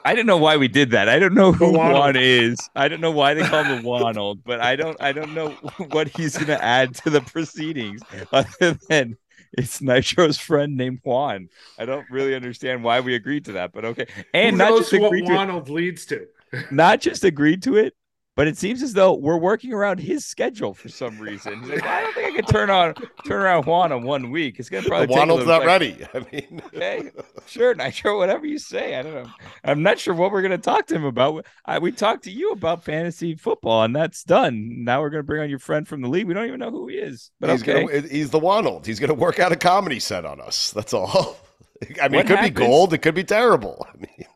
I 0.04 0.14
didn't 0.14 0.26
know 0.26 0.36
why 0.36 0.56
we 0.56 0.68
did 0.68 0.90
that. 0.90 1.08
I 1.08 1.18
don't 1.18 1.34
know 1.34 1.52
who 1.52 1.72
The 1.72 1.78
Wanold. 1.78 1.92
Juan 1.94 2.16
is. 2.16 2.58
I 2.76 2.88
don't 2.88 3.00
know 3.00 3.10
why 3.10 3.34
they 3.34 3.42
call 3.42 3.64
him 3.64 3.82
the 3.82 3.88
Wanold, 3.88 4.40
but 4.44 4.60
I 4.60 4.76
don't 4.76 5.00
I 5.00 5.12
don't 5.12 5.34
know 5.34 5.50
what 5.90 6.08
he's 6.08 6.36
gonna 6.36 6.58
add 6.60 6.94
to 6.96 7.10
the 7.10 7.20
proceedings 7.20 8.02
other 8.32 8.78
than 8.88 9.16
it's 9.56 9.80
Nitro's 9.82 10.38
friend 10.38 10.76
named 10.76 11.00
Juan. 11.04 11.48
I 11.78 11.84
don't 11.84 12.06
really 12.10 12.34
understand 12.34 12.82
why 12.84 13.00
we 13.00 13.14
agreed 13.14 13.44
to 13.46 13.52
that, 13.52 13.72
but 13.72 13.84
okay. 13.84 14.06
And 14.32 14.52
Who 14.54 14.58
not 14.58 14.70
knows 14.70 14.90
just 14.90 14.92
what 15.00 15.06
agreed 15.08 15.26
to 15.26 15.32
it, 15.32 15.34
Ronald 15.36 15.68
leads 15.68 16.06
to? 16.06 16.26
not 16.70 17.00
just 17.00 17.24
agreed 17.24 17.62
to 17.64 17.76
it, 17.76 17.94
but 18.34 18.46
it 18.48 18.56
seems 18.56 18.82
as 18.82 18.94
though 18.94 19.12
we're 19.14 19.36
working 19.36 19.72
around 19.72 19.98
his 19.98 20.24
schedule 20.24 20.72
for 20.72 20.88
some 20.88 21.18
reason. 21.18 21.60
He's 21.60 21.70
like, 21.70 21.84
I 21.84 22.00
don't 22.00 22.14
think 22.14 22.28
I 22.32 22.36
can 22.36 22.44
turn 22.46 22.70
on 22.70 22.94
turn 23.26 23.42
around 23.42 23.66
Juan 23.66 23.92
on 23.92 24.04
one 24.04 24.30
week. 24.30 24.58
It's 24.58 24.68
gonna 24.68 24.86
probably 24.88 25.14
Juan's 25.14 25.46
not 25.46 25.64
ready. 25.64 25.98
I 26.14 26.18
mean, 26.32 26.62
Okay, 26.74 27.10
sure, 27.46 27.74
Nitro, 27.74 28.16
whatever 28.18 28.46
you 28.46 28.58
say. 28.58 28.94
I 28.96 29.02
don't 29.02 29.14
know. 29.14 29.30
I'm 29.64 29.82
not 29.82 29.98
sure 29.98 30.14
what 30.14 30.32
we're 30.32 30.40
going 30.42 30.52
to 30.52 30.58
talk 30.58 30.86
to 30.86 30.94
him 30.94 31.04
about. 31.04 31.44
I, 31.66 31.78
we 31.78 31.92
talked 31.92 32.24
to 32.24 32.30
you 32.30 32.50
about 32.52 32.82
fantasy 32.84 33.34
football, 33.36 33.82
and 33.84 33.94
that's 33.94 34.24
done. 34.24 34.84
Now 34.84 35.00
we're 35.02 35.10
going 35.10 35.22
to 35.22 35.26
bring 35.26 35.42
on 35.42 35.50
your 35.50 35.58
friend 35.58 35.86
from 35.86 36.00
the 36.00 36.08
league. 36.08 36.26
We 36.26 36.34
don't 36.34 36.46
even 36.46 36.60
know 36.60 36.70
who 36.70 36.88
he 36.88 36.96
is, 36.96 37.30
but 37.40 37.50
he's 37.50 37.62
okay. 37.62 37.84
gonna 37.84 38.08
he's 38.08 38.30
the 38.30 38.40
Wanold. 38.40 38.86
He's 38.86 38.98
gonna 38.98 39.14
work 39.14 39.38
out 39.38 39.52
a 39.52 39.56
comedy 39.56 40.00
set 40.00 40.24
on 40.24 40.40
us. 40.40 40.70
That's 40.70 40.94
all. 40.94 41.36
I 42.00 42.08
mean, 42.08 42.16
What 42.16 42.24
it 42.24 42.28
could 42.28 42.36
happens- 42.38 42.48
be 42.50 42.66
gold. 42.66 42.92
It 42.94 42.98
could 42.98 43.14
be 43.14 43.24
terrible. 43.24 43.86
I 43.92 43.96
mean, 43.98 44.26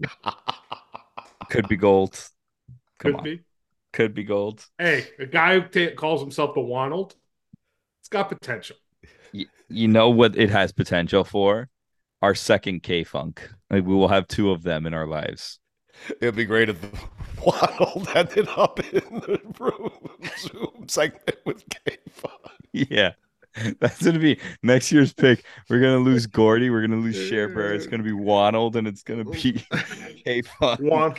Could 1.50 1.68
be 1.68 1.76
gold. 1.76 2.12
Come 2.98 3.12
Could 3.12 3.14
on, 3.16 3.24
be. 3.24 3.40
could 3.92 4.14
be 4.14 4.24
gold. 4.24 4.64
Hey, 4.78 5.06
a 5.18 5.26
guy 5.26 5.58
who 5.60 5.68
ta 5.68 5.94
calls 5.94 6.20
himself 6.20 6.54
the 6.54 6.60
Ronald, 6.62 7.14
it's 8.00 8.08
got 8.08 8.28
potential. 8.28 8.76
Y- 9.34 9.46
you 9.68 9.88
know 9.88 10.10
what 10.10 10.36
it 10.36 10.50
has 10.50 10.72
potential 10.72 11.24
for? 11.24 11.68
Our 12.22 12.34
second 12.34 12.82
K 12.82 13.04
Funk. 13.04 13.48
Like 13.70 13.84
we 13.84 13.94
will 13.94 14.08
have 14.08 14.28
two 14.28 14.50
of 14.50 14.62
them 14.62 14.86
in 14.86 14.94
our 14.94 15.06
lives. 15.06 15.58
it'd 16.20 16.36
be 16.36 16.44
great 16.44 16.68
if 16.68 16.80
the 16.80 16.88
Wanold 17.40 18.14
ended 18.14 18.48
up 18.56 18.78
in 18.92 19.20
the 19.20 19.40
room 19.58 19.90
Zoom 20.38 20.86
segment 20.88 21.38
with 21.46 21.64
K. 21.68 21.96
Funk. 22.10 22.34
Yeah. 22.72 23.12
That's 23.80 24.00
gonna 24.04 24.18
be 24.20 24.38
next 24.62 24.92
year's 24.92 25.12
pick. 25.12 25.44
We're 25.68 25.80
gonna 25.80 25.98
lose 25.98 26.26
Gordy. 26.26 26.70
We're 26.70 26.82
gonna 26.82 27.00
lose 27.00 27.16
Sharebear. 27.16 27.74
It's 27.74 27.86
gonna 27.86 28.04
be 28.04 28.12
Wanold, 28.12 28.76
and 28.76 28.86
it's 28.86 29.02
gonna 29.02 29.24
be 29.24 29.64
K 30.24 30.42
Funk. 30.42 31.18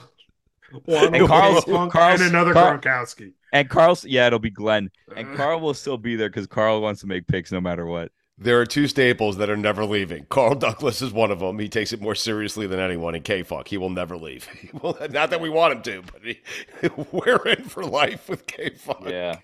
One, 0.72 0.82
one, 0.86 1.16
And 1.16 1.28
Carl's- 1.28 1.64
Funk, 1.66 1.92
Carl's- 1.92 2.22
and 2.22 2.30
another 2.30 2.54
Carl- 2.54 2.78
Gronkowski. 2.80 3.34
And 3.54 3.70
Carl's 3.70 4.06
yeah, 4.06 4.28
it'll 4.28 4.40
be 4.40 4.50
Glenn. 4.50 4.90
And 5.16 5.34
uh. 5.34 5.36
Carl 5.36 5.60
will 5.60 5.74
still 5.74 5.98
be 5.98 6.16
there 6.16 6.30
because 6.30 6.48
Carl 6.48 6.82
wants 6.82 7.02
to 7.02 7.08
make 7.08 7.28
picks 7.28 7.52
no 7.52 7.60
matter 7.62 7.86
what. 7.86 8.12
There 8.38 8.60
are 8.60 8.66
two 8.66 8.88
staples 8.88 9.38
that 9.38 9.50
are 9.52 9.58
never 9.58 9.86
leaving. 9.86 10.26
Carl 10.30 10.56
Douglas 10.56 11.02
is 11.04 11.12
one 11.14 11.30
of 11.30 11.39
them. 11.39 11.60
He 11.60 11.70
takes 11.70 11.93
it 11.93 12.02
more 12.02 12.16
seriously 12.16 12.66
than 12.66 12.80
anyone. 12.80 13.14
And 13.14 13.24
K 13.24 13.43
Funk, 13.43 13.68
he 13.68 13.78
will 13.78 13.89
never 13.91 14.18
leave. 14.18 14.45
He 14.62 14.70
will, 14.82 14.98
not 15.12 15.30
that 15.30 15.41
we 15.41 15.50
want 15.50 15.74
him 15.76 15.82
to, 15.84 16.04
but 16.12 16.22
he, 16.24 16.39
we're 17.12 17.45
in 17.48 17.64
for 17.66 17.86
life 17.86 18.28
with 18.30 18.48
K 18.48 18.70
Funk 18.72 19.08
Yeah. 19.08 19.38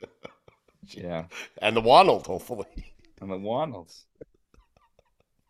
Yeah. 0.88 1.24
and 1.62 1.74
the 1.76 1.80
Wanold, 1.82 2.26
hopefully. 2.26 2.66
And 3.20 3.30
the 3.30 3.36
at 3.36 3.40
Wanold's. 3.40 4.04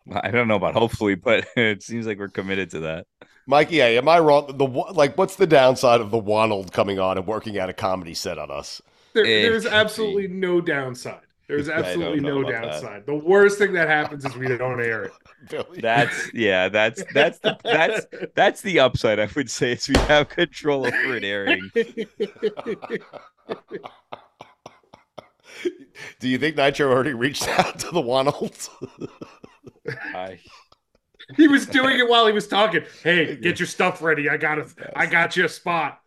I 0.11 0.31
don't 0.31 0.47
know 0.47 0.55
about 0.55 0.73
hopefully, 0.73 1.15
but 1.15 1.47
it 1.55 1.83
seems 1.83 2.05
like 2.05 2.19
we're 2.19 2.29
committed 2.29 2.71
to 2.71 2.79
that. 2.81 3.07
Mikey, 3.47 3.77
hey, 3.77 3.97
am 3.97 4.07
I 4.09 4.19
wrong? 4.19 4.57
The 4.57 4.65
like, 4.65 5.17
what's 5.17 5.35
the 5.35 5.47
downside 5.47 6.01
of 6.01 6.09
the 6.09 6.21
Wanold 6.21 6.71
coming 6.71 6.99
on 6.99 7.17
and 7.17 7.27
working 7.27 7.59
out 7.59 7.69
a 7.69 7.73
comedy 7.73 8.15
set 8.15 8.37
on 8.39 8.49
us? 8.49 8.81
There, 9.13 9.23
there's 9.23 9.65
absolutely 9.65 10.27
no 10.27 10.61
downside. 10.61 11.21
There's 11.47 11.69
absolutely 11.69 12.21
no 12.21 12.41
about 12.41 12.51
that. 12.51 12.61
downside. 12.71 13.05
The 13.05 13.15
worst 13.15 13.59
thing 13.59 13.73
that 13.73 13.87
happens 13.87 14.25
is 14.25 14.35
we 14.35 14.47
don't 14.47 14.81
air 14.81 15.03
it. 15.03 15.11
That's 15.79 16.33
yeah, 16.33 16.69
that's 16.69 17.03
that's 17.13 17.37
the 17.39 17.57
that's 17.63 18.07
that's 18.33 18.61
the 18.61 18.79
upside 18.79 19.19
I 19.19 19.29
would 19.35 19.51
say 19.51 19.73
is 19.73 19.87
we 19.87 19.95
have 20.01 20.29
control 20.29 20.87
over 20.87 21.15
it 21.15 21.23
airing. 21.23 21.69
Do 26.19 26.27
you 26.27 26.37
think 26.37 26.57
Nitro 26.57 26.91
already 26.91 27.13
reached 27.13 27.47
out 27.47 27.79
to 27.79 27.91
the 27.91 28.01
Wanolds? 28.01 28.69
I, 30.13 30.39
he 31.37 31.47
was 31.47 31.65
doing 31.65 31.99
it 31.99 32.07
while 32.09 32.27
he 32.27 32.33
was 32.33 32.47
talking. 32.47 32.83
Hey, 33.03 33.35
get 33.41 33.59
your 33.59 33.67
stuff 33.67 34.01
ready. 34.01 34.29
I 34.29 34.37
got 34.37 34.59
a, 34.59 34.67
I 34.95 35.05
got 35.05 35.35
you 35.37 35.45
a 35.45 35.49
spot. 35.49 35.99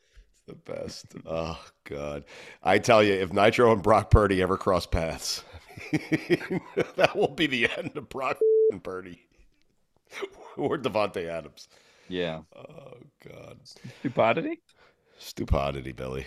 the 0.46 0.54
best. 0.54 1.06
Oh 1.26 1.58
God, 1.84 2.24
I 2.62 2.78
tell 2.78 3.02
you, 3.02 3.12
if 3.14 3.32
Nitro 3.32 3.72
and 3.72 3.82
Brock 3.82 4.10
Purdy 4.10 4.42
ever 4.42 4.56
cross 4.56 4.86
paths, 4.86 5.44
that 6.96 7.12
will 7.14 7.28
be 7.34 7.46
the 7.46 7.68
end 7.76 7.96
of 7.96 8.08
Brock 8.08 8.38
and 8.70 8.82
Purdy 8.82 9.20
or 10.56 10.76
Davante 10.78 11.26
Adams. 11.28 11.68
yeah. 12.08 12.40
Oh 12.56 12.94
God, 13.26 13.58
Stupidity? 14.00 14.60
stupidity, 15.18 15.92
Billy. 15.92 16.26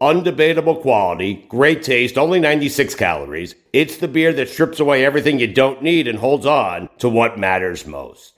undebatable 0.00 0.80
quality, 0.80 1.46
great 1.48 1.82
taste, 1.82 2.16
only 2.16 2.40
96 2.40 2.94
calories. 2.94 3.54
It's 3.72 3.96
the 3.96 4.08
beer 4.08 4.32
that 4.32 4.48
strips 4.48 4.80
away 4.80 5.04
everything 5.04 5.38
you 5.38 5.52
don't 5.52 5.82
need 5.82 6.08
and 6.08 6.18
holds 6.18 6.46
on 6.46 6.88
to 6.98 7.08
what 7.08 7.38
matters 7.38 7.86
most. 7.86 8.37